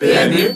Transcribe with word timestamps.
PMU 0.00 0.54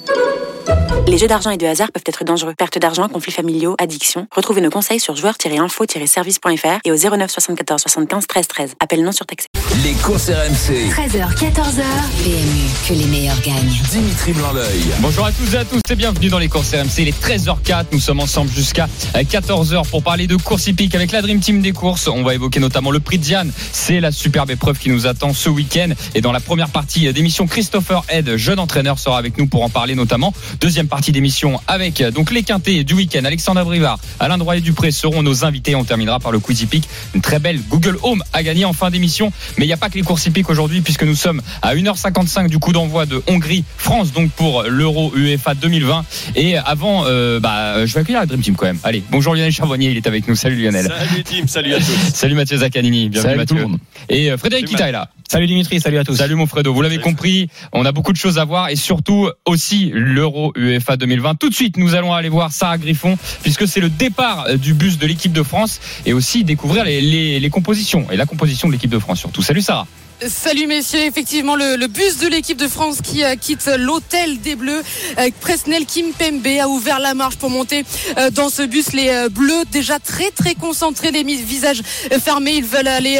les 1.06 1.18
jeux 1.18 1.26
d'argent 1.26 1.50
et 1.50 1.56
de 1.56 1.66
hasard 1.66 1.92
peuvent 1.92 2.02
être 2.06 2.24
dangereux. 2.24 2.54
Perte 2.56 2.78
d'argent, 2.78 3.08
conflits 3.08 3.32
familiaux, 3.32 3.74
addiction. 3.78 4.26
Retrouvez 4.34 4.60
nos 4.60 4.70
conseils 4.70 5.00
sur 5.00 5.16
joueurs-info-service.fr 5.16 6.80
et 6.84 6.90
au 6.92 6.96
09 6.96 7.30
74 7.30 7.80
75 7.82 8.26
13 8.26 8.48
13. 8.48 8.74
Appel 8.80 9.02
non 9.02 9.12
surtaxé. 9.12 9.46
Les 9.84 9.92
courses 9.94 10.28
RMC. 10.28 10.90
13h, 10.90 11.34
14h. 11.36 11.82
PMU, 12.22 12.88
que 12.88 12.92
les 12.94 13.06
meilleurs 13.06 13.40
gagnent. 13.42 13.80
Dimitri 13.90 14.32
blanc 14.32 14.52
Bonjour 15.00 15.26
à 15.26 15.32
tous 15.32 15.54
et 15.54 15.58
à 15.58 15.64
tous 15.64 15.80
et 15.90 15.94
bienvenue 15.94 16.28
dans 16.28 16.38
les 16.38 16.48
courses 16.48 16.72
RMC. 16.72 16.98
Il 16.98 17.08
est 17.08 17.22
13h04. 17.22 17.86
Nous 17.92 18.00
sommes 18.00 18.20
ensemble 18.20 18.50
jusqu'à 18.50 18.88
14h 19.14 19.88
pour 19.88 20.02
parler 20.02 20.26
de 20.26 20.36
course 20.36 20.66
hippique 20.66 20.94
avec 20.94 21.12
la 21.12 21.22
Dream 21.22 21.40
Team 21.40 21.62
des 21.62 21.72
courses. 21.72 22.08
On 22.08 22.22
va 22.22 22.34
évoquer 22.34 22.60
notamment 22.60 22.90
le 22.90 23.00
prix 23.00 23.18
de 23.18 23.24
Diane. 23.24 23.52
C'est 23.72 24.00
la 24.00 24.12
superbe 24.12 24.50
épreuve 24.50 24.78
qui 24.78 24.90
nous 24.90 25.06
attend 25.06 25.32
ce 25.32 25.48
week-end. 25.48 25.90
Et 26.14 26.20
dans 26.20 26.32
la 26.32 26.40
première 26.40 26.68
partie 26.68 27.12
d'émission, 27.12 27.46
Christopher 27.46 28.02
Head, 28.08 28.36
jeune 28.36 28.58
entraîneur, 28.58 28.98
sera 28.98 29.18
avec 29.18 29.38
nous 29.38 29.46
pour 29.46 29.62
en 29.62 29.68
parler 29.68 29.94
notamment. 29.94 30.32
Deuxième 30.60 30.81
partie 30.88 31.12
d'émission 31.12 31.60
avec 31.66 32.02
donc 32.02 32.30
les 32.30 32.42
quintés 32.42 32.84
du 32.84 32.94
week-end. 32.94 33.24
Alexandre 33.24 33.64
Brivard, 33.64 33.98
Alain 34.20 34.38
Droit 34.38 34.56
Dupré 34.56 34.90
seront 34.90 35.22
nos 35.22 35.44
invités. 35.44 35.74
On 35.74 35.84
terminera 35.84 36.20
par 36.20 36.32
le 36.32 36.38
quiz 36.38 36.62
hippique. 36.62 36.88
Une 37.14 37.20
très 37.20 37.38
belle 37.38 37.60
Google 37.68 37.98
Home 38.02 38.22
à 38.32 38.42
gagner 38.42 38.64
en 38.64 38.72
fin 38.72 38.90
d'émission. 38.90 39.32
Mais 39.58 39.64
il 39.64 39.68
n'y 39.68 39.72
a 39.72 39.76
pas 39.76 39.90
que 39.90 39.94
les 39.94 40.02
courses 40.02 40.26
hippiques 40.26 40.50
aujourd'hui 40.50 40.80
puisque 40.80 41.04
nous 41.04 41.14
sommes 41.14 41.42
à 41.62 41.74
1h55 41.74 42.48
du 42.48 42.58
coup 42.58 42.72
d'envoi 42.72 43.06
de 43.06 43.22
Hongrie-France 43.26 44.12
donc 44.12 44.30
pour 44.30 44.62
l'Euro 44.64 45.12
UEFA 45.14 45.54
2020. 45.54 46.04
Et 46.36 46.56
avant, 46.56 47.04
euh, 47.06 47.40
bah, 47.40 47.84
je 47.86 47.94
vais 47.94 48.00
accueillir 48.00 48.20
la 48.20 48.26
Dream 48.26 48.40
Team 48.40 48.54
quand 48.54 48.66
même. 48.66 48.78
Allez, 48.84 49.02
bonjour 49.10 49.34
Lionel 49.34 49.52
Charbonnier, 49.52 49.90
il 49.90 49.96
est 49.96 50.06
avec 50.06 50.28
nous. 50.28 50.36
Salut 50.36 50.62
Lionel. 50.62 50.86
Salut 50.86 51.24
Team, 51.24 51.48
salut 51.48 51.74
à 51.74 51.78
tous. 51.78 51.98
salut 52.14 52.34
Mathieu 52.34 52.58
Zaccanini, 52.58 53.08
bienvenue 53.08 53.30
salut 53.30 53.38
Mathieu. 53.38 53.56
Tout 53.56 53.62
le 53.62 53.68
monde. 53.68 53.78
Et 54.08 54.30
euh, 54.30 54.36
Frédéric 54.36 54.66
Kita 54.66 54.88
est 54.88 54.92
là. 54.92 55.08
Salut 55.32 55.46
Dimitri, 55.46 55.80
salut 55.80 55.96
à 55.96 56.04
tous. 56.04 56.16
Salut 56.16 56.34
mon 56.34 56.46
Fredo, 56.46 56.74
vous 56.74 56.82
l'avez 56.82 56.98
compris, 56.98 57.48
on 57.72 57.86
a 57.86 57.92
beaucoup 57.92 58.12
de 58.12 58.18
choses 58.18 58.38
à 58.38 58.44
voir 58.44 58.68
et 58.68 58.76
surtout 58.76 59.30
aussi 59.46 59.90
l'Euro 59.94 60.52
UEFA 60.56 60.98
2020. 60.98 61.36
Tout 61.36 61.48
de 61.48 61.54
suite, 61.54 61.78
nous 61.78 61.94
allons 61.94 62.12
aller 62.12 62.28
voir 62.28 62.52
Sarah 62.52 62.76
Griffon 62.76 63.16
puisque 63.40 63.66
c'est 63.66 63.80
le 63.80 63.88
départ 63.88 64.44
euh, 64.46 64.56
du 64.58 64.74
bus 64.74 64.98
de 64.98 65.06
l'équipe 65.06 65.32
de 65.32 65.42
France 65.42 65.80
et 66.04 66.12
aussi 66.12 66.44
découvrir 66.44 66.84
les, 66.84 67.00
les, 67.00 67.40
les 67.40 67.48
compositions 67.48 68.10
et 68.10 68.18
la 68.18 68.26
composition 68.26 68.68
de 68.68 68.74
l'équipe 68.74 68.90
de 68.90 68.98
France 68.98 69.20
surtout. 69.20 69.40
Salut 69.40 69.62
Sarah. 69.62 69.86
Salut 70.28 70.68
messieurs, 70.68 71.00
effectivement 71.00 71.56
le, 71.56 71.74
le 71.74 71.88
bus 71.88 72.18
de 72.18 72.28
l'équipe 72.28 72.56
de 72.56 72.68
France 72.68 72.98
qui 73.02 73.24
euh, 73.24 73.34
quitte 73.34 73.68
l'hôtel 73.76 74.40
des 74.40 74.54
Bleus. 74.54 74.82
Euh, 75.18 75.30
Presnel 75.40 75.84
Kimpembe 75.84 76.46
a 76.60 76.68
ouvert 76.68 77.00
la 77.00 77.14
marche 77.14 77.36
pour 77.36 77.50
monter 77.50 77.84
euh, 78.18 78.30
dans 78.30 78.48
ce 78.48 78.62
bus. 78.62 78.92
Les 78.92 79.08
euh, 79.08 79.28
Bleus 79.28 79.64
déjà 79.72 79.98
très 79.98 80.30
très 80.30 80.54
concentrés, 80.54 81.10
les 81.10 81.24
visages 81.24 81.82
fermés. 82.22 82.54
Ils 82.54 82.64
veulent 82.64 82.86
aller 82.86 83.18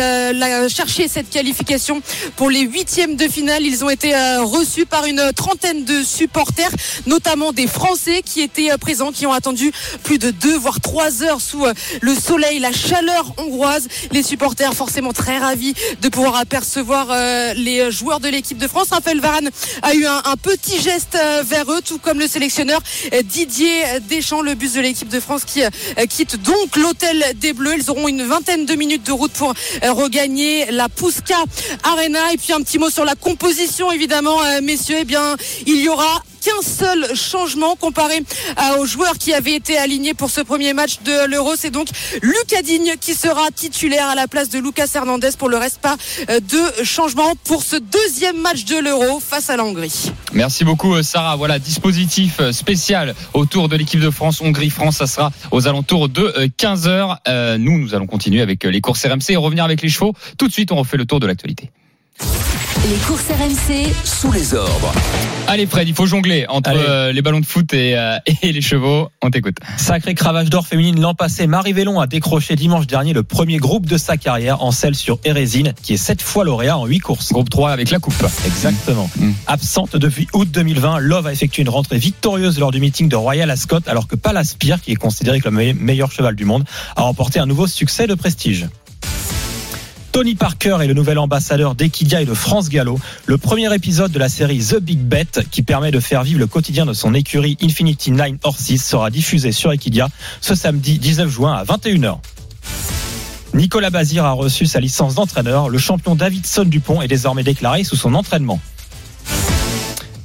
chercher 0.69 1.09
cette 1.09 1.29
qualification 1.31 2.03
pour 2.37 2.51
les 2.51 2.61
huitièmes 2.61 3.17
de 3.17 3.27
finale. 3.27 3.63
Ils 3.65 3.85
ont 3.85 3.91
été 3.91 4.15
reçus 4.41 4.87
par 4.87 5.07
une 5.07 5.33
trentaine 5.35 5.85
de 5.85 6.03
supporters, 6.03 6.71
notamment 7.07 7.53
des 7.53 7.67
Français 7.67 8.23
qui 8.25 8.43
étaient 8.43 8.77
présents, 8.79 9.13
qui 9.13 9.27
ont 9.27 9.33
attendu 9.33 9.73
plus 10.05 10.19
de 10.19 10.31
deux 10.31 10.57
voire 10.57 10.81
trois 10.81 11.23
heures 11.23 11.41
sous 11.41 11.65
le 12.01 12.15
soleil, 12.15 12.59
la 12.59 12.73
chaleur 12.73 13.35
hongroise. 13.39 13.89
Les 14.13 14.23
supporters 14.23 14.75
forcément 14.75 15.13
très 15.13 15.39
ravis 15.39 15.75
de 16.01 16.09
pouvoir 16.09 16.37
apercevoir 16.37 16.92
euh, 16.93 17.55
les 17.55 17.91
joueurs 17.91 18.21
de 18.21 18.29
l'équipe 18.29 18.59
de 18.59 18.69
France. 18.69 18.89
Raphaël 18.91 19.21
Varane 19.21 19.51
a 19.83 19.95
eu 19.95 20.07
un, 20.07 20.37
petit 20.41 20.81
geste 20.81 21.15
euh, 21.15 21.43
vers 21.45 21.71
eux, 21.71 21.81
tout 21.81 21.99
comme 21.99 22.19
le 22.19 22.27
sélectionneur 22.27 22.81
euh, 23.13 23.23
Didier 23.23 24.01
Deschamps, 24.09 24.43
le 24.43 24.55
bus 24.55 24.75
de 24.75 24.81
l'équipe 24.81 25.09
de 25.09 25.21
France 25.21 25.45
qui 25.45 25.63
quitte 26.09 26.37
donc 26.43 26.77
l'hôtel 26.77 27.25
des 27.37 27.53
Bleus. 27.53 27.77
Ils 27.79 27.91
auront 27.91 28.09
une 28.09 28.25
vingtaine 28.25 28.67
de 28.67 28.75
minutes 28.75 29.07
de 29.07 29.13
route 29.13 29.33
pour 29.33 29.55
regagner 29.83 30.71
la 30.71 30.89
Puska 30.89 31.37
Arena. 31.83 32.33
Et 32.33 32.37
puis 32.37 32.53
un 32.53 32.61
petit 32.61 32.79
mot 32.79 32.91
sur 32.91 33.05
la 33.05 33.15
composition, 33.15 33.91
évidemment, 33.93 34.39
messieurs. 34.63 34.99
Eh 35.01 35.05
bien, 35.05 35.37
il 35.67 35.81
y 35.81 35.89
aura 35.89 36.23
qu'un 36.43 36.63
seul 36.63 37.15
changement 37.15 37.77
comparé 37.77 38.23
aux 38.79 38.87
joueurs 38.87 39.19
qui 39.19 39.33
avaient 39.33 39.55
été 39.55 39.77
alignés 39.79 40.15
pour 40.15 40.31
ce 40.31 40.41
premier 40.41 40.73
match 40.73 40.99
de 41.05 41.27
l'Euro. 41.27 41.53
C'est 41.57 41.71
donc 41.71 41.89
Lucas 42.23 42.63
Digne 42.63 42.95
qui 43.01 43.15
sera 43.15 43.51
titulaire 43.55 44.09
à 44.09 44.15
la 44.15 44.29
place 44.29 44.49
de 44.49 44.59
Lucas 44.59 44.89
Hernandez. 44.95 45.31
Pour 45.39 45.49
le 45.49 45.57
reste, 45.57 45.81
pas 45.81 45.97
euh, 46.31 46.41
de 46.41 46.85
changement 46.85 47.35
pour 47.45 47.63
ce 47.63 47.77
deuxième 47.77 48.41
match 48.41 48.65
de 48.65 48.77
l'Euro 48.77 49.21
face 49.21 49.51
à 49.51 49.57
la 49.57 49.65
Hongrie. 49.65 50.13
Merci 50.33 50.65
beaucoup 50.65 50.95
euh, 50.95 51.03
Sarah. 51.03 51.37
Voilà, 51.37 51.59
dispositif 51.59 52.39
euh, 52.41 52.53
spécial 52.53 53.15
autour 53.35 53.69
de 53.69 53.77
l'équipe 53.77 54.01
de 54.01 54.11
France, 54.11 54.41
Hongrie-France, 54.41 54.97
ça 54.97 55.07
sera 55.07 55.33
aux 55.51 55.69
alentours 55.69 56.09
de 56.09 56.49
15h. 56.59 57.59
nous, 57.59 57.79
nous 57.79 57.95
allons 57.95 58.07
continuer 58.07 58.41
avec 58.41 58.65
les 58.65 58.81
courses 58.81 59.05
RMC 59.05 59.31
et 59.31 59.37
revenir 59.37 59.65
avec 59.65 59.83
les 59.83 59.89
chevaux. 59.89 60.15
Tout 60.39 60.49
de 60.49 60.53
suite, 60.53 60.73
on 60.73 60.77
refait 60.77 60.97
le 60.97 61.07
tour 61.07 61.21
de 61.21 61.27
l'actualité. 61.27 61.71
Les 62.89 62.97
courses 63.07 63.29
RMC, 63.31 63.93
Sous 64.05 64.33
les 64.33 64.55
ordres. 64.55 64.93
Allez 65.47 65.67
Fred, 65.67 65.87
il 65.89 65.95
faut 65.95 66.07
jongler 66.07 66.47
entre 66.49 66.71
euh, 66.75 67.13
les 67.13 67.23
ballons 67.23 67.39
de 67.41 67.47
foot 67.47 67.73
et, 67.75 67.97
euh, 67.97 68.17
et 68.43 68.53
les 68.53 68.61
chevaux. 68.61 69.09
On 69.23 69.31
t'écoute. 69.31 69.57
Sacré 69.77 70.15
cravache 70.15 70.51
d'or 70.51 70.67
féminine 70.67 71.01
l'an 71.01 71.15
passé, 71.15 71.47
Marie 71.47 71.73
Vélon 71.73 72.01
a 72.01 72.07
décroché 72.07 72.57
dimanche 72.57 72.87
dernier 72.87 73.13
le 73.13 73.23
premier 73.23 73.59
groupe 73.59 73.87
de 73.87 73.97
sa 73.97 74.17
carrière 74.17 74.63
en 74.63 74.73
selle 74.73 74.95
sur 74.97 75.19
Érésine, 75.25 75.75
qui 75.83 75.95
est 75.95 75.97
sept 75.97 76.23
fois 76.23 76.45
lauréat 76.45 76.77
en 76.77 76.87
huit 76.87 76.99
courses. 77.01 77.33
Groupe 77.33 77.51
3 77.51 77.71
avec 77.71 77.91
la 77.91 77.99
coupe. 78.01 78.15
Exactement. 78.47 79.09
Mm. 79.17 79.31
Absente 79.47 79.97
depuis 79.97 80.27
août 80.33 80.49
2020, 80.51 80.99
Love 81.01 81.27
a 81.29 81.33
effectué 81.33 81.63
une 81.63 81.69
rentrée 81.69 81.99
victorieuse 81.99 82.59
lors 82.59 82.73
du 82.73 82.81
meeting 82.81 83.09
de 83.09 83.17
Royal 83.17 83.51
Ascot, 83.51 83.79
alors 83.87 84.09
que 84.09 84.17
Palaspire, 84.17 84.81
qui 84.81 84.93
est 84.93 84.97
considéré 84.97 85.41
comme 85.41 85.59
le 85.59 85.73
me- 85.73 85.81
meilleur 85.81 86.11
cheval 86.11 86.35
du 86.35 86.45
monde, 86.45 86.65
a 86.97 87.03
remporté 87.03 87.39
un 87.39 87.47
nouveau 87.47 87.67
succès 87.69 88.07
de 88.07 88.15
prestige. 88.15 88.67
Tony 90.13 90.35
Parker 90.35 90.77
est 90.83 90.87
le 90.87 90.93
nouvel 90.93 91.19
ambassadeur 91.19 91.75
d'Equidia 91.75 92.21
et 92.21 92.27
de 92.27 92.35
France 92.35 92.69
Gallo. 92.69 93.01
Le 93.25 93.39
premier 93.39 93.75
épisode 93.75 94.13
de 94.13 94.19
la 94.19 94.29
série 94.29 94.59
The 94.59 94.79
Big 94.79 94.99
Bet, 94.99 95.41
qui 95.51 95.63
permet 95.63 95.91
de 95.91 96.01
faire 96.01 96.23
vivre 96.23 96.39
le 96.39 96.47
quotidien 96.47 96.85
de 96.85 96.93
son 96.93 97.15
écurie 97.15 97.57
Infinity 97.63 98.11
Nine 98.11 98.37
Horses, 98.43 98.77
sera 98.77 99.11
diffusé 99.11 99.53
sur 99.53 99.73
Equidia 99.73 100.11
ce 100.43 100.55
samedi 100.55 100.99
19 100.99 101.31
juin 101.31 101.55
à 101.55 101.65
21h. 101.65 102.19
Nicolas 103.55 103.89
Bazir 103.89 104.27
a 104.27 104.33
reçu 104.33 104.67
sa 104.67 104.81
licence 104.81 105.15
d'entraîneur. 105.15 105.71
Le 105.71 105.79
champion 105.79 106.15
Davidson 106.15 106.65
Dupont 106.65 107.01
est 107.01 107.09
désormais 107.09 107.43
déclaré 107.43 107.83
sous 107.83 107.97
son 107.97 108.15
entraînement. 108.15 108.61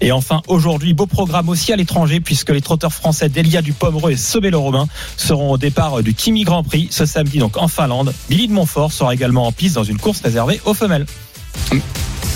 Et 0.02 0.12
enfin, 0.12 0.41
aujourd'hui, 0.47 0.94
beau 0.94 1.08
programme 1.08 1.50
aussi 1.50 1.74
à 1.74 1.75
l'étranger 1.75 2.19
puisque 2.19 2.50
les 2.50 2.62
trotteurs 2.62 2.94
français 2.94 3.30
Delia 3.30 3.62
du 3.62 3.74
Pomereux 3.74 4.12
et 4.12 4.18
Sobelo 4.18 4.62
Romain 4.62 4.88
seront 5.16 5.52
au 5.52 5.58
départ 5.58 6.03
du 6.03 6.13
Kimi 6.13 6.44
Grand 6.44 6.63
Prix 6.63 6.88
ce 6.91 7.06
samedi 7.06 7.40
donc 7.40 7.58
en 7.58 7.68
Finlande. 7.68 8.13
Billy 8.30 8.47
de 8.47 8.53
Montfort 8.53 8.91
sera 8.91 9.13
également 9.13 9.47
en 9.47 9.52
piste 9.52 9.75
dans 9.75 9.84
une 9.84 9.97
course 9.97 10.22
réservée 10.22 10.62
aux 10.66 10.74
femelles. 10.74 11.06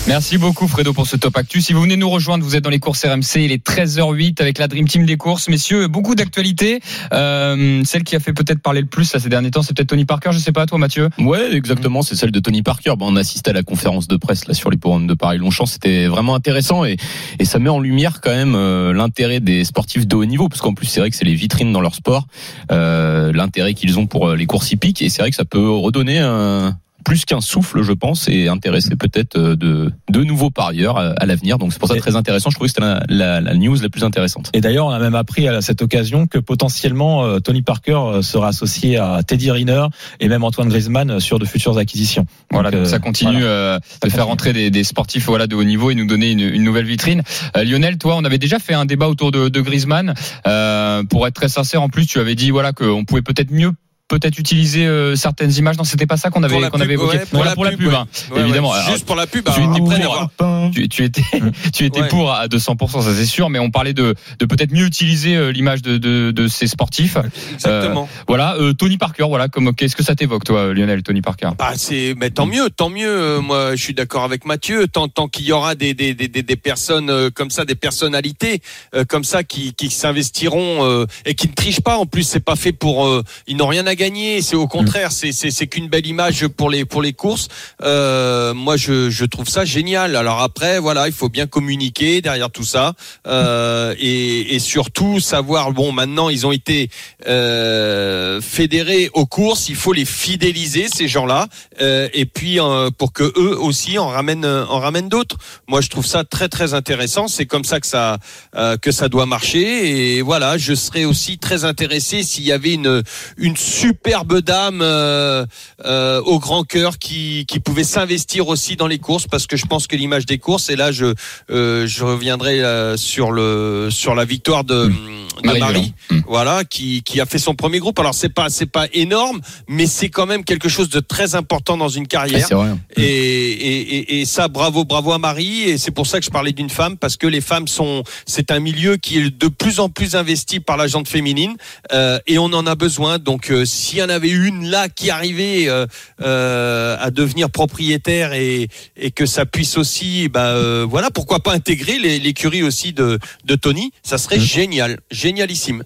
Merci 0.08 0.36
beaucoup 0.36 0.66
Fredo 0.66 0.92
pour 0.92 1.06
ce 1.06 1.16
top 1.16 1.36
actu. 1.36 1.60
Si 1.60 1.72
vous 1.72 1.80
venez 1.80 1.96
nous 1.96 2.10
rejoindre, 2.10 2.44
vous 2.44 2.56
êtes 2.56 2.64
dans 2.64 2.70
les 2.70 2.80
courses 2.80 3.04
RMC, 3.04 3.36
il 3.36 3.52
est 3.52 3.64
13h08 3.64 4.42
avec 4.42 4.58
la 4.58 4.66
Dream 4.66 4.88
Team 4.88 5.06
des 5.06 5.16
courses. 5.16 5.48
Messieurs, 5.48 5.86
beaucoup 5.86 6.16
d'actualités. 6.16 6.80
Euh, 7.12 7.82
celle 7.84 8.02
qui 8.02 8.16
a 8.16 8.20
fait 8.20 8.32
peut-être 8.32 8.60
parler 8.60 8.80
le 8.80 8.88
plus 8.88 9.14
là, 9.14 9.20
ces 9.20 9.28
derniers 9.28 9.52
temps, 9.52 9.62
c'est 9.62 9.76
peut-être 9.76 9.90
Tony 9.90 10.04
Parker. 10.04 10.30
Je 10.32 10.38
sais 10.38 10.50
pas, 10.50 10.66
toi 10.66 10.76
Mathieu 10.76 11.08
Ouais, 11.18 11.54
exactement, 11.54 12.02
c'est 12.02 12.16
celle 12.16 12.32
de 12.32 12.40
Tony 12.40 12.62
Parker. 12.62 12.94
On 12.98 13.14
assiste 13.14 13.46
à 13.46 13.52
la 13.52 13.62
conférence 13.62 14.08
de 14.08 14.16
presse 14.16 14.48
là 14.48 14.54
sur 14.54 14.70
les 14.70 14.76
couronnes 14.76 15.06
de 15.06 15.14
Paris-Longchamp, 15.14 15.66
c'était 15.66 16.08
vraiment 16.08 16.34
intéressant 16.34 16.84
et, 16.84 16.96
et 17.38 17.44
ça 17.44 17.60
met 17.60 17.70
en 17.70 17.78
lumière 17.78 18.20
quand 18.20 18.34
même 18.34 18.56
euh, 18.56 18.92
l'intérêt 18.92 19.38
des 19.38 19.62
sportifs 19.62 20.08
de 20.08 20.16
haut 20.16 20.24
niveau, 20.24 20.48
parce 20.48 20.60
qu'en 20.60 20.74
plus 20.74 20.86
c'est 20.86 20.98
vrai 20.98 21.10
que 21.10 21.16
c'est 21.16 21.24
les 21.24 21.36
vitrines 21.36 21.72
dans 21.72 21.80
leur 21.80 21.94
sport, 21.94 22.26
euh, 22.72 23.32
l'intérêt 23.32 23.74
qu'ils 23.74 24.00
ont 24.00 24.08
pour 24.08 24.30
euh, 24.30 24.36
les 24.36 24.46
courses 24.46 24.72
hippiques 24.72 25.00
et 25.00 25.08
c'est 25.08 25.22
vrai 25.22 25.30
que 25.30 25.36
ça 25.36 25.44
peut 25.44 25.70
redonner 25.70 26.18
un 26.18 26.76
plus 27.04 27.24
qu'un 27.24 27.40
souffle, 27.40 27.82
je 27.82 27.92
pense, 27.92 28.28
et 28.28 28.48
intéresser 28.48 28.96
peut-être 28.96 29.36
euh, 29.36 29.56
de, 29.56 29.92
de 30.10 30.24
nouveaux 30.24 30.50
parieurs 30.50 30.98
à, 30.98 31.10
à 31.16 31.26
l'avenir. 31.26 31.58
Donc 31.58 31.72
c'est 31.72 31.78
pour 31.78 31.88
ça 31.88 31.96
très 31.96 32.16
intéressant. 32.16 32.50
Je 32.50 32.54
trouvais 32.56 32.68
que 32.68 32.74
c'était 32.74 32.86
la, 32.86 33.02
la, 33.08 33.40
la 33.40 33.54
news 33.54 33.76
la 33.82 33.88
plus 33.88 34.04
intéressante. 34.04 34.50
Et 34.54 34.60
d'ailleurs, 34.60 34.86
on 34.86 34.90
a 34.90 34.98
même 34.98 35.14
appris 35.14 35.48
à 35.48 35.60
cette 35.60 35.82
occasion 35.82 36.26
que 36.26 36.38
potentiellement 36.38 37.24
euh, 37.24 37.38
Tony 37.40 37.62
Parker 37.62 37.92
euh, 37.92 38.22
sera 38.22 38.48
associé 38.48 38.98
à 38.98 39.22
Teddy 39.22 39.50
Riner 39.50 39.86
et 40.20 40.28
même 40.28 40.44
Antoine 40.44 40.68
Griezmann 40.68 41.10
euh, 41.10 41.20
sur 41.20 41.38
de 41.38 41.44
futures 41.44 41.76
acquisitions. 41.78 42.26
Voilà, 42.50 42.70
donc 42.70 42.80
euh, 42.80 42.84
ça 42.84 42.98
continue 42.98 43.32
voilà. 43.40 43.46
euh, 43.46 43.78
de 43.78 43.84
Ça 43.84 43.98
faire 44.10 44.10
continue. 44.26 44.32
entrer 44.32 44.52
des, 44.52 44.70
des 44.70 44.84
sportifs 44.84 45.26
voilà 45.26 45.46
de 45.46 45.54
haut 45.56 45.64
niveau 45.64 45.90
et 45.90 45.94
nous 45.94 46.06
donner 46.06 46.30
une, 46.30 46.40
une 46.40 46.62
nouvelle 46.64 46.86
vitrine. 46.86 47.22
Euh, 47.56 47.64
Lionel, 47.64 47.98
toi, 47.98 48.16
on 48.16 48.24
avait 48.24 48.38
déjà 48.38 48.58
fait 48.58 48.74
un 48.74 48.84
débat 48.84 49.08
autour 49.08 49.32
de, 49.32 49.48
de 49.48 49.60
Griezmann. 49.60 50.14
Euh, 50.46 51.02
pour 51.04 51.26
être 51.26 51.34
très 51.34 51.48
sincère, 51.48 51.82
en 51.82 51.88
plus, 51.88 52.06
tu 52.06 52.18
avais 52.18 52.34
dit 52.34 52.50
voilà 52.50 52.72
qu'on 52.72 53.04
pouvait 53.04 53.22
peut-être 53.22 53.50
mieux 53.50 53.72
peut-être 54.08 54.38
utiliser 54.38 54.86
euh, 54.86 55.16
certaines 55.16 55.52
images. 55.56 55.78
Non, 55.78 55.84
c'était 55.84 56.06
pas 56.06 56.16
ça 56.18 56.28
qu'on 56.30 56.42
avait 56.42 56.68
qu'on 56.70 56.80
avait 56.80 56.94
évoqué. 56.94 57.18
ouais, 57.18 57.24
pour 57.26 57.38
voilà 57.38 57.50
la 57.50 57.54
pour 57.54 57.64
la 57.64 57.70
pub, 57.72 57.86
ouais. 57.88 57.94
hein, 57.94 58.06
Ouais, 58.30 58.40
évidemment. 58.42 58.72
Alors, 58.72 58.90
Juste 58.90 59.06
pour 59.06 59.16
la 59.16 59.26
pub, 59.26 59.44
tu 59.44 59.50
étais 59.60 59.62
après 60.04 60.26
pour- 60.36 60.70
tu, 60.74 60.88
tu 60.88 61.04
étais, 61.04 61.22
tu 61.72 61.84
étais 61.86 62.02
Ouais. 62.02 62.08
pour 62.08 62.30
à 62.32 62.46
200%, 62.46 63.02
ça 63.02 63.14
c'est 63.14 63.24
sûr, 63.26 63.48
mais 63.48 63.58
on 63.58 63.70
parlait 63.70 63.94
de, 63.94 64.14
de 64.38 64.44
peut-être 64.46 64.70
mieux 64.72 64.84
utiliser 64.84 65.34
euh, 65.36 65.50
l'image 65.50 65.80
de, 65.82 65.96
de, 65.96 66.30
de 66.30 66.48
ces 66.48 66.66
sportifs. 66.66 67.16
Exactement. 67.54 68.08
Voilà, 68.28 68.54
euh, 68.56 68.72
Tony 68.74 68.98
Parker, 68.98 69.24
voilà, 69.28 69.48
comme 69.48 69.74
qu'est-ce 69.74 69.96
que 69.96 70.02
ça 70.02 70.14
t'évoque, 70.14 70.44
toi, 70.44 70.74
Lionel, 70.74 71.02
Tony 71.02 71.22
Parker? 71.22 71.50
Bah, 71.58 71.72
c'est, 71.76 72.14
mais 72.18 72.30
tant 72.30 72.46
mieux, 72.46 72.68
tant 72.70 72.90
mieux. 72.90 73.08
Euh, 73.08 73.40
Moi, 73.40 73.76
je 73.76 73.82
suis 73.82 73.94
d'accord 73.94 74.24
avec 74.24 74.44
Mathieu. 74.44 74.88
Tant, 74.88 75.08
tant 75.08 75.28
qu'il 75.28 75.46
y 75.46 75.52
aura 75.52 75.74
des, 75.74 75.94
des, 75.94 76.12
des, 76.14 76.28
des 76.28 76.56
personnes 76.56 77.08
euh, 77.10 77.30
comme 77.30 77.50
ça, 77.50 77.64
des 77.64 77.74
personnalités 77.74 78.60
euh, 78.94 79.04
comme 79.04 79.24
ça 79.24 79.42
qui, 79.42 79.72
qui 79.74 79.88
s'investiront 79.90 80.84
euh, 80.84 81.06
et 81.24 81.34
qui 81.34 81.48
ne 81.48 81.54
trichent 81.54 81.80
pas. 81.80 81.96
En 81.96 82.06
plus, 82.06 82.24
c'est 82.24 82.40
pas 82.44 82.56
fait 82.56 82.72
pour. 82.72 83.06
euh, 83.06 83.22
ils 83.46 83.56
n'ont 83.56 83.66
rien 83.66 83.86
à 83.86 83.94
gagner. 83.94 84.01
C'est 84.02 84.56
au 84.56 84.66
contraire, 84.66 85.12
c'est 85.12 85.30
c'est 85.30 85.66
qu'une 85.68 85.86
belle 85.86 86.06
image 86.08 86.48
pour 86.48 86.70
les 86.70 86.84
pour 86.84 87.02
les 87.02 87.12
courses. 87.12 87.46
Euh, 87.82 88.52
moi, 88.52 88.76
je 88.76 89.10
je 89.10 89.24
trouve 89.24 89.48
ça 89.48 89.64
génial. 89.64 90.16
Alors 90.16 90.40
après, 90.40 90.80
voilà, 90.80 91.06
il 91.06 91.12
faut 91.12 91.28
bien 91.28 91.46
communiquer 91.46 92.20
derrière 92.20 92.50
tout 92.50 92.64
ça 92.64 92.94
euh, 93.28 93.94
et 94.00 94.56
et 94.56 94.58
surtout 94.58 95.20
savoir. 95.20 95.70
Bon, 95.70 95.92
maintenant, 95.92 96.30
ils 96.30 96.48
ont 96.48 96.50
été 96.50 96.90
euh, 97.28 98.40
fédérés 98.40 99.08
aux 99.14 99.26
courses. 99.26 99.68
Il 99.68 99.76
faut 99.76 99.92
les 99.92 100.04
fidéliser 100.04 100.88
ces 100.92 101.06
gens-là 101.06 101.46
euh, 101.80 102.08
et 102.12 102.26
puis 102.26 102.58
euh, 102.58 102.90
pour 102.90 103.12
que 103.12 103.22
eux 103.22 103.56
aussi 103.56 103.98
en 103.98 104.08
ramènent 104.08 104.44
en 104.44 104.80
ramènent 104.80 105.08
d'autres. 105.08 105.36
Moi, 105.68 105.80
je 105.80 105.90
trouve 105.90 106.06
ça 106.06 106.24
très 106.24 106.48
très 106.48 106.74
intéressant. 106.74 107.28
C'est 107.28 107.46
comme 107.46 107.64
ça 107.64 107.78
que 107.78 107.86
ça 107.86 108.18
euh, 108.56 108.76
que 108.76 108.90
ça 108.90 109.08
doit 109.08 109.26
marcher. 109.26 110.16
Et 110.16 110.22
voilà, 110.22 110.58
je 110.58 110.74
serais 110.74 111.04
aussi 111.04 111.38
très 111.38 111.64
intéressé 111.64 112.24
s'il 112.24 112.42
y 112.42 112.50
avait 112.50 112.74
une 112.74 113.04
une 113.36 113.56
superbe 113.82 114.40
dame 114.40 114.80
euh, 114.82 115.44
euh, 115.84 116.20
au 116.22 116.38
grand 116.38 116.62
cœur 116.64 116.98
qui 116.98 117.44
qui 117.46 117.58
pouvait 117.58 117.84
s'investir 117.84 118.46
aussi 118.48 118.76
dans 118.76 118.86
les 118.86 118.98
courses 118.98 119.26
parce 119.26 119.46
que 119.46 119.56
je 119.56 119.66
pense 119.66 119.86
que 119.88 119.96
l'image 119.96 120.24
des 120.26 120.38
courses 120.38 120.70
et 120.70 120.76
là 120.76 120.92
je 120.92 121.14
euh, 121.50 121.86
je 121.86 122.04
reviendrai 122.04 122.62
euh, 122.62 122.96
sur 122.96 123.32
le 123.32 123.88
sur 123.90 124.14
la 124.14 124.24
victoire 124.24 124.62
de, 124.64 124.86
de 124.86 125.46
Marie 125.46 125.60
Marie, 125.60 125.72
Violent. 125.72 125.92
Mm. 126.10 126.24
voilà 126.28 126.64
qui 126.64 127.02
qui 127.02 127.20
a 127.20 127.26
fait 127.26 127.38
son 127.38 127.54
premier 127.54 127.80
groupe. 127.80 127.98
Alors 127.98 128.14
c'est 128.14 128.28
pas 128.28 128.48
c'est 128.50 128.66
pas 128.70 128.86
énorme, 128.92 129.40
mais 129.68 129.86
c'est 129.86 130.08
quand 130.10 130.26
même 130.26 130.44
quelque 130.44 130.68
chose 130.68 130.88
de 130.88 131.00
très 131.00 131.34
important 131.34 131.76
dans 131.76 131.88
une 131.88 132.04
Ah, 132.04 132.16
carrière. 132.16 132.48
vrai. 132.50 132.70
Et, 132.96 133.02
et, 133.02 133.96
et, 133.96 134.20
et 134.20 134.24
ça, 134.26 134.48
bravo, 134.48 134.84
bravo 134.84 135.12
à 135.12 135.18
Marie. 135.18 135.62
Et 135.62 135.78
c'est 135.78 135.90
pour 135.90 136.06
ça 136.06 136.18
que 136.20 136.24
je 136.24 136.30
parlais 136.30 136.52
d'une 136.52 136.70
femme, 136.70 136.96
parce 136.96 137.16
que 137.16 137.26
les 137.26 137.40
femmes 137.40 137.68
sont, 137.68 138.02
c'est 138.26 138.50
un 138.50 138.60
milieu 138.60 138.96
qui 138.96 139.18
est 139.18 139.30
de 139.30 139.48
plus 139.48 139.80
en 139.80 139.88
plus 139.88 140.14
investi 140.14 140.60
par 140.60 140.76
la 140.76 140.86
gente 140.86 141.08
féminine, 141.08 141.56
euh, 141.92 142.18
et 142.26 142.38
on 142.38 142.46
en 142.52 142.66
a 142.66 142.74
besoin. 142.74 143.18
Donc, 143.18 143.50
euh, 143.50 143.64
s'il 143.72 143.98
y 143.98 144.02
en 144.02 144.08
avait 144.08 144.30
une 144.30 144.68
là 144.68 144.88
qui 144.88 145.10
arrivait 145.10 145.68
euh, 145.68 145.86
euh, 146.20 146.96
à 147.00 147.10
devenir 147.10 147.50
propriétaire 147.50 148.32
et, 148.32 148.68
et 148.96 149.10
que 149.10 149.26
ça 149.26 149.46
puisse 149.46 149.78
aussi, 149.78 150.28
bah 150.28 150.50
euh, 150.50 150.86
voilà, 150.88 151.10
pourquoi 151.10 151.40
pas 151.40 151.52
intégrer 151.52 151.98
l'écurie 151.98 152.62
aussi 152.62 152.92
de, 152.92 153.18
de 153.44 153.54
Tony, 153.54 153.92
ça 154.02 154.18
serait 154.18 154.40
génial, 154.40 154.98
génialissime. 155.10 155.84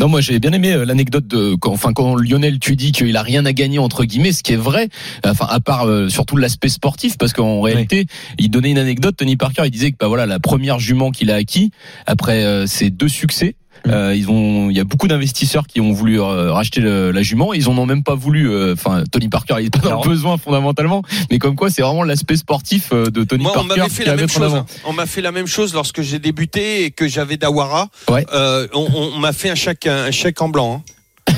Non, 0.00 0.08
moi 0.08 0.20
j'ai 0.20 0.40
bien 0.40 0.52
aimé 0.52 0.84
l'anecdote 0.84 1.28
de 1.28 1.54
quand, 1.54 1.70
enfin 1.70 1.92
quand 1.92 2.16
Lionel 2.16 2.58
tu 2.58 2.74
dis 2.74 2.90
qu'il 2.90 3.16
a 3.16 3.22
rien 3.22 3.46
à 3.46 3.52
gagner 3.52 3.78
entre 3.78 4.04
guillemets, 4.04 4.32
ce 4.32 4.42
qui 4.42 4.52
est 4.52 4.56
vrai, 4.56 4.88
enfin 5.24 5.46
à 5.48 5.60
part 5.60 5.86
euh, 5.86 6.08
surtout 6.08 6.36
l'aspect 6.36 6.68
sportif, 6.68 7.16
parce 7.16 7.32
qu'en 7.32 7.60
réalité 7.60 8.06
il 8.36 8.50
donnait 8.50 8.72
une 8.72 8.78
anecdote. 8.78 9.14
Tony 9.16 9.36
Parker, 9.36 9.62
il 9.66 9.70
disait 9.70 9.92
que 9.92 9.96
bah 9.98 10.08
voilà 10.08 10.26
la 10.26 10.40
première 10.40 10.80
jument 10.80 11.12
qu'il 11.12 11.30
a 11.30 11.36
acquis 11.36 11.70
après 12.06 12.42
euh, 12.42 12.66
ses 12.66 12.90
deux 12.90 13.08
succès. 13.08 13.54
Euh, 13.86 14.14
ils 14.16 14.30
ont, 14.30 14.70
il 14.70 14.76
y 14.76 14.80
a 14.80 14.84
beaucoup 14.84 15.08
d'investisseurs 15.08 15.66
qui 15.66 15.80
ont 15.80 15.92
voulu 15.92 16.20
euh, 16.20 16.52
racheter 16.52 16.80
le- 16.80 17.10
la 17.10 17.22
jument. 17.22 17.52
Ils 17.52 17.68
en 17.68 17.76
ont 17.78 17.86
même 17.86 18.02
pas 18.02 18.14
voulu. 18.14 18.50
euh, 18.50 18.72
Enfin, 18.74 19.04
Tony 19.10 19.28
Parker, 19.28 19.56
il 19.60 19.66
est 19.66 19.70
pas 19.80 19.86
Alors- 19.88 20.06
besoin 20.06 20.36
fondamentalement, 20.38 21.02
mais 21.30 21.38
comme 21.38 21.54
quoi, 21.56 21.70
c'est 21.70 21.82
vraiment 21.82 22.02
l'aspect 22.02 22.36
sportif 22.36 22.90
euh, 22.92 23.10
de 23.10 23.24
Tony 23.24 23.42
Moi, 23.42 23.52
on 23.52 23.66
Parker 23.66 23.80
m'avait 23.80 23.90
fait 23.90 24.04
la 24.04 24.16
même 24.16 24.28
chose. 24.28 24.54
hein. 24.54 24.66
On 24.86 24.92
m'a 24.92 25.06
fait 25.06 25.20
la 25.20 25.32
même 25.32 25.46
chose 25.46 25.74
lorsque 25.74 26.02
j'ai 26.02 26.18
débuté 26.18 26.84
et 26.84 26.90
que 26.90 27.06
j'avais 27.08 27.36
Dawara. 27.36 27.88
Ouais. 28.10 28.26
Euh, 28.32 28.66
on 28.72 28.86
on- 28.94 29.10
on 29.16 29.18
m'a 29.18 29.32
fait 29.32 29.50
un 29.50 29.54
chèque, 29.54 29.86
un 29.86 30.10
chèque 30.10 30.40
en 30.40 30.48
blanc. 30.48 30.82
hein. 30.86 30.92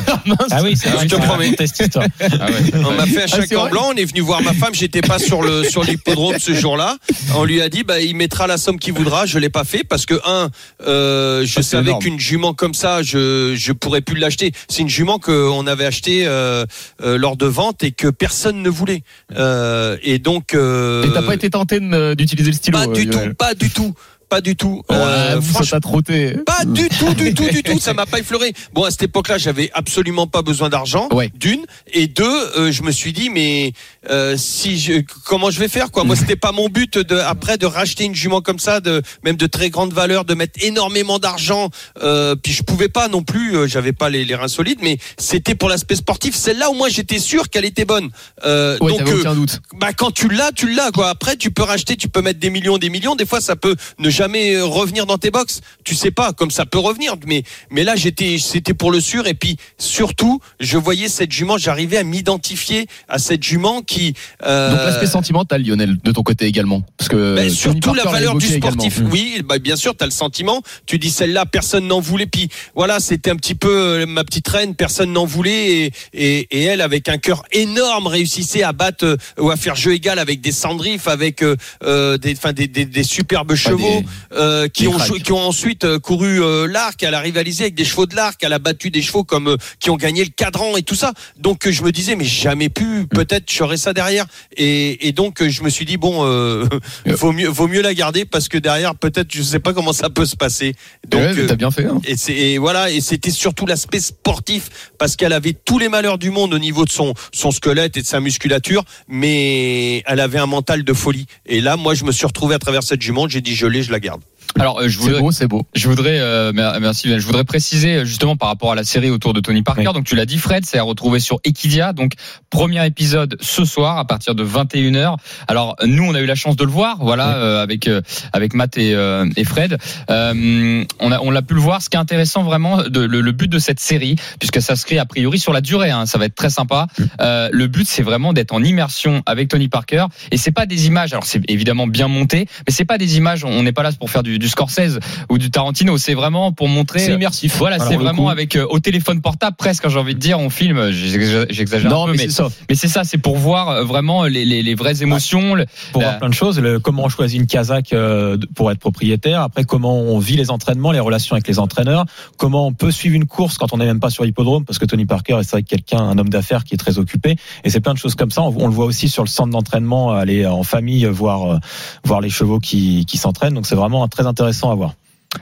Ah 0.50 0.60
oui, 0.62 0.76
c'est 0.76 0.88
vrai. 0.90 1.08
Je 1.08 1.14
te 1.14 1.20
promets. 1.20 1.54
Ah 1.58 2.46
ouais. 2.50 2.72
On 2.84 2.92
m'a 2.92 3.06
fait 3.06 3.22
un 3.22 3.26
Ah, 3.32 3.40
chèque 3.40 3.56
en 3.56 3.68
blanc. 3.68 3.90
On 3.92 3.96
est 3.96 4.04
venu 4.04 4.20
voir 4.20 4.42
ma 4.42 4.52
femme. 4.52 4.74
J'étais 4.74 5.00
pas 5.00 5.18
sur 5.18 5.42
le 5.42 5.64
sur 5.64 5.84
l'hippodrome 5.84 6.38
ce 6.38 6.52
jour-là. 6.54 6.96
On 7.34 7.44
lui 7.44 7.60
a 7.60 7.68
dit, 7.68 7.84
bah, 7.84 8.00
il 8.00 8.16
mettra 8.16 8.46
la 8.46 8.56
somme 8.56 8.78
qu'il 8.78 8.92
voudra. 8.94 9.26
Je 9.26 9.38
l'ai 9.38 9.48
pas 9.50 9.64
fait 9.64 9.84
parce 9.84 10.06
que 10.06 10.14
un, 10.24 10.50
euh, 10.86 11.44
je 11.44 11.58
Ah, 11.58 11.62
savais 11.62 11.92
qu'une 12.00 12.18
jument 12.18 12.54
comme 12.54 12.74
ça, 12.74 13.02
je 13.02 13.54
je 13.56 13.72
pourrais 13.72 14.00
plus 14.00 14.18
l'acheter. 14.18 14.52
C'est 14.68 14.82
une 14.82 14.88
jument 14.88 15.18
qu'on 15.18 15.66
avait 15.66 15.86
achetée 15.86 16.26
euh, 16.26 16.64
euh, 17.02 17.16
lors 17.18 17.36
de 17.36 17.46
vente 17.46 17.84
et 17.84 17.92
que 17.92 18.08
personne 18.08 18.62
ne 18.62 18.70
voulait. 18.70 19.02
Euh, 19.36 19.96
et 20.02 20.18
donc. 20.18 20.54
Euh, 20.54 21.04
Et 21.04 21.12
t'as 21.12 21.22
pas 21.22 21.34
été 21.34 21.50
tenté 21.50 21.80
d'utiliser 22.16 22.50
le 22.50 22.56
stylo 22.56 22.78
pas 22.78 22.86
euh, 22.86 22.92
du 22.92 23.08
tout, 23.08 23.18
pas 23.38 23.54
du 23.54 23.70
tout, 23.70 23.94
pas 24.28 24.40
du 24.40 24.56
tout. 24.56 24.82
Ouais, 24.90 24.96
Euh, 24.96 25.36
vous, 25.38 25.46
ça 25.52 25.58
franchement, 25.64 25.80
trotté. 25.80 26.32
pas 26.44 26.64
du 26.64 26.88
tout, 26.88 27.14
du 27.14 27.32
tout, 27.34 27.48
du 27.48 27.62
tout. 27.62 27.78
Ça 27.78 27.94
m'a 27.98 28.06
pas 28.06 28.18
effleuré. 28.18 28.52
Bon, 28.72 28.84
à 28.84 28.90
cette 28.90 29.04
époque-là, 29.04 29.38
j'avais 29.38 29.70
absolument 29.74 30.26
pas 30.26 30.42
besoin 30.42 30.68
d'argent. 30.68 31.08
Ouais. 31.12 31.30
D'une 31.34 31.64
et 31.92 32.06
deux, 32.06 32.24
euh, 32.56 32.72
je 32.72 32.82
me 32.82 32.90
suis 32.90 33.12
dit, 33.12 33.30
mais 33.30 33.72
euh, 34.10 34.36
si 34.36 34.78
je, 34.78 35.02
comment 35.24 35.50
je 35.50 35.58
vais 35.60 35.68
faire 35.68 35.90
quoi? 35.90 36.04
Moi, 36.04 36.16
c'était 36.16 36.36
pas 36.36 36.52
mon 36.52 36.68
but 36.68 36.98
de 36.98 37.16
après 37.16 37.56
de 37.58 37.66
racheter 37.66 38.04
une 38.04 38.14
jument 38.14 38.40
comme 38.40 38.58
ça, 38.58 38.80
de 38.80 39.02
même 39.24 39.36
de 39.36 39.46
très 39.46 39.70
grande 39.70 39.92
valeur, 39.92 40.24
de 40.24 40.34
mettre 40.34 40.62
énormément 40.64 41.18
d'argent. 41.18 41.70
Euh, 42.02 42.34
puis 42.36 42.52
je 42.52 42.62
pouvais 42.62 42.88
pas 42.88 43.08
non 43.08 43.22
plus. 43.22 43.56
euh, 43.56 43.66
j'avais 43.66 43.92
pas 43.92 44.10
les, 44.10 44.24
les 44.24 44.34
reins 44.34 44.48
solides, 44.48 44.78
mais 44.82 44.98
c'était 45.18 45.54
pour 45.54 45.68
l'aspect 45.68 45.96
sportif. 45.96 46.34
Celle-là, 46.34 46.70
au 46.70 46.74
moins, 46.74 46.88
j'étais 46.88 47.18
sûr 47.18 47.48
qu'elle 47.48 47.64
était 47.64 47.84
bonne. 47.84 48.10
Euh, 48.44 48.76
Ouais, 48.80 48.90
donc 48.92 49.08
euh, 49.08 49.20
aucun 49.20 49.34
doute. 49.34 49.60
bah 49.80 49.92
quand 49.92 50.10
tu 50.10 50.28
l'as, 50.28 50.50
tu 50.52 50.72
l'as 50.72 50.90
quoi. 50.90 51.08
Après, 51.08 51.36
tu 51.36 51.50
peux 51.50 51.62
racheter, 51.62 51.96
tu 51.96 52.08
peux 52.08 52.20
mettre 52.20 52.38
des 52.40 52.50
millions, 52.50 52.78
des 52.78 52.90
millions. 52.90 53.14
Des 53.16 53.24
fois, 53.26 53.40
ça 53.40 53.56
peut 53.56 53.74
ne 53.98 54.10
jamais 54.16 54.54
euh, 54.54 54.64
revenir 54.64 55.06
dans 55.06 55.18
tes 55.18 55.30
box. 55.30 55.60
Tu 55.84 55.94
sais 55.94 56.10
pas, 56.10 56.32
comme 56.32 56.50
ça 56.50 56.64
peut 56.66 56.78
revenir. 56.78 57.14
Mais 57.26 57.42
mais 57.70 57.84
là, 57.84 57.96
j'étais, 57.96 58.38
c'était 58.38 58.74
pour 58.74 58.90
le 58.90 59.00
sûr. 59.00 59.26
Et 59.26 59.34
puis 59.34 59.56
surtout, 59.78 60.40
je 60.60 60.78
voyais 60.78 61.08
cette 61.08 61.32
jument. 61.32 61.58
J'arrivais 61.58 61.98
à 61.98 62.04
m'identifier 62.04 62.86
à 63.08 63.18
cette 63.18 63.42
jument 63.42 63.82
qui. 63.82 64.14
euh, 64.44 64.70
Donc 64.70 64.80
l'aspect 64.86 65.06
sentimental, 65.06 65.62
Lionel, 65.62 65.98
de 66.02 66.12
ton 66.12 66.22
côté 66.22 66.46
également, 66.46 66.82
parce 66.96 67.08
que 67.08 67.36
ben, 67.36 67.50
surtout 67.50 67.94
la 67.94 68.02
Parker 68.04 68.20
l'a 68.20 68.26
valeur 68.26 68.34
du 68.36 68.46
sportif. 68.46 68.94
également. 68.98 69.10
Oui, 69.12 69.42
bah, 69.44 69.58
bien 69.58 69.76
sûr, 69.76 69.96
tu 69.96 70.02
as 70.02 70.06
le 70.06 70.12
sentiment. 70.12 70.62
Tu 70.86 70.98
dis 70.98 71.10
celle-là, 71.10 71.46
personne 71.46 71.86
n'en 71.86 72.00
voulait. 72.00 72.26
Puis 72.26 72.48
voilà, 72.74 73.00
c'était 73.00 73.30
un 73.30 73.36
petit 73.36 73.54
peu 73.54 73.68
euh, 73.70 74.06
ma 74.06 74.24
petite 74.24 74.48
reine, 74.48 74.74
personne 74.74 75.12
n'en 75.12 75.26
voulait. 75.26 75.86
Et, 75.86 75.92
et, 76.12 76.46
et 76.50 76.62
elle, 76.64 76.80
avec 76.80 77.08
un 77.08 77.18
cœur 77.18 77.42
énorme, 77.52 78.06
réussissait 78.06 78.62
à 78.62 78.72
battre 78.72 79.04
euh, 79.04 79.16
ou 79.38 79.50
à 79.50 79.56
faire 79.56 79.76
jeu 79.76 79.92
égal 79.92 80.18
avec 80.18 80.40
des 80.40 80.52
Sandrif, 80.52 81.08
avec 81.08 81.42
euh, 81.42 82.18
des, 82.18 82.32
enfin, 82.36 82.52
des, 82.52 82.66
des, 82.68 82.84
des 82.86 83.02
superbes 83.02 83.54
chevaux 83.54 84.02
euh, 84.32 84.68
qui, 84.68 84.86
ont, 84.88 84.98
qui 84.98 85.32
ont 85.32 85.46
ensuite 85.48 85.84
euh, 85.84 85.98
couru 85.98 86.42
euh, 86.42 86.66
l'arc. 86.66 87.02
Elle 87.02 87.14
a 87.14 87.20
rivalisé 87.20 87.64
avec 87.64 87.74
des 87.74 87.84
chevaux 87.84 88.06
de 88.06 88.14
l'arc. 88.16 88.42
Elle 88.42 88.52
a 88.52 88.58
battu 88.58 88.90
des 88.90 89.02
chevaux 89.02 89.24
comme 89.24 89.48
euh, 89.48 89.56
qui 89.80 89.90
ont 89.90 89.96
gagné 89.96 90.24
le 90.24 90.30
cadran 90.30 90.76
et 90.76 90.82
tout 90.82 90.94
ça. 90.94 91.12
Donc 91.38 91.68
je 91.68 91.82
me 91.82 91.92
disais, 91.92 92.16
mais 92.16 92.24
jamais 92.24 92.68
pu. 92.68 93.06
Peut-être 93.06 93.50
j'aurais 93.52 93.76
ça 93.76 93.92
derrière. 93.92 94.26
Et, 94.56 95.08
et 95.08 95.12
donc 95.12 95.42
je 95.46 95.62
me 95.62 95.68
suis 95.70 95.84
dit 95.84 95.96
bon, 95.96 96.22
vaut 97.06 97.32
mieux 97.32 97.48
vaut 97.48 97.68
mieux 97.68 97.82
la 97.82 97.94
garder 97.94 98.24
parce 98.24 98.48
que 98.48 98.58
derrière 98.58 98.94
peut-être 98.94 99.32
je 99.34 99.42
sais 99.42 99.60
pas 99.60 99.72
comment 99.72 99.92
ça 99.92 100.10
peut 100.10 100.26
se 100.26 100.36
passer. 100.36 100.74
Donc 101.08 101.20
Ouais, 101.20 101.46
t'as 101.46 101.56
bien 101.56 101.70
fait. 101.70 101.84
hein. 101.86 102.00
et 102.28 102.58
voilà, 102.58 102.90
et 102.90 103.00
c'était 103.00 103.30
surtout 103.30 103.66
l'aspect 103.66 104.00
sportif 104.00 104.90
parce 104.98 105.16
qu'elle 105.16 105.32
avait 105.32 105.52
tous 105.54 105.78
les 105.78 105.88
malheurs 105.88 106.18
du 106.18 106.30
monde 106.30 106.54
au 106.54 106.58
niveau 106.58 106.84
de 106.84 106.90
son 106.90 107.14
son 107.32 107.50
squelette 107.50 107.96
et 107.96 108.02
de 108.02 108.06
sa 108.06 108.20
musculature, 108.20 108.84
mais 109.08 110.02
elle 110.06 110.20
avait 110.20 110.38
un 110.38 110.46
mental 110.46 110.84
de 110.84 110.92
folie. 110.92 111.26
Et 111.46 111.60
là, 111.60 111.76
moi, 111.76 111.94
je 111.94 112.04
me 112.04 112.12
suis 112.12 112.26
retrouvé 112.26 112.54
à 112.54 112.58
travers 112.58 112.82
cette 112.82 113.02
jument. 113.02 113.28
J'ai 113.28 113.40
dit, 113.40 113.54
je 113.54 113.66
l'ai, 113.66 113.82
je 113.82 113.90
la 113.90 113.95
garde. 113.98 114.22
Alors, 114.58 114.80
euh, 114.80 114.88
je 114.88 114.96
C'est 114.98 115.04
voudrais, 115.04 115.20
beau, 115.20 115.30
c'est 115.32 115.46
beau. 115.46 115.66
Je 115.74 115.88
voudrais, 115.88 116.18
euh, 116.18 116.52
mer- 116.52 116.78
merci, 116.80 117.08
je 117.18 117.26
voudrais 117.26 117.44
préciser 117.44 117.96
euh, 117.96 118.04
justement 118.04 118.36
par 118.36 118.48
rapport 118.48 118.72
à 118.72 118.74
la 118.74 118.84
série 118.84 119.10
autour 119.10 119.32
de 119.34 119.40
Tony 119.40 119.62
Parker. 119.62 119.86
Oui. 119.88 119.92
Donc 119.94 120.04
tu 120.04 120.14
l'as 120.16 120.26
dit, 120.26 120.38
Fred, 120.38 120.64
c'est 120.64 120.78
à 120.78 120.82
retrouver 120.82 121.20
sur 121.20 121.40
Equidia. 121.44 121.92
Donc 121.92 122.12
premier 122.50 122.84
épisode 122.86 123.36
ce 123.40 123.64
soir 123.64 123.98
à 123.98 124.04
partir 124.06 124.34
de 124.34 124.44
21h. 124.44 125.16
Alors 125.48 125.76
nous, 125.84 126.04
on 126.04 126.14
a 126.14 126.20
eu 126.20 126.26
la 126.26 126.34
chance 126.34 126.56
de 126.56 126.64
le 126.64 126.70
voir, 126.70 126.96
voilà, 127.00 127.28
Oui. 127.28 127.34
euh, 127.36 127.62
avec 127.62 127.88
euh, 127.88 128.00
avec 128.32 128.54
Matt 128.54 128.78
et, 128.78 128.92
et 129.36 129.44
Fred. 129.44 129.76
On 130.08 131.12
a 131.12 131.20
on 131.20 131.30
l'a 131.30 131.42
pu 131.42 131.54
le 131.54 131.60
voir. 131.60 131.82
Ce 131.82 131.88
qui 131.90 131.96
est 131.96 132.00
intéressant 132.00 132.42
vraiment, 132.42 132.82
de, 132.82 133.00
le, 133.00 133.20
le 133.20 133.32
but 133.32 133.48
de 133.50 133.58
cette 133.58 133.80
série, 133.80 134.16
puisque 134.38 134.56
ça 134.60 134.66
s'inscrit 134.76 134.98
a 134.98 135.04
priori 135.06 135.38
sur 135.38 135.52
la 135.52 135.60
durée, 135.60 135.90
hein, 135.90 136.06
ça 136.06 136.18
va 136.18 136.24
être 136.26 136.34
très 136.34 136.50
sympa. 136.50 136.86
Euh, 137.20 137.48
le 137.52 137.66
but, 137.68 137.86
c'est 137.86 138.02
vraiment 138.02 138.32
d'être 138.32 138.52
en 138.52 138.62
immersion 138.62 139.22
avec 139.26 139.48
Tony 139.48 139.68
Parker. 139.68 140.06
Et 140.32 140.36
c'est 140.36 140.50
pas 140.50 140.66
des 140.66 140.86
images. 140.86 141.12
Alors 141.12 141.24
c'est 141.24 141.40
évidemment 141.48 141.86
bien 141.86 142.08
monté, 142.08 142.46
mais 142.66 142.72
c'est 142.72 142.84
pas 142.84 142.98
des 142.98 143.16
images. 143.16 143.44
On 143.44 143.62
n'est 143.62 143.72
pas 143.72 143.82
là 143.82 143.90
pour 143.98 144.10
faire 144.10 144.22
du, 144.22 144.35
du 144.38 144.48
Scorsese 144.48 144.98
ou 145.30 145.38
du 145.38 145.50
Tarantino. 145.50 145.96
C'est 145.98 146.14
vraiment 146.14 146.52
pour 146.52 146.68
montrer. 146.68 147.00
C'est 147.00 147.14
immersif. 147.14 147.56
Voilà, 147.58 147.78
c'est 147.78 147.96
vraiment 147.96 148.24
coup. 148.24 148.28
avec 148.30 148.56
euh, 148.56 148.66
au 148.68 148.78
téléphone 148.80 149.20
portable 149.20 149.56
presque. 149.56 149.88
J'ai 149.88 149.98
envie 149.98 150.14
de 150.14 150.20
dire, 150.20 150.38
on 150.38 150.50
filme. 150.50 150.90
J'exagère 150.90 151.94
un 152.02 152.06
peu, 152.06 152.12
mais 152.12 152.26
mais 152.68 152.74
c'est 152.74 152.88
ça. 152.88 153.04
c'est 153.04 153.18
pour 153.18 153.36
voir 153.36 153.68
euh, 153.68 153.84
vraiment 153.84 154.24
les, 154.24 154.44
les, 154.44 154.62
les 154.62 154.74
vraies 154.74 155.02
émotions. 155.02 155.54
le- 155.54 155.66
pour 155.92 156.00
La- 156.02 156.08
voir 156.08 156.18
plein 156.18 156.28
de 156.28 156.34
choses. 156.34 156.58
Le- 156.60 156.78
comment 156.80 157.04
on 157.04 157.08
choisit 157.08 157.40
une 157.40 157.46
Kazakh 157.46 157.92
euh, 157.92 158.36
pour 158.54 158.70
être 158.70 158.78
propriétaire. 158.78 159.40
Après, 159.42 159.64
comment 159.64 159.98
on 159.98 160.18
vit 160.18 160.36
les 160.36 160.50
entraînements, 160.50 160.92
les 160.92 161.00
relations 161.00 161.34
avec 161.34 161.46
les 161.48 161.58
entraîneurs. 161.58 162.04
Comment 162.36 162.66
on 162.66 162.72
peut 162.72 162.90
suivre 162.90 163.14
une 163.16 163.26
course 163.26 163.58
quand 163.58 163.72
on 163.72 163.78
n'est 163.78 163.86
même 163.86 164.00
pas 164.00 164.10
sur 164.10 164.24
l'hippodrome, 164.24 164.64
parce 164.64 164.78
que 164.78 164.84
Tony 164.84 165.06
Parker 165.06 165.38
est 165.40 165.50
que 165.50 165.60
quelqu'un, 165.60 165.98
un 165.98 166.18
homme 166.18 166.28
d'affaires 166.28 166.64
qui 166.64 166.74
est 166.74 166.78
très 166.78 166.98
occupé. 166.98 167.36
Et 167.64 167.70
c'est 167.70 167.80
plein 167.80 167.94
de 167.94 167.98
choses 167.98 168.14
comme 168.14 168.30
ça. 168.30 168.42
On, 168.42 168.54
on 168.58 168.66
le 168.68 168.72
voit 168.74 168.84
aussi 168.86 169.08
sur 169.08 169.22
le 169.22 169.28
centre 169.28 169.50
d'entraînement, 169.50 170.12
aller 170.12 170.46
en 170.46 170.62
famille 170.62 171.04
voir 171.06 171.52
euh, 171.54 171.58
voir 172.04 172.20
les 172.20 172.30
chevaux 172.30 172.58
qui, 172.58 173.04
qui 173.06 173.16
s'entraînent. 173.18 173.54
Donc 173.54 173.66
c'est 173.66 173.74
vraiment 173.76 174.06
très 174.08 174.25
intéressant 174.26 174.70
à 174.70 174.74
voir. 174.74 174.94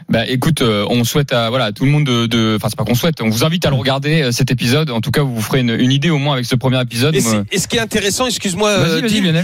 Bah 0.09 0.27
écoute, 0.27 0.61
euh, 0.63 0.85
on 0.91 1.05
souhaite 1.05 1.33
à 1.33 1.51
voilà 1.51 1.67
à 1.67 1.73
tout 1.73 1.85
le 1.85 1.91
monde 1.91 2.05
de, 2.05 2.57
enfin 2.57 2.69
c'est 2.69 2.77
pas 2.77 2.85
qu'on 2.85 2.95
souhaite, 2.97 3.21
on 3.21 3.29
vous 3.29 3.45
invite 3.45 3.65
à 3.67 3.71
le 3.71 3.77
regarder 3.77 4.23
euh, 4.23 4.33
cet 4.33 4.51
épisode. 4.51 4.91
En 4.91 5.01
tout 5.01 5.11
cas, 5.11 5.23
vous 5.23 5.35
vous 5.35 5.41
ferez 5.41 5.61
une, 5.61 5.71
une 5.71 5.93
idée 5.93 6.11
au 6.11 6.19
moins 6.19 6.35
avec 6.35 6.47
ce 6.47 6.57
premier 6.57 6.81
épisode. 6.81 7.15
Et, 7.15 7.21
ce 7.21 7.69
qui 7.69 7.77
est 7.77 7.81
intéressant, 7.81 8.27
excuse-moi, 8.27 8.71
euh, 8.71 9.03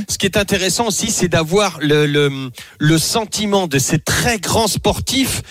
ce 0.09 0.19
qui 0.19 0.27
est 0.27 0.37
intéressant 0.37 0.87
aussi, 0.89 1.11
c'est 1.11 1.29
d'avoir 1.29 1.79
le, 1.81 2.07
le, 2.07 2.51
le 2.79 2.99
sentiment 2.99 3.67
de 3.69 3.79
ces 3.79 3.99
très 3.99 4.39
grands 4.39 4.67
sportifs, 4.67 5.43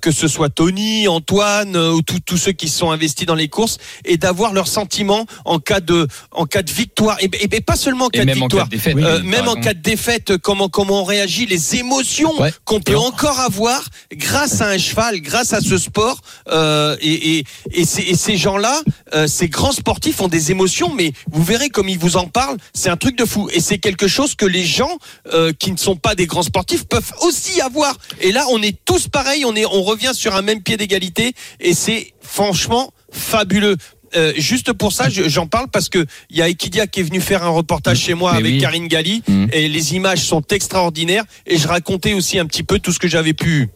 que 0.00 0.10
ce 0.10 0.28
soit 0.28 0.48
Tony, 0.48 1.06
Antoine 1.08 1.76
ou 1.76 2.00
tous 2.02 2.20
tous 2.24 2.36
ceux 2.36 2.52
qui 2.52 2.68
se 2.68 2.78
sont 2.78 2.90
investis 2.90 3.26
dans 3.26 3.34
les 3.34 3.48
courses, 3.48 3.78
et 4.04 4.16
d'avoir 4.16 4.52
leur 4.52 4.68
sentiment 4.68 5.26
en 5.44 5.58
cas 5.58 5.80
de 5.80 6.06
en 6.30 6.46
cas 6.46 6.62
de 6.62 6.70
victoire, 6.70 7.16
et, 7.20 7.26
et- 7.26 7.56
et 7.56 7.60
pas 7.60 7.76
seulement 7.76 8.06
en 8.06 8.08
cas 8.10 8.24
de 8.24 8.30
en 8.30 8.34
victoire, 8.34 8.62
cas 8.64 8.66
de 8.66 8.70
défaite. 8.70 8.94
oui, 8.94 9.02
même 9.24 9.48
en 9.48 9.54
cas 9.56 9.74
de 9.74 9.80
défaite, 9.82 10.38
comment 10.38 10.68
comment 10.68 11.02
on 11.02 11.04
réagit, 11.04 11.46
les 11.46 11.76
émotions 11.76 12.30
Ouais. 12.40 12.52
qu'on 12.64 12.80
peut 12.80 12.96
encore 12.96 13.40
avoir 13.40 13.82
grâce 14.20 14.60
à 14.60 14.68
un 14.68 14.78
cheval, 14.78 15.20
grâce 15.20 15.52
à 15.52 15.60
ce 15.60 15.78
sport. 15.78 16.20
euh, 16.52 16.96
et, 17.00 17.38
et, 17.38 17.44
et, 17.72 17.84
ces, 17.84 18.02
et 18.02 18.14
ces 18.14 18.36
gens-là, 18.36 18.80
euh, 19.14 19.26
ces 19.26 19.48
grands 19.48 19.72
sportifs 19.72 20.20
ont 20.20 20.28
des 20.28 20.50
émotions, 20.50 20.92
mais 20.94 21.12
vous 21.30 21.42
verrez 21.42 21.68
comme 21.70 21.88
ils 21.88 21.98
vous 21.98 22.16
en 22.16 22.26
parlent, 22.26 22.58
c'est 22.74 22.88
un 22.90 22.96
truc 22.96 23.16
de 23.16 23.24
fou. 23.24 23.48
Et 23.52 23.60
c'est 23.60 23.78
quelque 23.78 24.06
chose 24.08 24.34
que 24.34 24.46
les 24.46 24.64
gens 24.64 24.98
euh, 25.32 25.52
qui 25.58 25.72
ne 25.72 25.76
sont 25.76 25.96
pas 25.96 26.14
des 26.14 26.26
grands 26.26 26.42
sportifs 26.42 26.84
peuvent 26.84 27.12
aussi 27.22 27.60
avoir. 27.60 27.96
Et 28.20 28.32
là, 28.32 28.44
on 28.50 28.62
est 28.62 28.76
tous 28.84 29.08
pareils, 29.08 29.44
on 29.44 29.56
est, 29.56 29.66
on 29.66 29.82
revient 29.82 30.12
sur 30.14 30.34
un 30.36 30.42
même 30.42 30.62
pied 30.62 30.76
d'égalité, 30.76 31.32
et 31.60 31.74
c'est 31.74 32.12
franchement 32.20 32.92
fabuleux. 33.12 33.76
Euh, 34.16 34.32
juste 34.36 34.72
pour 34.72 34.92
ça, 34.92 35.08
je- 35.08 35.28
j'en 35.28 35.46
parle 35.46 35.68
parce 35.68 35.88
que 35.88 36.04
il 36.30 36.36
y 36.36 36.42
a 36.42 36.48
Equidia 36.48 36.88
qui 36.88 36.98
est 36.98 37.04
venu 37.04 37.20
faire 37.20 37.44
un 37.44 37.48
reportage 37.50 37.98
chez 38.00 38.14
moi 38.14 38.32
Mais 38.32 38.38
avec 38.38 38.52
oui. 38.54 38.60
Karine 38.60 38.88
Galli 38.88 39.22
Mhm. 39.28 39.48
et 39.52 39.68
les 39.68 39.94
images 39.94 40.24
sont 40.24 40.42
extraordinaires 40.50 41.22
et 41.46 41.56
je 41.58 41.68
racontais 41.68 42.12
aussi 42.14 42.36
un 42.40 42.46
petit 42.46 42.64
peu 42.64 42.80
tout 42.80 42.90
ce 42.92 42.98
que 42.98 43.06
j'avais 43.06 43.34
pu 43.34 43.68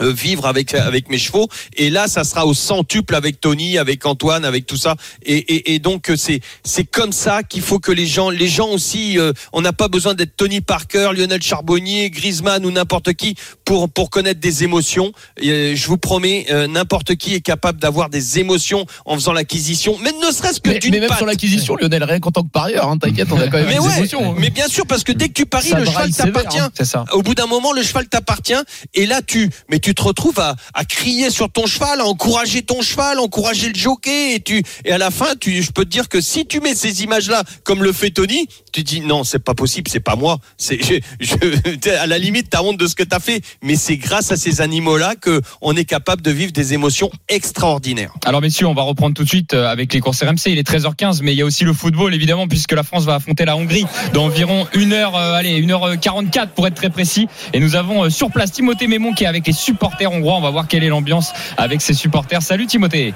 vivre 0.00 0.46
avec 0.46 0.74
avec 0.74 1.08
mes 1.08 1.18
chevaux. 1.18 1.48
Et 1.76 1.90
là 1.90 2.08
ça 2.08 2.24
sera 2.24 2.46
au 2.46 2.54
centuple 2.54 3.14
avec 3.14 3.40
Tony 3.40 3.78
avec 3.78 4.04
Antoine 4.06 4.44
avec 4.44 4.66
tout 4.66 4.76
ça. 4.76 4.96
Et, 5.22 5.74
et, 5.74 5.78
donc 5.78 6.10
euh, 6.10 6.16
c'est 6.16 6.40
c'est 6.64 6.84
comme 6.84 7.12
ça 7.12 7.42
qu'il 7.42 7.62
faut 7.62 7.78
que 7.78 7.92
les 7.92 8.06
gens 8.06 8.30
les 8.30 8.48
gens 8.48 8.68
aussi 8.68 9.18
euh, 9.18 9.32
on 9.52 9.60
n'a 9.60 9.72
pas 9.72 9.88
besoin 9.88 10.14
d'être 10.14 10.36
Tony 10.36 10.60
Parker 10.60 11.10
Lionel 11.16 11.42
Charbonnier 11.42 12.10
Griezmann 12.10 12.64
ou 12.64 12.70
n'importe 12.70 13.14
qui 13.14 13.34
pour 13.66 13.90
pour 13.90 14.08
connaître 14.08 14.40
des 14.40 14.64
émotions 14.64 15.12
Et, 15.38 15.50
euh, 15.50 15.76
je 15.76 15.86
vous 15.88 15.98
promets 15.98 16.46
euh, 16.50 16.66
n'importe 16.66 17.16
qui 17.16 17.34
est 17.34 17.40
capable 17.42 17.78
d'avoir 17.78 18.08
des 18.08 18.38
émotions 18.38 18.86
en 19.04 19.14
faisant 19.16 19.34
l'acquisition 19.34 19.98
mais 20.02 20.12
ne 20.12 20.32
serait-ce 20.32 20.60
que 20.60 20.70
Mais, 20.70 20.78
d'une 20.78 20.92
mais 20.92 21.00
même 21.00 21.08
patte. 21.10 21.18
sur 21.18 21.26
l'acquisition, 21.26 21.76
Lionel, 21.76 22.02
rien 22.04 22.20
qu'en 22.20 22.30
tant 22.30 22.42
que 22.44 22.48
parieur, 22.50 22.88
hein, 22.88 22.96
t'inquiète, 22.96 23.28
on 23.30 23.36
a 23.38 23.48
quand 23.48 23.58
même 23.58 23.66
mais 23.66 23.74
des 23.74 23.80
ouais, 23.80 23.96
émotions. 23.98 24.30
hein. 24.32 24.36
mais 24.38 24.48
bien 24.50 24.68
sûr 24.68 24.86
parce 24.86 25.04
que 25.04 25.12
dès 25.12 25.28
que 25.28 25.34
tu 25.34 25.44
paries 25.44 25.68
Ça 25.68 25.78
le 25.80 25.84
cheval 25.84 26.10
t'appartient 26.12 26.58
hein. 26.58 26.70
C'est 26.74 26.84
ça. 26.86 27.04
au 27.12 27.22
bout 27.22 27.34
d'un 27.34 27.46
moment, 27.46 27.72
le 27.72 27.82
cheval 27.82 28.08
t'appartient. 28.08 28.54
Et 28.94 29.04
là, 29.06 29.20
tu, 29.20 29.50
mais 29.68 29.80
tu 29.80 29.94
te 29.94 30.02
retrouves 30.02 30.38
à, 30.38 30.54
à 30.72 30.84
crier 30.84 31.30
sur 31.30 31.50
ton 31.50 31.66
cheval, 31.66 32.00
à 32.00 32.04
encourager 32.06 32.62
ton 32.62 32.80
cheval, 32.82 33.18
encourager 33.18 33.68
le 33.68 33.74
jockey. 33.74 34.34
Et 34.36 34.40
tu, 34.40 34.62
et 34.84 34.92
à 34.92 34.98
la 34.98 35.10
fin, 35.10 35.34
tu, 35.40 35.60
je 35.62 35.72
peux 35.72 35.84
te 35.84 35.90
dire 35.90 36.08
que 36.08 36.20
si 36.20 36.46
tu 36.46 36.60
mets 36.60 36.74
ces 36.76 37.02
images-là, 37.02 37.42
comme 37.64 37.82
le 37.82 37.92
fait 37.92 38.10
Tony, 38.10 38.46
tu 38.72 38.82
dis 38.84 39.00
non, 39.00 39.24
c'est 39.24 39.38
pas 39.40 39.54
possible, 39.54 39.90
c'est 39.90 40.00
pas 40.00 40.14
moi. 40.16 40.38
C'est, 40.56 40.78
je, 41.20 41.34
je- 41.34 41.90
à 41.90 42.06
la 42.06 42.18
limite, 42.18 42.48
t'as 42.50 42.62
honte 42.62 42.78
de 42.78 42.86
ce 42.86 42.94
que 42.94 43.02
t'as 43.02 43.18
fait. 43.20 43.40
Mais 43.62 43.76
c'est 43.76 43.96
grâce 43.96 44.32
à 44.32 44.36
ces 44.36 44.60
animaux-là 44.60 45.14
que 45.16 45.40
on 45.60 45.74
est 45.76 45.84
capable 45.84 46.22
de 46.22 46.30
vivre 46.30 46.52
des 46.52 46.74
émotions 46.74 47.10
extraordinaires. 47.28 48.12
Alors 48.24 48.40
messieurs, 48.40 48.66
on 48.66 48.74
va 48.74 48.82
reprendre 48.82 49.14
tout 49.14 49.24
de 49.24 49.28
suite 49.28 49.54
euh, 49.54 49.68
avec 49.68 49.92
les 49.92 50.00
courses 50.00 50.22
RMC. 50.22 50.46
Il 50.46 50.58
est 50.58 50.68
13h15, 50.68 51.20
mais 51.22 51.32
il 51.32 51.38
y 51.38 51.42
a 51.42 51.44
aussi 51.44 51.64
le 51.64 51.72
football 51.72 52.14
évidemment, 52.14 52.48
puisque 52.48 52.72
la 52.72 52.82
France 52.82 53.04
va 53.04 53.14
affronter 53.14 53.44
la 53.44 53.56
Hongrie 53.56 53.86
dans 54.12 54.24
environ 54.24 54.66
1 54.74 54.92
heure, 54.92 55.16
euh, 55.16 55.34
allez, 55.34 55.60
1h44 55.62 56.48
pour 56.48 56.66
être 56.66 56.74
très 56.74 56.90
précis. 56.90 57.28
Et 57.52 57.60
nous 57.60 57.76
avons 57.76 58.04
euh, 58.04 58.10
sur 58.10 58.30
place 58.30 58.52
Timothée 58.52 58.86
Mémon 58.86 59.12
qui 59.12 59.24
est 59.24 59.28
avec 59.28 59.46
les 59.46 59.52
supporters 59.52 60.10
hongrois. 60.12 60.36
On 60.36 60.40
va 60.40 60.50
voir 60.50 60.68
quelle 60.68 60.84
est 60.84 60.88
l'ambiance 60.88 61.32
avec 61.56 61.80
ses 61.80 61.94
supporters. 61.94 62.42
Salut 62.42 62.66
Timothée. 62.66 63.14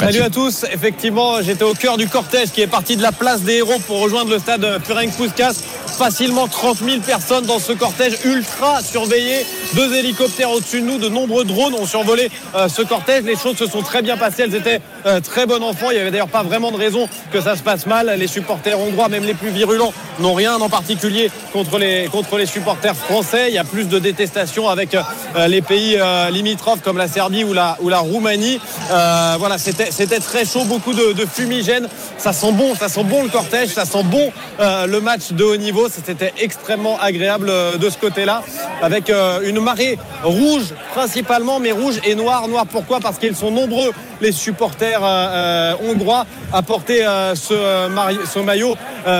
Salut 0.00 0.22
à 0.22 0.30
tous. 0.30 0.64
Effectivement, 0.72 1.42
j'étais 1.42 1.62
au 1.62 1.74
cœur 1.74 1.98
du 1.98 2.08
cortège 2.08 2.52
qui 2.52 2.62
est 2.62 2.66
parti 2.66 2.96
de 2.96 3.02
la 3.02 3.12
place 3.12 3.42
des 3.42 3.56
héros 3.56 3.78
pour 3.86 4.00
rejoindre 4.00 4.30
le 4.30 4.38
stade 4.38 4.66
Ferenc 4.82 5.10
Puskas. 5.14 5.62
Facilement 5.98 6.48
30 6.48 6.78
000 6.78 7.00
personnes 7.02 7.44
dans 7.44 7.58
ce 7.58 7.72
cortège 7.72 8.16
ultra 8.24 8.80
surveillé. 8.80 9.44
Deux 9.74 9.94
hélicoptères 9.94 10.52
au-dessus 10.52 10.80
de 10.80 10.86
nous, 10.86 10.96
de 10.96 11.10
nombreux 11.10 11.44
drones 11.44 11.74
ont 11.74 11.84
survolé 11.84 12.30
euh, 12.54 12.66
ce 12.68 12.80
cortège. 12.80 13.24
Les 13.24 13.36
choses 13.36 13.58
se 13.58 13.66
sont 13.66 13.82
très 13.82 14.00
bien 14.00 14.16
passées. 14.16 14.44
Elles 14.44 14.54
étaient 14.54 14.80
très 15.22 15.46
bon 15.46 15.62
enfant. 15.62 15.90
Il 15.90 15.96
y 15.96 16.00
avait 16.00 16.10
d'ailleurs 16.10 16.28
pas 16.28 16.42
vraiment 16.42 16.70
de 16.70 16.76
raison 16.76 17.08
que 17.32 17.40
ça 17.40 17.56
se 17.56 17.62
passe 17.62 17.86
mal. 17.86 18.14
Les 18.18 18.26
supporters 18.26 18.78
hongrois, 18.78 19.08
même 19.08 19.24
les 19.24 19.34
plus 19.34 19.50
virulents, 19.50 19.92
n'ont 20.18 20.34
rien 20.34 20.56
en 20.60 20.68
particulier 20.68 21.30
contre 21.52 21.78
les, 21.78 22.06
contre 22.06 22.36
les 22.36 22.46
supporters 22.46 22.96
français. 22.96 23.46
Il 23.48 23.54
y 23.54 23.58
a 23.58 23.64
plus 23.64 23.88
de 23.88 23.98
détestation 23.98 24.68
avec 24.68 24.94
euh, 24.94 25.46
les 25.46 25.62
pays 25.62 25.96
euh, 25.98 26.30
limitrophes 26.30 26.80
comme 26.82 26.98
la 26.98 27.08
Serbie 27.08 27.44
ou 27.44 27.52
la, 27.52 27.76
ou 27.80 27.88
la 27.88 27.98
Roumanie. 27.98 28.60
Euh, 28.90 29.36
voilà, 29.38 29.58
c'était 29.58 30.20
très 30.20 30.44
chaud, 30.44 30.64
beaucoup 30.64 30.92
de, 30.92 31.12
de 31.12 31.26
fumigène. 31.26 31.88
Ça 32.18 32.32
sent 32.32 32.52
bon, 32.52 32.74
ça 32.74 32.88
sent 32.88 33.04
bon 33.04 33.22
le 33.22 33.28
cortège, 33.28 33.70
ça 33.70 33.84
sent 33.84 34.02
bon 34.04 34.32
le 34.60 34.98
match 35.00 35.32
de 35.32 35.44
haut 35.44 35.56
niveau. 35.56 35.88
C'était 35.88 36.32
extrêmement 36.38 36.98
agréable 37.00 37.50
de 37.78 37.90
ce 37.90 37.96
côté-là, 37.96 38.42
avec 38.82 39.10
une 39.42 39.60
marée 39.60 39.98
rouge 40.22 40.74
principalement, 40.92 41.60
mais 41.60 41.72
rouge 41.72 42.00
et 42.04 42.14
noir. 42.14 42.48
Noir 42.48 42.66
pourquoi? 42.66 43.00
Parce 43.00 43.18
qu'ils 43.18 43.36
sont 43.36 43.50
nombreux, 43.50 43.92
les 44.20 44.32
supporters 44.32 44.89
euh, 44.94 45.00
euh, 45.02 45.74
hongrois, 45.88 46.26
à 46.52 46.62
porter 46.62 47.06
euh, 47.06 47.34
ce, 47.34 48.38
maillot 48.40 48.76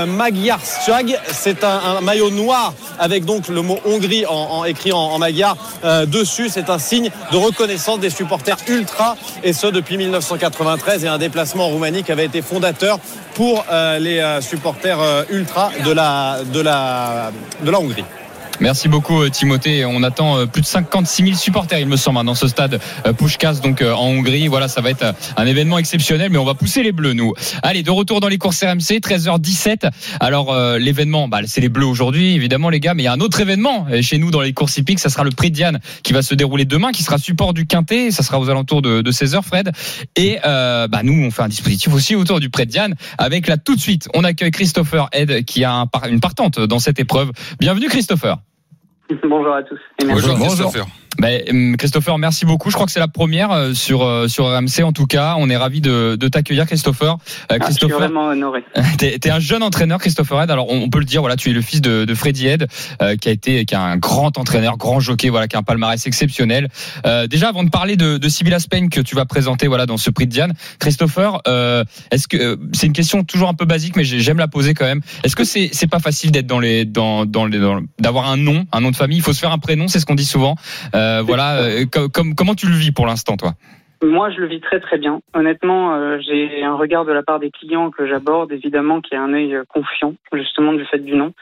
Magyar 0.06 0.60
Szag. 0.62 1.18
C'est 1.32 1.64
un, 1.64 2.00
maillot 2.02 2.30
noir 2.30 2.74
avec 2.98 3.24
donc 3.24 3.48
le 3.48 3.62
mot 3.62 3.78
Hongrie 3.84 4.24
écrit 4.66 4.92
en, 4.92 5.18
magyar 5.18 5.56
dessus. 6.06 6.48
C'est 6.48 6.70
un 6.70 6.78
signe 6.78 7.10
de 7.32 7.36
reconnaissance 7.36 8.00
des 8.00 8.10
supporters 8.10 8.58
ultra 8.68 9.16
et 9.42 9.52
ce 9.52 9.66
depuis 9.66 9.96
1993 9.96 11.04
et 11.04 11.08
un 11.08 11.18
déplacement 11.18 11.66
en 11.68 12.02
qui 12.02 12.12
avait 12.12 12.26
été 12.26 12.42
fondateur 12.42 12.98
pour 13.34 13.64
les 13.98 14.22
supporters 14.40 14.98
ultra 15.30 15.70
de 15.84 15.92
la 15.92 17.32
Hongrie. 17.66 18.04
Merci 18.60 18.88
beaucoup 18.88 19.22
euh, 19.22 19.30
Timothée. 19.30 19.86
On 19.86 20.02
attend 20.02 20.36
euh, 20.36 20.44
plus 20.44 20.60
de 20.60 20.66
56 20.66 21.22
000 21.24 21.34
supporters, 21.34 21.78
il 21.78 21.86
me 21.86 21.96
semble, 21.96 22.18
hein, 22.18 22.24
dans 22.24 22.34
ce 22.34 22.46
stade 22.46 22.78
euh, 23.06 23.14
Pushkas, 23.14 23.54
donc 23.62 23.80
en 23.80 24.08
Hongrie. 24.08 24.48
Voilà, 24.48 24.68
ça 24.68 24.82
va 24.82 24.90
être 24.90 25.14
un 25.38 25.46
événement 25.46 25.78
exceptionnel, 25.78 26.30
mais 26.30 26.36
on 26.36 26.44
va 26.44 26.52
pousser 26.52 26.82
les 26.82 26.92
Bleus, 26.92 27.14
nous. 27.14 27.32
Allez, 27.62 27.82
de 27.82 27.90
retour 27.90 28.20
dans 28.20 28.28
les 28.28 28.36
courses 28.36 28.62
RMC, 28.62 29.00
13h17. 29.00 29.90
Alors 30.20 30.52
euh, 30.52 30.78
l'événement, 30.78 31.26
bah, 31.26 31.40
c'est 31.46 31.62
les 31.62 31.70
Bleus 31.70 31.86
aujourd'hui, 31.86 32.34
évidemment 32.34 32.68
les 32.68 32.80
gars, 32.80 32.92
mais 32.92 33.04
il 33.04 33.06
y 33.06 33.08
a 33.08 33.14
un 33.14 33.20
autre 33.20 33.40
événement 33.40 33.86
chez 34.02 34.18
nous 34.18 34.30
dans 34.30 34.42
les 34.42 34.52
courses 34.52 34.76
hippiques. 34.76 34.98
Ça 34.98 35.08
sera 35.08 35.24
le 35.24 35.30
Prix 35.30 35.50
Diane 35.50 35.80
qui 36.02 36.12
va 36.12 36.20
se 36.20 36.34
dérouler 36.34 36.66
demain, 36.66 36.92
qui 36.92 37.02
sera 37.02 37.16
support 37.16 37.54
du 37.54 37.66
Quintet. 37.66 38.10
Ça 38.10 38.22
sera 38.22 38.38
aux 38.38 38.50
alentours 38.50 38.82
de, 38.82 39.00
de 39.00 39.10
16h, 39.10 39.42
Fred. 39.42 39.72
Et 40.16 40.38
euh, 40.44 40.86
bah, 40.86 41.00
nous, 41.02 41.14
on 41.24 41.30
fait 41.30 41.42
un 41.42 41.48
dispositif 41.48 41.94
aussi 41.94 42.14
autour 42.14 42.40
du 42.40 42.50
Prix 42.50 42.66
Diane. 42.66 42.94
Avec 43.16 43.46
là 43.46 43.56
tout 43.56 43.74
de 43.74 43.80
suite, 43.80 44.10
on 44.12 44.22
accueille 44.22 44.50
Christopher 44.50 45.08
Head 45.12 45.46
qui 45.46 45.64
a 45.64 45.86
une 46.10 46.20
partante 46.20 46.60
dans 46.60 46.78
cette 46.78 47.00
épreuve. 47.00 47.32
Bienvenue 47.58 47.88
Christopher. 47.88 48.36
Bonjour 49.28 49.54
à 49.54 49.62
tous. 49.62 49.80
Et 50.00 50.04
merci. 50.04 50.28
Bonjour, 50.28 50.38
Bonjour. 50.38 50.86
Christopher. 51.18 51.18
Ben, 51.18 51.42
hum, 51.50 51.76
Christopher, 51.76 52.18
merci 52.18 52.44
beaucoup. 52.46 52.70
Je 52.70 52.74
crois 52.74 52.86
que 52.86 52.92
c'est 52.92 53.00
la 53.00 53.08
première 53.08 53.50
euh, 53.52 53.74
sur 53.74 54.02
euh, 54.02 54.28
sur 54.28 54.46
RMC 54.46 54.82
en 54.84 54.92
tout 54.92 55.06
cas. 55.06 55.34
On 55.38 55.50
est 55.50 55.56
ravi 55.56 55.80
de, 55.80 56.16
de 56.16 56.28
t'accueillir, 56.28 56.66
Christopher. 56.66 57.14
Euh, 57.14 57.16
Ah, 57.50 57.54
je 57.54 57.54
suis 57.56 57.64
Christopher, 57.64 57.98
vraiment 57.98 58.26
honoré. 58.28 58.64
t'es 58.98 59.18
es 59.22 59.30
un 59.30 59.40
jeune 59.40 59.62
entraîneur, 59.62 59.98
Christopher 59.98 60.42
Head. 60.42 60.50
Alors 60.50 60.70
on, 60.70 60.88
peut 60.88 60.98
le 60.98 61.04
dire, 61.04 61.20
voilà, 61.20 61.36
tu 61.36 61.50
es 61.50 61.52
le 61.52 61.60
fils 61.62 61.80
de, 61.80 62.04
de 62.04 62.14
Freddy 62.14 62.46
Head, 62.46 62.66
euh, 63.02 63.16
qui 63.16 63.28
a 63.28 63.32
été 63.32 63.64
qui 63.64 63.74
est 63.74 63.78
un 63.78 63.96
grand 63.96 64.38
entraîneur, 64.38 64.76
grand 64.76 65.00
jockey, 65.00 65.28
voilà, 65.28 65.48
qui 65.48 65.56
a 65.56 65.58
un 65.58 65.62
palmarès 65.62 66.04
exceptionnel. 66.06 66.68
Euh, 67.06 67.26
déjà, 67.26 67.48
avant 67.48 67.64
de 67.64 67.70
parler 67.70 67.96
de, 67.96 68.16
de 68.18 68.28
Sibylla 68.28 68.60
Spain 68.60 68.88
que 68.88 69.00
tu 69.00 69.14
vas 69.14 69.24
présenter, 69.24 69.66
voilà, 69.66 69.86
dans 69.86 69.96
ce 69.98 70.10
prix 70.10 70.26
de 70.26 70.32
Diane, 70.32 70.52
Christopher, 70.78 71.40
euh, 71.48 71.84
est-ce 72.10 72.28
que 72.28 72.36
euh, 72.36 72.56
c'est 72.72 72.86
une 72.86 72.92
question 72.92 73.24
toujours 73.24 73.48
un 73.48 73.54
peu 73.54 73.64
basique, 73.66 73.96
mais 73.96 74.04
j'ai- 74.04 74.20
j'aime 74.20 74.38
la 74.38 74.48
poser 74.48 74.74
quand 74.74 74.86
même. 74.86 75.00
Est-ce 75.24 75.36
que 75.36 75.44
c'est 75.44 75.70
c'est 75.72 75.86
pas 75.88 75.98
facile 76.00 76.30
d'être 76.30 76.46
dans 76.46 76.60
les 76.60 76.84
dans 76.84 77.26
dans 77.26 77.46
les 77.46 77.60
d'avoir 77.98 78.30
un 78.30 78.36
nom, 78.36 78.64
un 78.72 78.80
nom 78.80 78.90
de 78.90 78.96
famille? 78.96 79.18
Il 79.18 79.22
faut 79.22 79.32
se 79.32 79.40
faire 79.40 79.52
un 79.52 79.58
prénom, 79.58 79.88
c'est 79.88 80.00
ce 80.00 80.06
qu'on 80.06 80.14
dit 80.14 80.24
souvent. 80.24 80.54
Euh, 80.94 80.99
voilà, 81.22 81.62
euh, 81.62 81.84
co- 81.90 82.08
comme 82.08 82.34
comment 82.34 82.54
tu 82.54 82.66
le 82.66 82.74
vis 82.74 82.92
pour 82.92 83.06
l'instant, 83.06 83.36
toi? 83.36 83.52
Moi, 84.02 84.30
je 84.30 84.40
le 84.40 84.46
vis 84.46 84.60
très 84.60 84.80
très 84.80 84.96
bien. 84.96 85.20
Honnêtement, 85.34 85.94
euh, 85.94 86.18
j'ai 86.20 86.64
un 86.64 86.74
regard 86.74 87.04
de 87.04 87.12
la 87.12 87.22
part 87.22 87.38
des 87.38 87.50
clients 87.50 87.90
que 87.90 88.06
j'aborde, 88.06 88.50
évidemment, 88.50 89.02
qui 89.02 89.14
a 89.14 89.20
un 89.20 89.34
œil 89.34 89.54
euh, 89.54 89.64
confiant, 89.68 90.14
justement 90.32 90.72
du 90.72 90.86
fait 90.86 91.00
du 91.00 91.14
nom. 91.14 91.34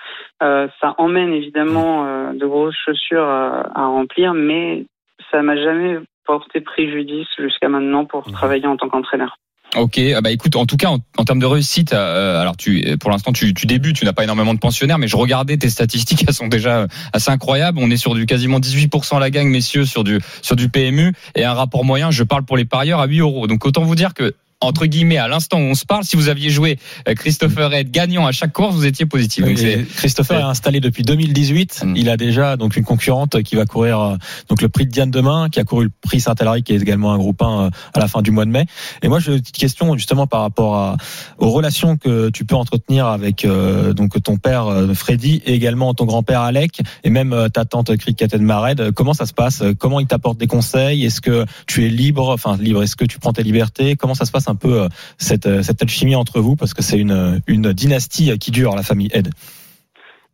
Euh, 0.43 0.67
ça 0.81 0.95
emmène 0.99 1.33
évidemment 1.33 2.07
euh, 2.07 2.33
de 2.33 2.47
grosses 2.47 2.77
chaussures 2.85 3.23
à, 3.23 3.71
à 3.75 3.87
remplir, 3.87 4.35
mais 4.35 4.87
ça 5.31 5.41
m'a 5.43 5.57
jamais 5.57 5.99
porté 6.27 6.61
préjudice 6.61 7.29
jusqu'à 7.39 7.69
maintenant 7.69 8.05
pour 8.05 8.31
travailler 8.33 8.67
en 8.67 8.77
tant 8.77 8.89
qu'entraîneur. 8.89 9.39
Ok, 9.77 10.01
ah 10.17 10.23
bah 10.23 10.31
écoute, 10.31 10.57
en 10.57 10.65
tout 10.65 10.79
cas 10.79 10.89
en, 10.89 11.25
termes 11.25 11.41
de 11.41 11.47
réussite, 11.47 11.93
euh, 11.93 12.41
alors 12.41 12.57
tu, 12.57 12.97
pour 12.99 13.11
l'instant 13.11 13.33
tu, 13.33 13.53
tu 13.53 13.67
débutes, 13.67 13.97
tu 13.97 14.07
n'as 14.07 14.15
pas 14.15 14.25
énormément 14.25 14.55
de 14.55 14.59
pensionnaires, 14.59 14.97
mais 14.97 15.09
je 15.09 15.17
regardais 15.17 15.59
tes 15.59 15.69
statistiques, 15.69 16.25
elles 16.27 16.35
sont 16.35 16.49
déjà 16.49 16.87
assez 17.13 17.31
incroyables. 17.31 17.79
On 17.79 17.91
est 17.91 17.99
sur 17.99 18.15
du 18.15 18.25
quasiment 18.25 18.61
18% 18.61 19.17
à 19.17 19.21
la 19.21 19.29
gagne, 19.29 19.49
messieurs, 19.49 19.85
sur 19.85 20.05
du 20.05 20.21
sur 20.41 20.57
du 20.57 20.71
PMU 20.71 21.13
et 21.35 21.45
un 21.45 21.53
rapport 21.53 21.85
moyen. 21.85 22.11
Je 22.11 22.25
parle 22.25 22.45
pour 22.45 22.57
les 22.57 22.65
parieurs 22.65 23.01
à 23.01 23.07
8 23.07 23.19
euros. 23.19 23.47
Donc 23.47 23.67
autant 23.67 23.85
vous 23.85 23.95
dire 23.95 24.15
que 24.15 24.35
entre 24.61 24.87
guillemets, 24.87 25.19
à 25.19 25.29
l'instant 25.29 25.59
où 25.59 25.63
on 25.63 25.75
se 25.75 25.85
parle, 25.85 26.05
si 26.05 26.17
vous 26.17 26.29
aviez 26.29 26.51
joué 26.51 26.79
euh, 27.09 27.15
Christopher 27.15 27.71
Red 27.71 27.91
gagnant 27.93 28.27
à 28.27 28.33
chaque 28.33 28.53
course, 28.53 28.75
vous 28.75 28.87
étiez 28.87 29.07
positif. 29.07 29.45
Oui, 29.47 29.55
Christopher 29.97 30.41
est 30.41 30.43
installé 30.43 30.81
depuis 30.81 31.05
2018. 31.05 31.85
Mm. 31.85 31.97
Il 31.97 32.09
a 32.09 32.17
déjà 32.17 32.57
donc 32.57 32.77
une 32.77 32.85
concurrente 32.85 33.43
qui 33.43 33.55
va 33.55 33.67
courir 33.67 34.01
euh, 34.01 34.17
donc 34.49 34.61
le 34.61 34.69
prix 34.69 34.87
de 34.87 34.91
Diane 34.91 35.13
demain, 35.13 35.49
qui 35.49 35.61
a 35.61 35.65
couru 35.65 35.85
le 35.85 35.91
prix 36.01 36.21
Saint-Hilary, 36.21 36.65
qui 36.65 36.73
est 36.73 36.83
également 36.83 37.13
un 37.13 37.19
groupe 37.19 37.41
1 37.41 37.67
euh, 37.67 37.71
à 37.95 38.01
la 38.01 38.09
fin 38.09 38.21
du 38.21 38.33
mois 38.33 38.45
de 38.45 38.51
mai. 38.51 38.67
Et 39.03 39.09
moi, 39.09 39.21
j'ai 39.21 39.33
une 39.33 39.41
petite 39.41 39.57
question 39.57 39.97
justement 39.97 40.27
par 40.27 40.41
rapport 40.41 40.75
à, 40.75 40.97
aux 41.39 41.51
relations 41.51 41.97
que 41.97 42.31
tu 42.31 42.45
peux 42.45 42.57
entretenir 42.57 43.07
avec 43.07 43.45
euh, 43.45 43.93
donc 43.93 44.21
ton 44.23 44.39
père 44.39 44.67
Freddy 44.95 45.41
et 45.47 45.55
également 45.55 45.95
ton 45.95 46.05
grand-père 46.05 46.41
Alec 46.41 46.81
et 47.05 47.11
même 47.11 47.49
ta 47.53 47.65
tante 47.65 47.97
Cricket 47.97 48.35
Mared. 48.35 48.91
Comment 48.93 49.15
ça 49.15 49.27
se 49.27 49.33
passe? 49.33 49.63
Comment 49.79 50.01
ils 50.01 50.07
t'apportent 50.07 50.39
des 50.39 50.47
conseils? 50.49 51.05
Est-ce 51.05 51.21
que 51.21 51.45
tu 51.67 51.87
es 51.87 51.89
libre? 51.89 52.29
Enfin 52.29 52.57
libre. 52.57 52.83
Est-ce 52.83 52.97
que 52.97 53.05
tu 53.05 53.21
prends 53.21 53.33
tes 53.33 53.45
libertés? 53.45 53.95
Comment 53.95 54.15
ça 54.15 54.25
se 54.25 54.33
passe 54.33 54.48
un 54.49 54.55
peu 54.55 54.83
euh, 54.83 54.89
cette, 55.19 55.47
euh, 55.47 55.63
cette 55.63 55.83
alchimie 55.83 56.17
entre 56.17 56.41
vous 56.41 56.57
Parce 56.57 56.75
que 56.75 56.83
c'est 56.83 56.99
une, 56.99 57.41
une 57.47 57.73
dynastie 57.73 58.39
qui 58.39 58.51
dure, 58.51 58.75
la 58.75 58.83
famille 58.83 59.09
Ed. 59.13 59.29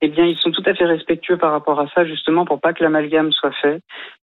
Eh 0.06 0.08
bien, 0.08 0.26
ils 0.26 0.36
sont 0.36 0.50
tout 0.50 0.62
à 0.66 0.74
fait 0.74 0.84
respectueux 0.84 1.38
par 1.38 1.52
rapport 1.52 1.80
à 1.80 1.88
ça, 1.94 2.04
justement, 2.04 2.44
pour 2.44 2.60
pas 2.60 2.74
que 2.74 2.82
l'amalgame 2.84 3.32
soit 3.32 3.52
fait 3.62 3.80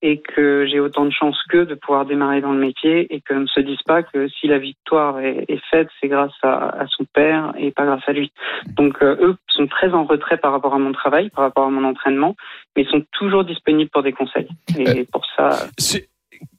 et 0.02 0.22
que 0.22 0.66
j'ai 0.66 0.80
autant 0.80 1.04
de 1.04 1.10
chance 1.10 1.38
qu'eux 1.50 1.66
de 1.66 1.76
pouvoir 1.76 2.06
démarrer 2.06 2.40
dans 2.40 2.54
le 2.54 2.60
métier 2.60 3.14
et 3.14 3.20
que 3.20 3.34
ne 3.34 3.46
se 3.46 3.60
disent 3.60 3.82
pas 3.86 4.02
que 4.02 4.30
si 4.30 4.48
la 4.48 4.58
victoire 4.58 5.20
est, 5.20 5.44
est 5.50 5.60
faite, 5.70 5.90
c'est 6.00 6.08
grâce 6.08 6.32
à, 6.44 6.70
à, 6.80 6.88
son 6.88 7.04
père 7.04 7.54
et 7.58 7.72
pas 7.72 7.86
grâce 7.86 8.08
à 8.08 8.14
lui. 8.14 8.32
Donc, 8.78 9.02
euh, 9.02 9.18
eux 9.20 9.36
sont 9.50 9.68
très 9.68 9.92
en 9.94 10.06
retrait 10.06 10.38
par 10.38 10.54
rapport 10.54 10.74
à 10.74 10.80
mon 10.80 10.94
travail, 10.94 11.30
par 11.30 11.44
rapport 11.44 11.66
à 11.66 11.70
mon 11.70 11.84
entraînement, 11.84 12.38
mais 12.76 12.84
ils 12.84 12.90
sont 12.90 13.04
toujours 13.12 13.44
disponibles 13.44 13.90
pour 13.90 14.04
des 14.04 14.14
conseils. 14.14 14.48
Et 14.78 15.04
pour 15.04 15.26
ça. 15.36 15.68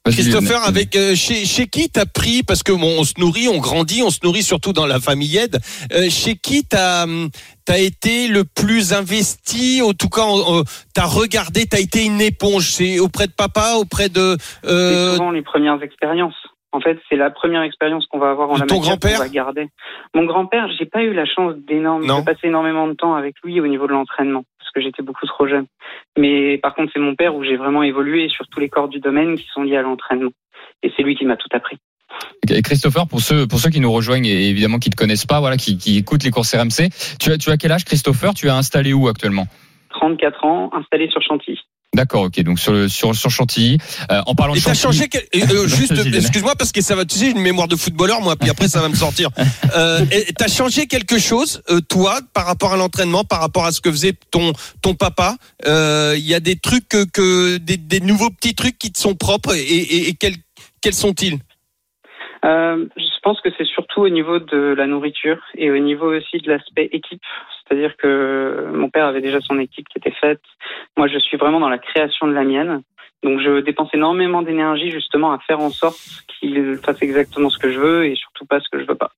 C'est- 0.05 0.13
Christopher, 0.13 0.63
avec 0.65 0.95
euh, 0.95 1.15
chez, 1.15 1.45
chez 1.45 1.67
qui 1.67 1.89
t'as 1.89 2.05
pris? 2.05 2.41
Parce 2.43 2.63
que 2.63 2.71
bon, 2.71 2.95
on 2.99 3.03
se 3.03 3.13
nourrit, 3.17 3.47
on 3.49 3.57
grandit, 3.57 4.01
on 4.03 4.09
se 4.09 4.19
nourrit 4.23 4.43
surtout 4.43 4.71
dans 4.71 4.85
la 4.85 4.99
famille 4.99 5.35
aide. 5.37 5.59
Euh, 5.93 6.09
chez 6.09 6.35
qui 6.35 6.63
t'as 6.63 7.05
t'as 7.65 7.77
été 7.79 8.27
le 8.29 8.45
plus 8.45 8.93
investi? 8.93 9.81
En 9.81 9.93
tout 9.93 10.07
cas, 10.09 10.23
t'as 10.93 11.05
regardé, 11.05 11.65
t'as 11.65 11.79
été 11.79 12.05
une 12.05 12.21
éponge. 12.21 12.71
C'est 12.71 12.99
auprès 12.99 13.27
de 13.27 13.33
papa, 13.33 13.75
auprès 13.77 14.07
de 14.07 14.37
C'est 14.63 14.69
euh, 14.69 15.13
souvent 15.13 15.31
les 15.31 15.41
premières 15.41 15.81
expériences. 15.83 16.35
En 16.77 16.79
fait, 16.79 16.99
c'est 17.09 17.15
la 17.15 17.31
première 17.31 17.63
expérience 17.63 18.05
qu'on 18.05 18.19
va 18.19 18.29
avoir 18.29 18.51
en 18.51 18.57
la 18.57 18.67
ton 18.67 18.75
matière 18.75 18.99
grand-père 18.99 19.17
qu'on 19.17 19.23
va 19.23 19.29
garder. 19.29 19.67
Mon 20.13 20.25
grand-père, 20.25 20.67
j'ai 20.77 20.85
pas 20.85 21.01
eu 21.01 21.11
la 21.11 21.25
chance 21.25 21.55
d'énorme, 21.67 22.05
de 22.05 22.23
passer 22.23 22.45
énormément 22.47 22.87
de 22.87 22.93
temps 22.93 23.15
avec 23.15 23.33
lui 23.43 23.59
au 23.59 23.65
niveau 23.65 23.87
de 23.87 23.93
l'entraînement 23.93 24.43
parce 24.59 24.69
que 24.73 24.81
j'étais 24.81 25.01
beaucoup 25.01 25.25
trop 25.25 25.47
jeune. 25.47 25.65
Mais 26.19 26.59
par 26.59 26.75
contre, 26.75 26.91
c'est 26.93 26.99
mon 26.99 27.15
père 27.15 27.35
où 27.35 27.43
j'ai 27.43 27.57
vraiment 27.57 27.81
évolué 27.81 28.29
sur 28.29 28.45
tous 28.47 28.59
les 28.59 28.69
corps 28.69 28.89
du 28.89 28.99
domaine 28.99 29.37
qui 29.37 29.47
sont 29.51 29.63
liés 29.63 29.77
à 29.77 29.81
l'entraînement. 29.81 30.29
Et 30.83 30.91
c'est 30.95 31.01
lui 31.01 31.15
qui 31.15 31.25
m'a 31.25 31.35
tout 31.35 31.49
appris. 31.51 31.77
Et 32.47 32.61
Christopher, 32.61 33.07
pour 33.07 33.21
ceux, 33.21 33.47
pour 33.47 33.57
ceux 33.57 33.71
qui 33.71 33.79
nous 33.79 33.91
rejoignent 33.91 34.27
et 34.27 34.49
évidemment 34.49 34.77
qui 34.77 34.91
te 34.91 34.95
connaissent 34.95 35.25
pas, 35.25 35.39
voilà, 35.39 35.57
qui, 35.57 35.79
qui 35.79 35.97
écoutent 35.97 36.23
les 36.23 36.29
courses 36.29 36.53
RMC, 36.53 36.89
tu 37.19 37.31
as, 37.31 37.37
tu 37.39 37.49
as 37.49 37.57
quel 37.57 37.71
âge, 37.71 37.85
Christopher? 37.85 38.35
Tu 38.35 38.49
as 38.49 38.55
installé 38.55 38.93
où 38.93 39.07
actuellement? 39.07 39.47
34 39.89 40.45
ans, 40.45 40.69
installé 40.73 41.09
sur 41.09 41.23
Chantilly. 41.23 41.59
D'accord, 41.95 42.23
ok. 42.23 42.41
Donc 42.43 42.59
sur 42.59 42.73
le 42.73 42.89
sur 42.89 43.15
sur 43.15 43.29
Chantilly. 43.31 43.77
Euh, 44.11 44.21
en 44.27 44.35
parlant 44.35 44.53
de 44.53 44.59
Et 44.59 44.61
t'as 44.61 44.73
Chantilly, 44.73 45.07
changé 45.07 45.09
quel- 45.09 45.41
euh, 45.41 45.63
euh, 45.63 45.67
juste, 45.67 45.93
excuse-moi 46.13 46.53
parce 46.55 46.71
que 46.71 46.81
ça 46.81 46.95
va, 46.95 47.05
tu 47.05 47.17
sais, 47.17 47.25
j'ai 47.25 47.31
une 47.31 47.39
mémoire 47.41 47.67
de 47.67 47.75
footballeur 47.75 48.21
moi, 48.21 48.35
puis 48.35 48.49
après 48.49 48.67
ça 48.67 48.81
va 48.81 48.89
me 48.89 48.95
sortir. 48.95 49.29
Euh, 49.75 49.99
t'as 50.37 50.47
changé 50.47 50.87
quelque 50.87 51.19
chose, 51.19 51.61
euh, 51.69 51.81
toi, 51.81 52.19
par 52.33 52.45
rapport 52.45 52.73
à 52.73 52.77
l'entraînement, 52.77 53.23
par 53.23 53.41
rapport 53.41 53.65
à 53.65 53.71
ce 53.71 53.79
que 53.81 53.91
faisait 53.91 54.13
ton 54.31 54.53
ton 54.81 54.95
papa? 54.95 55.35
Euh, 55.65 56.15
Il 56.17 56.25
y 56.25 56.33
a 56.33 56.39
des 56.39 56.55
trucs 56.55 56.87
que, 56.89 57.03
que 57.05 57.57
des, 57.57 57.77
des 57.77 57.99
nouveaux 57.99 58.29
petits 58.29 58.55
trucs 58.55 58.77
qui 58.79 58.91
te 58.91 58.97
sont 58.99 59.13
propres 59.15 59.53
et, 59.55 59.59
et, 59.61 60.09
et 60.09 60.13
quels 60.13 60.35
quels 60.81 60.93
sont-ils? 60.95 61.37
Euh, 62.45 62.85
je 62.95 63.19
pense 63.23 63.39
que 63.41 63.49
c'est 63.57 63.67
surtout 63.67 64.01
au 64.01 64.09
niveau 64.09 64.39
de 64.39 64.73
la 64.77 64.87
nourriture 64.87 65.37
et 65.57 65.69
au 65.69 65.77
niveau 65.79 66.15
aussi 66.15 66.37
de 66.37 66.49
l'aspect 66.51 66.89
équipe. 66.91 67.21
C'est-à-dire 67.67 67.97
que 67.97 68.69
mon 68.73 68.89
père 68.89 69.05
avait 69.05 69.21
déjà 69.21 69.41
son 69.41 69.59
équipe 69.59 69.87
qui 69.89 69.97
était 69.97 70.15
faite. 70.19 70.41
Moi, 70.95 71.07
je 71.07 71.19
suis 71.19 71.37
vraiment 71.37 71.59
dans 71.59 71.69
la 71.69 71.77
création 71.77 72.27
de 72.27 72.33
la 72.33 72.43
mienne. 72.43 72.81
Donc, 73.23 73.39
je 73.39 73.61
dépense 73.61 73.89
énormément 73.93 74.41
d'énergie 74.41 74.91
justement 74.91 75.33
à 75.33 75.39
faire 75.39 75.59
en 75.59 75.69
sorte 75.69 75.97
qu'il 76.27 76.77
fasse 76.77 77.01
exactement 77.01 77.49
ce 77.49 77.57
que 77.57 77.71
je 77.71 77.79
veux 77.79 78.05
et 78.05 78.15
surtout 78.15 78.45
pas 78.45 78.59
ce 78.59 78.69
que 78.69 78.79
je 78.79 78.85
veux 78.85 78.95
pas. 78.95 79.11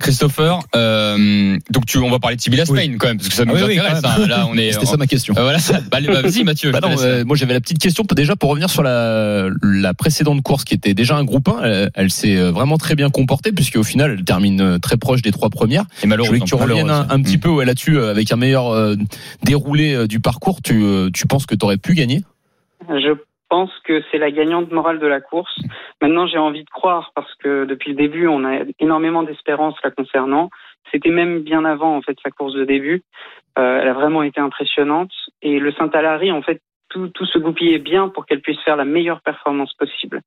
Christopher, 0.00 0.60
euh, 0.76 1.56
donc 1.70 1.86
tu, 1.86 1.98
on 1.98 2.10
va 2.10 2.18
parler 2.18 2.36
de 2.36 2.40
Sibila 2.40 2.64
Oui. 2.68 2.78
Spain 2.84 2.96
quand 2.98 3.08
même 3.08 3.16
parce 3.18 3.28
que 3.28 3.34
ça 3.34 3.44
nous 3.44 3.54
Ah 3.56 3.60
oui, 3.66 3.74
oui, 3.74 3.78
intéresse. 3.78 4.04
hein. 4.04 4.26
Là, 4.26 4.46
on 4.50 4.56
est. 4.56 4.72
C'était 4.78 4.86
ça 4.86 4.96
ma 4.96 5.06
question. 5.06 5.34
Euh, 5.36 5.42
voilà. 5.42 5.58
ça- 5.58 5.80
Bah, 5.90 5.98
bah, 6.06 6.22
vas-y, 6.22 6.44
Mathieu. 6.44 6.70
Bah 6.72 6.80
je 6.82 6.88
non, 6.88 6.96
euh, 7.02 7.24
moi 7.24 7.36
j'avais 7.36 7.54
la 7.54 7.60
petite 7.60 7.78
question 7.78 8.04
déjà 8.14 8.36
pour 8.36 8.50
revenir 8.50 8.70
sur 8.70 8.82
la, 8.82 9.48
la 9.62 9.94
précédente 9.94 10.42
course 10.42 10.64
qui 10.64 10.74
était 10.74 10.94
déjà 10.94 11.16
un 11.16 11.24
groupe 11.24 11.48
1. 11.48 11.62
Elle, 11.64 11.90
elle 11.94 12.10
s'est 12.10 12.36
euh, 12.36 12.50
vraiment 12.50 12.78
très 12.78 12.94
bien 12.94 13.10
comportée 13.10 13.52
puisque 13.52 13.76
au 13.76 13.84
final 13.84 14.16
elle 14.18 14.24
termine 14.24 14.60
euh, 14.60 14.78
très 14.78 14.96
proche 14.96 15.22
des 15.22 15.32
trois 15.32 15.50
premières. 15.50 15.82
Et 15.82 16.02
Je 16.02 16.06
malheureusement. 16.06 16.28
voulais 16.38 16.40
que 16.40 16.48
tu 16.48 16.54
reviennes 16.54 16.90
un, 16.90 17.06
un 17.10 17.22
petit 17.22 17.36
Mm. 17.36 17.40
peu 17.40 17.48
où 17.48 17.60
elle 17.62 17.68
a 17.70 17.74
tu 17.74 17.98
avec 18.00 18.32
un 18.32 18.36
meilleur 18.36 18.68
euh, 18.72 18.94
déroulé 19.44 19.94
euh, 19.94 20.06
du 20.06 20.20
parcours. 20.20 20.60
Tu, 20.62 20.82
euh, 20.82 21.10
tu 21.12 21.26
penses 21.26 21.46
que 21.46 21.54
tu 21.54 21.64
aurais 21.64 21.76
pu 21.78 21.94
gagner? 21.94 22.22
Je 22.88 23.14
pense 23.48 23.70
que 23.84 24.02
c'est 24.10 24.18
la 24.18 24.30
gagnante 24.30 24.70
morale 24.70 24.98
de 24.98 25.06
la 25.06 25.20
course. 25.20 25.54
Maintenant, 26.00 26.26
j'ai 26.26 26.38
envie 26.38 26.64
de 26.64 26.70
croire 26.70 27.12
parce 27.14 27.32
que 27.36 27.64
depuis 27.64 27.90
le 27.90 27.96
début, 27.96 28.26
on 28.26 28.44
a 28.44 28.60
énormément 28.78 29.22
d'espérance 29.22 29.76
la 29.82 29.90
concernant. 29.90 30.50
C'était 30.90 31.10
même 31.10 31.40
bien 31.40 31.64
avant 31.64 31.96
en 31.96 32.02
fait 32.02 32.16
sa 32.22 32.30
course 32.30 32.54
de 32.54 32.64
début. 32.64 33.02
Euh, 33.58 33.80
elle 33.80 33.88
a 33.88 33.92
vraiment 33.92 34.22
été 34.22 34.40
impressionnante 34.40 35.12
et 35.42 35.58
le 35.58 35.72
Saint-Alary 35.72 36.32
en 36.32 36.42
fait 36.42 36.60
tout, 36.88 37.08
tout 37.08 37.26
se 37.26 37.38
goupillait 37.38 37.78
bien 37.78 38.08
pour 38.08 38.24
qu'elle 38.24 38.40
puisse 38.40 38.60
faire 38.60 38.76
la 38.76 38.84
meilleure 38.84 39.20
performance 39.20 39.74
possible. 39.74 40.22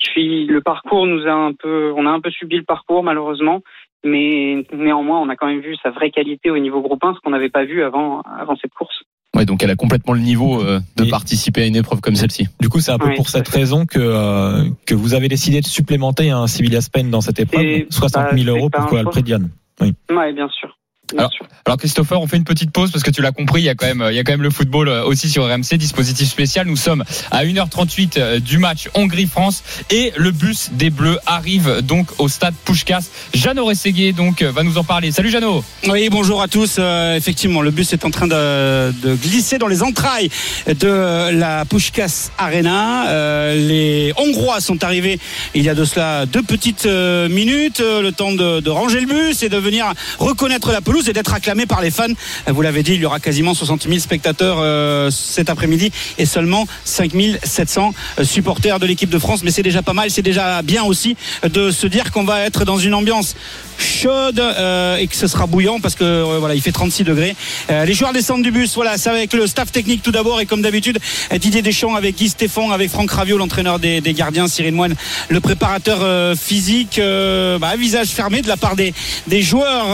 Puis 0.00 0.46
le 0.46 0.62
parcours 0.62 1.06
nous 1.06 1.26
a 1.26 1.32
un 1.32 1.52
peu, 1.52 1.92
on 1.96 2.06
a 2.06 2.10
un 2.10 2.20
peu 2.20 2.30
subi 2.30 2.56
le 2.56 2.64
parcours 2.64 3.02
malheureusement, 3.02 3.60
mais 4.04 4.64
néanmoins 4.72 5.20
on 5.20 5.28
a 5.28 5.36
quand 5.36 5.46
même 5.46 5.60
vu 5.60 5.76
sa 5.82 5.90
vraie 5.90 6.10
qualité 6.10 6.50
au 6.50 6.58
niveau 6.58 6.80
groupe 6.80 7.04
1, 7.04 7.14
ce 7.14 7.20
qu'on 7.20 7.30
n'avait 7.30 7.50
pas 7.50 7.64
vu 7.64 7.82
avant 7.82 8.22
avant 8.22 8.56
cette 8.56 8.72
course. 8.72 9.02
Ouais, 9.34 9.44
donc 9.44 9.62
elle 9.62 9.70
a 9.70 9.76
complètement 9.76 10.14
le 10.14 10.20
niveau 10.20 10.62
euh, 10.62 10.80
de 10.96 11.04
Et- 11.04 11.10
participer 11.10 11.62
à 11.62 11.66
une 11.66 11.76
épreuve 11.76 12.00
comme 12.00 12.16
celle-ci. 12.16 12.48
Du 12.60 12.68
coup, 12.68 12.80
c'est 12.80 12.92
un 12.92 12.98
peu 12.98 13.08
Oui, 13.08 13.16
pour 13.16 13.28
cette 13.28 13.48
fait. 13.48 13.58
raison 13.58 13.84
que 13.84 13.98
euh, 13.98 14.64
que 14.86 14.94
vous 14.94 15.12
avez 15.14 15.28
décidé 15.28 15.60
de 15.60 15.66
supplémenter 15.66 16.30
un 16.30 16.46
Sibylla 16.46 16.80
Spain 16.80 17.04
dans 17.04 17.20
cette 17.20 17.38
épreuve, 17.40 17.62
Et, 17.64 17.86
60 17.90 18.22
bah, 18.30 18.30
000 18.36 18.48
euros 18.56 18.70
c'est 18.72 18.78
pas 18.80 18.86
pour 18.86 18.96
le 18.96 19.04
prix 19.04 19.20
de 19.22 19.26
Diane. 19.26 19.50
Ouais, 19.80 20.32
bien 20.32 20.48
sûr. 20.58 20.78
Alors, 21.14 21.30
Christopher, 21.78 22.20
on 22.20 22.26
fait 22.26 22.36
une 22.36 22.44
petite 22.44 22.70
pause 22.70 22.90
parce 22.90 23.04
que 23.04 23.10
tu 23.10 23.22
l'as 23.22 23.32
compris, 23.32 23.62
il 23.62 23.64
y 23.64 23.68
a 23.68 23.74
quand 23.74 23.86
même, 23.86 24.04
il 24.10 24.16
y 24.16 24.18
a 24.18 24.24
quand 24.24 24.32
même 24.32 24.42
le 24.42 24.50
football 24.50 24.88
euh, 24.88 25.04
aussi 25.04 25.28
sur 25.28 25.44
RMC, 25.44 25.76
dispositif 25.76 26.28
spécial. 26.28 26.66
Nous 26.66 26.76
sommes 26.76 27.04
à 27.30 27.44
1h38 27.44 28.18
euh, 28.18 28.40
du 28.40 28.58
match 28.58 28.88
Hongrie-France 28.94 29.62
et 29.90 30.12
le 30.16 30.30
bus 30.30 30.70
des 30.72 30.90
Bleus 30.90 31.18
arrive 31.26 31.80
donc 31.82 32.08
au 32.18 32.28
stade 32.28 32.54
Pushkas. 32.64 33.04
Jeannot 33.34 33.66
Rességuier 33.66 34.12
donc 34.12 34.42
euh, 34.42 34.50
va 34.50 34.62
nous 34.62 34.78
en 34.78 34.84
parler. 34.84 35.12
Salut 35.12 35.30
Jeannot. 35.30 35.64
Oui, 35.88 36.08
bonjour 36.10 36.42
à 36.42 36.48
tous. 36.48 36.76
Euh, 36.78 37.14
effectivement, 37.16 37.62
le 37.62 37.70
bus 37.70 37.92
est 37.92 38.04
en 38.04 38.10
train 38.10 38.26
de, 38.26 38.92
de 38.92 39.14
glisser 39.14 39.58
dans 39.58 39.68
les 39.68 39.82
entrailles 39.82 40.30
de 40.66 41.30
la 41.32 41.64
Pushkas 41.64 42.30
Arena. 42.38 43.08
Euh, 43.08 43.54
les 43.54 44.12
Hongrois 44.16 44.60
sont 44.60 44.82
arrivés 44.82 45.18
il 45.54 45.62
y 45.62 45.68
a 45.68 45.74
de 45.74 45.84
cela 45.84 46.26
deux 46.26 46.42
petites 46.42 46.86
minutes, 46.86 47.80
le 47.80 48.10
temps 48.10 48.32
de, 48.32 48.60
de 48.60 48.70
ranger 48.70 49.00
le 49.00 49.06
bus 49.06 49.42
et 49.42 49.48
de 49.48 49.56
venir 49.56 49.92
reconnaître 50.18 50.72
la 50.72 50.80
pelouse 50.80 50.95
et 51.06 51.12
d'être 51.12 51.34
acclamé 51.34 51.66
par 51.66 51.80
les 51.82 51.90
fans. 51.90 52.06
Euh, 52.48 52.52
Vous 52.52 52.62
l'avez 52.62 52.82
dit, 52.82 52.94
il 52.94 53.00
y 53.00 53.06
aura 53.06 53.20
quasiment 53.20 53.54
60 53.54 53.84
000 53.84 53.98
spectateurs 53.98 54.58
euh, 54.60 55.10
cet 55.10 55.50
après-midi 55.50 55.92
et 56.18 56.26
seulement 56.26 56.66
5 56.84 57.12
700 57.42 57.94
euh, 58.18 58.24
supporters 58.24 58.78
de 58.78 58.86
l'équipe 58.86 59.10
de 59.10 59.18
France. 59.18 59.42
Mais 59.44 59.50
c'est 59.50 59.62
déjà 59.62 59.82
pas 59.82 59.92
mal, 59.92 60.10
c'est 60.10 60.22
déjà 60.22 60.62
bien 60.62 60.84
aussi 60.84 61.16
de 61.46 61.70
se 61.70 61.86
dire 61.86 62.10
qu'on 62.12 62.24
va 62.24 62.40
être 62.42 62.64
dans 62.64 62.78
une 62.78 62.94
ambiance 62.94 63.34
chaude 63.78 64.38
et 64.38 65.06
que 65.06 65.14
ce 65.14 65.26
sera 65.26 65.46
bouillant 65.46 65.80
parce 65.80 65.94
que 65.94 66.38
voilà 66.38 66.54
il 66.54 66.62
fait 66.62 66.72
36 66.72 67.04
degrés 67.04 67.36
les 67.68 67.92
joueurs 67.92 68.14
descendent 68.14 68.42
du 68.42 68.50
bus 68.50 68.74
voilà 68.74 68.96
c'est 68.96 69.10
avec 69.10 69.34
le 69.34 69.46
staff 69.46 69.70
technique 69.70 70.02
tout 70.02 70.12
d'abord 70.12 70.40
et 70.40 70.46
comme 70.46 70.62
d'habitude 70.62 70.98
Didier 71.38 71.60
Deschamps 71.60 71.94
avec 71.94 72.16
Guy 72.16 72.30
Stéphane 72.30 72.72
avec 72.72 72.90
Franck 72.90 73.10
Raviot 73.10 73.36
l'entraîneur 73.36 73.78
des, 73.78 74.00
gardiens 74.14 74.48
Cyril 74.48 74.72
Moine 74.72 74.94
le 75.28 75.40
préparateur 75.40 76.34
physique 76.38 76.98
bah, 76.98 77.76
visage 77.76 78.08
fermé 78.08 78.40
de 78.40 78.48
la 78.48 78.56
part 78.56 78.76
des, 78.76 78.94
des 79.26 79.42
joueurs 79.42 79.88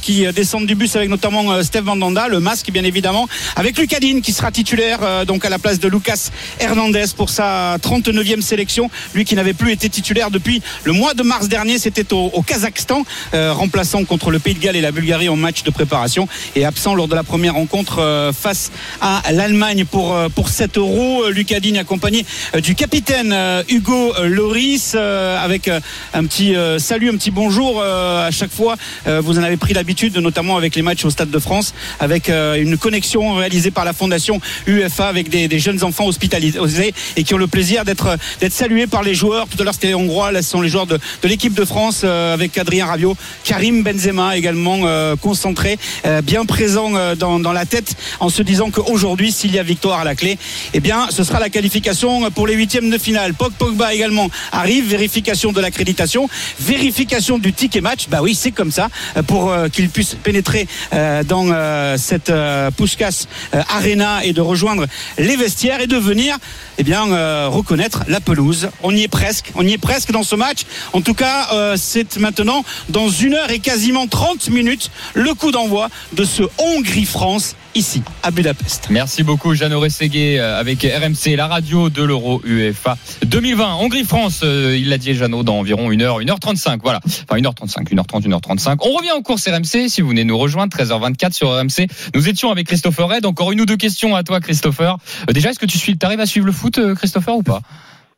qui 0.00 0.26
descendent 0.32 0.66
du 0.66 0.74
bus 0.74 0.96
avec 0.96 1.08
notamment 1.08 1.52
euh, 1.52 1.62
Steve 1.62 1.84
Mandanda 1.84 2.28
le 2.28 2.40
masque 2.40 2.70
bien 2.70 2.84
évidemment 2.84 3.28
avec 3.56 3.78
Lucadine 3.78 4.22
qui 4.22 4.32
sera 4.32 4.50
titulaire 4.50 4.98
euh, 5.02 5.24
donc 5.24 5.44
à 5.44 5.48
la 5.48 5.58
place 5.58 5.78
de 5.78 5.88
Lucas 5.88 6.30
Hernandez 6.58 7.06
pour 7.16 7.30
sa 7.30 7.76
39e 7.78 8.40
sélection. 8.40 8.90
Lui 9.14 9.24
qui 9.24 9.34
n'avait 9.34 9.52
plus 9.52 9.72
été 9.72 9.88
titulaire 9.88 10.30
depuis 10.30 10.62
le 10.84 10.92
mois 10.92 11.14
de 11.14 11.22
mars 11.22 11.48
dernier 11.48 11.78
c'était 11.78 12.12
au, 12.12 12.42
Kazakhstan 12.42 13.04
euh, 13.34 13.52
remplaçant 13.52 14.04
contre 14.04 14.30
le 14.30 14.38
Pays 14.38 14.54
de 14.54 14.60
Galles 14.60 14.76
et 14.76 14.80
la 14.80 14.92
Bulgarie 14.92 15.28
en 15.28 15.36
match 15.36 15.62
de 15.62 15.70
préparation 15.70 16.26
et 16.56 16.64
absent 16.64 16.94
lors 16.94 17.08
de 17.08 17.14
la 17.14 17.22
première 17.22 17.54
rencontre 17.54 17.98
euh, 17.98 18.32
face 18.32 18.70
à 19.00 19.22
l'Allemagne 19.32 19.84
pour 19.84 20.14
euh, 20.14 20.28
pour 20.28 20.48
7 20.48 20.78
euros. 20.78 21.24
Euh, 21.24 21.30
Lucadine 21.30 21.76
accompagné 21.76 22.24
euh, 22.54 22.60
du 22.60 22.74
capitaine 22.74 23.32
euh, 23.32 23.62
Hugo 23.68 24.14
euh, 24.18 24.26
Loris 24.26 24.92
euh, 24.94 25.38
avec 25.42 25.68
euh, 25.68 25.80
un 26.14 26.24
petit 26.24 26.56
euh, 26.56 26.78
salut 26.78 27.08
un 27.10 27.16
petit 27.16 27.30
bonjour 27.30 27.80
euh, 27.80 28.26
à 28.26 28.30
chaque 28.30 28.50
fois 28.50 28.76
Euh, 29.06 29.20
vous 29.20 29.38
en 29.38 29.42
avez 29.42 29.56
pris 29.56 29.74
l'habitude 29.74 29.89
notamment 30.20 30.56
avec 30.56 30.76
les 30.76 30.82
matchs 30.82 31.04
au 31.04 31.10
Stade 31.10 31.30
de 31.30 31.38
France, 31.38 31.74
avec 31.98 32.28
euh, 32.28 32.54
une 32.54 32.76
connexion 32.76 33.34
réalisée 33.34 33.70
par 33.70 33.84
la 33.84 33.92
Fondation 33.92 34.40
UFA 34.66 35.08
avec 35.08 35.28
des, 35.28 35.58
jeunes 35.58 35.82
enfants 35.84 36.06
hospitalisés 36.06 36.94
et 37.16 37.24
qui 37.24 37.34
ont 37.34 37.38
le 37.38 37.46
plaisir 37.46 37.84
d'être 37.84 38.16
d'être 38.40 38.52
salués 38.52 38.86
par 38.86 39.02
les 39.02 39.14
joueurs. 39.14 39.46
Tout 39.48 39.60
à 39.60 39.64
l'heure, 39.64 39.74
c'était 39.74 39.88
les 39.88 39.94
Hongrois, 39.94 40.32
là, 40.32 40.42
ce 40.42 40.50
sont 40.50 40.62
les 40.62 40.68
joueurs 40.68 40.86
de, 40.86 40.98
l'équipe 41.24 41.54
de 41.54 41.64
France 41.64 42.02
euh, 42.04 42.32
avec 42.34 42.56
Adrien 42.56 42.86
Rabiot, 42.86 43.16
Karim 43.44 43.82
Benzema 43.82 44.36
également 44.36 44.78
euh, 44.84 45.16
concentré, 45.16 45.78
bien 46.22 46.44
présent 46.44 46.90
dans, 47.16 47.52
la 47.52 47.66
tête, 47.66 47.96
en 48.20 48.28
se 48.28 48.42
disant 48.42 48.70
qu'aujourd'hui, 48.70 49.32
s'il 49.32 49.52
y 49.52 49.58
a 49.58 49.62
victoire 49.62 50.00
à 50.00 50.04
la 50.04 50.14
clé, 50.14 50.38
eh 50.72 50.80
bien, 50.80 51.08
ce 51.10 51.24
sera 51.24 51.40
la 51.40 51.50
qualification 51.50 52.30
pour 52.30 52.46
les 52.46 52.54
huitièmes 52.54 52.90
de 52.90 52.98
finale. 52.98 53.34
Pog 53.34 53.52
Pogba 53.52 53.92
également 53.94 54.28
arrive, 54.52 54.88
vérification 54.88 55.52
de 55.52 55.60
l'accréditation, 55.60 56.28
vérification 56.60 57.38
du 57.38 57.52
ticket 57.52 57.80
match. 57.80 58.08
Bah 58.08 58.20
oui, 58.22 58.34
c'est 58.34 58.52
comme 58.52 58.70
ça 58.70 58.88
pour 59.26 59.52
qu'il 59.80 59.88
puisse 59.88 60.14
pénétrer 60.14 60.68
euh, 60.92 61.22
dans 61.24 61.46
euh, 61.50 61.96
cette 61.96 62.28
euh, 62.28 62.70
Puskás 62.70 63.26
euh, 63.54 63.62
Arena 63.70 64.22
et 64.24 64.34
de 64.34 64.42
rejoindre 64.42 64.86
les 65.16 65.36
vestiaires 65.36 65.80
et 65.80 65.86
de 65.86 65.96
venir 65.96 66.36
eh 66.76 66.82
bien 66.82 67.00
reconnaître 67.48 68.04
la 68.08 68.20
pelouse. 68.20 68.70
On 68.82 68.94
y 68.94 69.02
est 69.02 69.08
presque, 69.08 69.52
on 69.54 69.66
y 69.66 69.72
est 69.72 69.78
presque 69.78 70.12
dans 70.12 70.22
ce 70.22 70.34
match. 70.34 70.60
En 70.94 71.02
tout 71.02 71.12
cas, 71.12 71.48
c'est 71.76 72.16
maintenant 72.16 72.64
dans 72.88 73.10
une 73.10 73.34
heure 73.34 73.50
et 73.50 73.58
quasiment 73.58 74.06
30 74.06 74.48
minutes 74.48 74.90
le 75.12 75.34
coup 75.34 75.50
d'envoi 75.50 75.88
de 76.14 76.24
ce 76.24 76.42
Hongrie-France 76.56 77.54
ici 77.74 78.02
à 78.22 78.30
Budapest. 78.30 78.88
Merci 78.90 79.22
beaucoup 79.22 79.54
Jeannot 79.54 79.80
Rességué 79.80 80.38
euh, 80.38 80.58
avec 80.58 80.82
RMC, 80.82 81.36
la 81.36 81.46
radio 81.46 81.90
de 81.90 82.02
l'Euro 82.02 82.40
UEFA 82.44 82.96
2020. 83.26 83.74
Hongrie-France, 83.76 84.40
euh, 84.42 84.76
il 84.78 84.88
l'a 84.88 84.98
dit 84.98 85.14
Jeannot, 85.14 85.42
dans 85.42 85.58
environ 85.58 85.90
1h, 85.90 86.24
1h35. 86.24 86.80
Voilà. 86.82 87.00
Enfin 87.04 87.40
1h35, 87.40 87.92
1h30, 87.94 88.28
1h35. 88.28 88.76
On 88.80 88.96
revient 88.96 89.12
aux 89.16 89.22
courses 89.22 89.48
RMC. 89.48 89.88
Si 89.88 90.00
vous 90.00 90.08
venez 90.08 90.24
nous 90.24 90.38
rejoindre, 90.38 90.76
13h24 90.76 91.32
sur 91.32 91.50
RMC. 91.50 91.86
Nous 92.14 92.28
étions 92.28 92.50
avec 92.50 92.66
Christopher 92.66 93.08
Red. 93.08 93.26
Encore 93.26 93.52
une 93.52 93.60
ou 93.60 93.66
deux 93.66 93.76
questions 93.76 94.16
à 94.16 94.22
toi 94.22 94.40
Christopher. 94.40 94.96
Euh, 95.28 95.32
déjà, 95.32 95.50
est-ce 95.50 95.58
que 95.58 95.66
tu 95.66 95.78
suis, 95.78 95.96
arrives 96.02 96.20
à 96.20 96.26
suivre 96.26 96.46
le 96.46 96.52
foot 96.52 96.80
Christopher 96.94 97.36
ou 97.36 97.42
pas? 97.42 97.60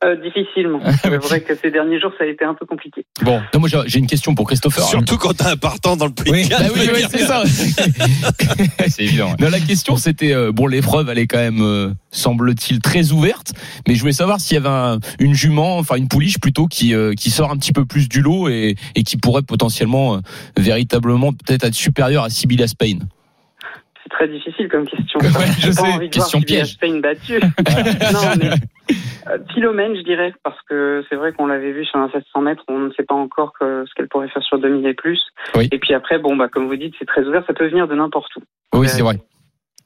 Euh, 0.04 0.16
difficilement. 0.16 0.80
C'est 1.02 1.08
vrai 1.16 1.40
que 1.42 1.54
ces 1.54 1.70
derniers 1.70 2.00
jours, 2.00 2.10
ça 2.18 2.24
a 2.24 2.26
été 2.26 2.44
un 2.44 2.54
peu 2.54 2.66
compliqué. 2.66 3.04
Bon, 3.22 3.40
non, 3.54 3.60
moi 3.60 3.68
j'ai 3.68 3.78
j'ai 3.86 3.98
une 4.00 4.06
question 4.08 4.34
pour 4.34 4.46
Christopher. 4.48 4.82
Surtout 4.84 5.16
quand 5.16 5.32
t'as 5.34 5.52
un 5.52 5.56
partant 5.56 5.96
dans 5.96 6.06
le 6.06 6.12
prix 6.12 6.30
Oui, 6.30 6.48
bah 6.50 6.56
oui, 6.74 7.04
c'est 7.10 7.18
ça. 7.24 7.42
C'est 8.88 9.04
évident. 9.04 9.28
ouais. 9.30 9.36
Non, 9.38 9.48
la 9.48 9.60
question 9.60 9.96
c'était 9.96 10.32
euh, 10.32 10.50
bon 10.52 10.66
l'épreuve 10.66 11.08
elle 11.08 11.18
est 11.18 11.26
quand 11.26 11.38
même 11.38 11.60
euh, 11.62 11.90
semble-t-il 12.10 12.80
très 12.80 13.12
ouverte 13.12 13.52
mais 13.86 13.94
je 13.94 14.00
voulais 14.00 14.12
savoir 14.12 14.40
s'il 14.40 14.54
y 14.56 14.58
avait 14.58 14.68
un- 14.68 14.98
une 15.20 15.34
jument 15.34 15.78
enfin 15.78 15.96
une 15.96 16.08
pouliche 16.08 16.38
plutôt 16.38 16.66
qui 16.66 16.94
euh, 16.94 17.14
qui 17.14 17.30
sort 17.30 17.50
un 17.50 17.56
petit 17.56 17.72
peu 17.72 17.84
plus 17.84 18.08
du 18.08 18.20
lot 18.22 18.48
et, 18.48 18.74
et 18.94 19.02
qui 19.04 19.16
pourrait 19.16 19.42
potentiellement 19.42 20.16
euh, 20.16 20.18
véritablement 20.56 21.32
peut-être 21.32 21.64
être 21.64 21.74
supérieure 21.74 22.24
à 22.24 22.30
Sibylla 22.30 22.66
Spain. 22.66 22.98
Très 24.12 24.28
difficile 24.28 24.68
comme 24.68 24.86
question. 24.86 25.18
Ouais, 25.20 25.28
je 25.58 25.66
pas 25.68 25.72
sais, 25.72 25.80
envie 25.82 26.08
de 26.08 26.14
question 26.14 26.38
voir 26.38 26.46
piège. 26.46 26.72
Spain 26.72 27.00
battu. 27.00 27.40
non, 28.12 28.20
mais 28.38 28.50
euh, 29.30 29.38
Philomène, 29.54 29.96
je 29.96 30.02
dirais, 30.02 30.34
parce 30.44 30.58
que 30.68 31.02
c'est 31.08 31.16
vrai 31.16 31.32
qu'on 31.32 31.46
l'avait 31.46 31.72
vu 31.72 31.84
sur 31.86 31.98
un 31.98 32.10
700 32.10 32.40
mètres, 32.42 32.62
on 32.68 32.78
ne 32.78 32.92
sait 32.92 33.04
pas 33.04 33.14
encore 33.14 33.52
que- 33.58 33.84
ce 33.88 33.94
qu'elle 33.94 34.08
pourrait 34.08 34.28
faire 34.28 34.42
sur 34.42 34.58
2000 34.58 34.86
et 34.86 34.94
plus. 34.94 35.20
Oui. 35.56 35.68
Et 35.72 35.78
puis 35.78 35.94
après, 35.94 36.18
bon, 36.18 36.36
bah, 36.36 36.48
comme 36.48 36.66
vous 36.66 36.76
dites, 36.76 36.94
c'est 36.98 37.06
très 37.06 37.22
ouvert, 37.24 37.42
ça 37.46 37.54
peut 37.54 37.68
venir 37.68 37.88
de 37.88 37.94
n'importe 37.94 38.34
où. 38.36 38.40
Oui, 38.78 38.86
Euh, 38.86 38.90
c'est 38.90 39.02
vrai. 39.02 39.18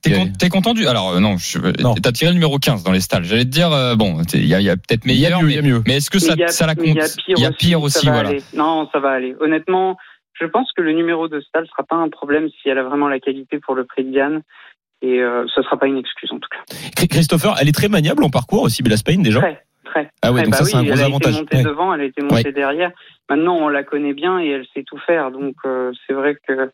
T'es 0.03 0.13
con- 0.13 0.31
t'es 0.39 0.49
content 0.51 0.75
du 0.75 0.87
Alors 0.87 1.15
euh, 1.15 1.21
non, 1.21 1.37
je- 1.39 1.59
Non. 1.83 1.95
t'as 1.95 2.13
tiré 2.13 2.31
le 2.31 2.35
numéro 2.35 2.59
15 2.59 2.85
dans 2.85 2.93
les 2.93 3.01
stalles. 3.01 3.25
J'allais 3.25 3.45
te 3.45 3.49
dire 3.51 3.73
euh, 3.73 3.97
bon, 3.97 4.23
t'es- 4.25 4.39
il 4.39 4.47
y 4.47 4.55
a, 4.71 4.77
peut-être 4.77 5.05
meilleur, 5.05 5.41
mieux, 5.41 5.47
mais, 5.47 5.53
il 5.53 5.57
y 5.57 5.59
a 5.59 5.63
mieux. 5.63 5.83
mais 5.87 5.97
est-ce 5.97 6.11
que 6.11 6.19
ça, 6.19 6.35
a- 6.35 6.67
la 6.67 6.75
compte? 6.75 6.87
Il 7.29 7.39
y 7.41 7.45
a 7.47 7.51
pire, 7.51 7.81
aussi, 7.83 8.01
ça 8.01 8.07
va 8.11 8.13
voilà. 8.13 8.29
aller. 8.29 8.43
Non, 8.55 8.89
ça 8.93 9.01
va 9.01 9.11
aller. 9.11 9.35
Honnêtement, 9.41 9.97
je 10.41 10.47
pense 10.47 10.73
que 10.73 10.83
le 10.83 10.93
numéro 10.93 11.29
de 11.29 11.41
Stal 11.41 11.67
sera 11.67 11.83
pas 11.85 11.97
un 11.97 12.09
problème 12.09 12.49
si 12.49 12.69
elle 12.69 12.79
a 12.79 12.83
vraiment 12.85 13.09
la 13.09 13.21
qualité 13.21 13.59
pour 13.59 13.75
le 13.75 13.85
prix 13.85 14.05
de 14.05 14.11
Diane. 14.11 14.43
Et 15.03 15.21
euh, 15.23 15.45
ce 15.55 15.61
sera 15.63 15.79
pas 15.79 15.87
une 15.87 15.99
excuse 15.99 16.33
en 16.33 16.39
tout 16.39 16.49
cas. 16.51 16.61
Chri- 16.97 17.09
Christopher 17.09 17.55
elle 17.61 17.69
est 17.69 17.73
très 17.75 17.89
maniable 17.89 18.25
en 18.25 18.31
parcours 18.31 18.69
Sibylla 18.71 18.97
Spain 18.97 19.19
déjà? 19.21 19.41
Très, 19.41 19.63
très. 19.85 20.11
Ah 20.23 20.33
ouais, 20.33 20.41
très. 20.41 20.45
donc 20.45 20.53
Bah 20.53 20.57
ça, 20.59 20.65
oui, 20.65 20.71
c'est 20.71 20.77
un 20.79 20.85
gros 20.85 20.93
elle 20.95 21.03
avantage. 21.05 21.35
a 21.37 21.37
été 21.37 21.41
montée 21.43 21.57
Ouais. 21.59 21.63
devant, 21.65 21.95
elle 21.95 22.01
a 22.01 22.05
été 22.05 22.23
montée 22.23 22.53
derrière. 22.53 22.91
Maintenant, 23.29 23.57
on 23.57 23.69
la 23.69 23.83
connaît 23.85 24.15
bien 24.15 24.39
et 24.41 24.49
elle 24.49 24.67
sait 24.75 24.85
tout 24.85 24.99
faire. 25.07 25.31
Donc, 25.31 25.55
euh, 25.67 25.93
c'est 26.07 26.13
vrai 26.15 26.37
que 26.49 26.71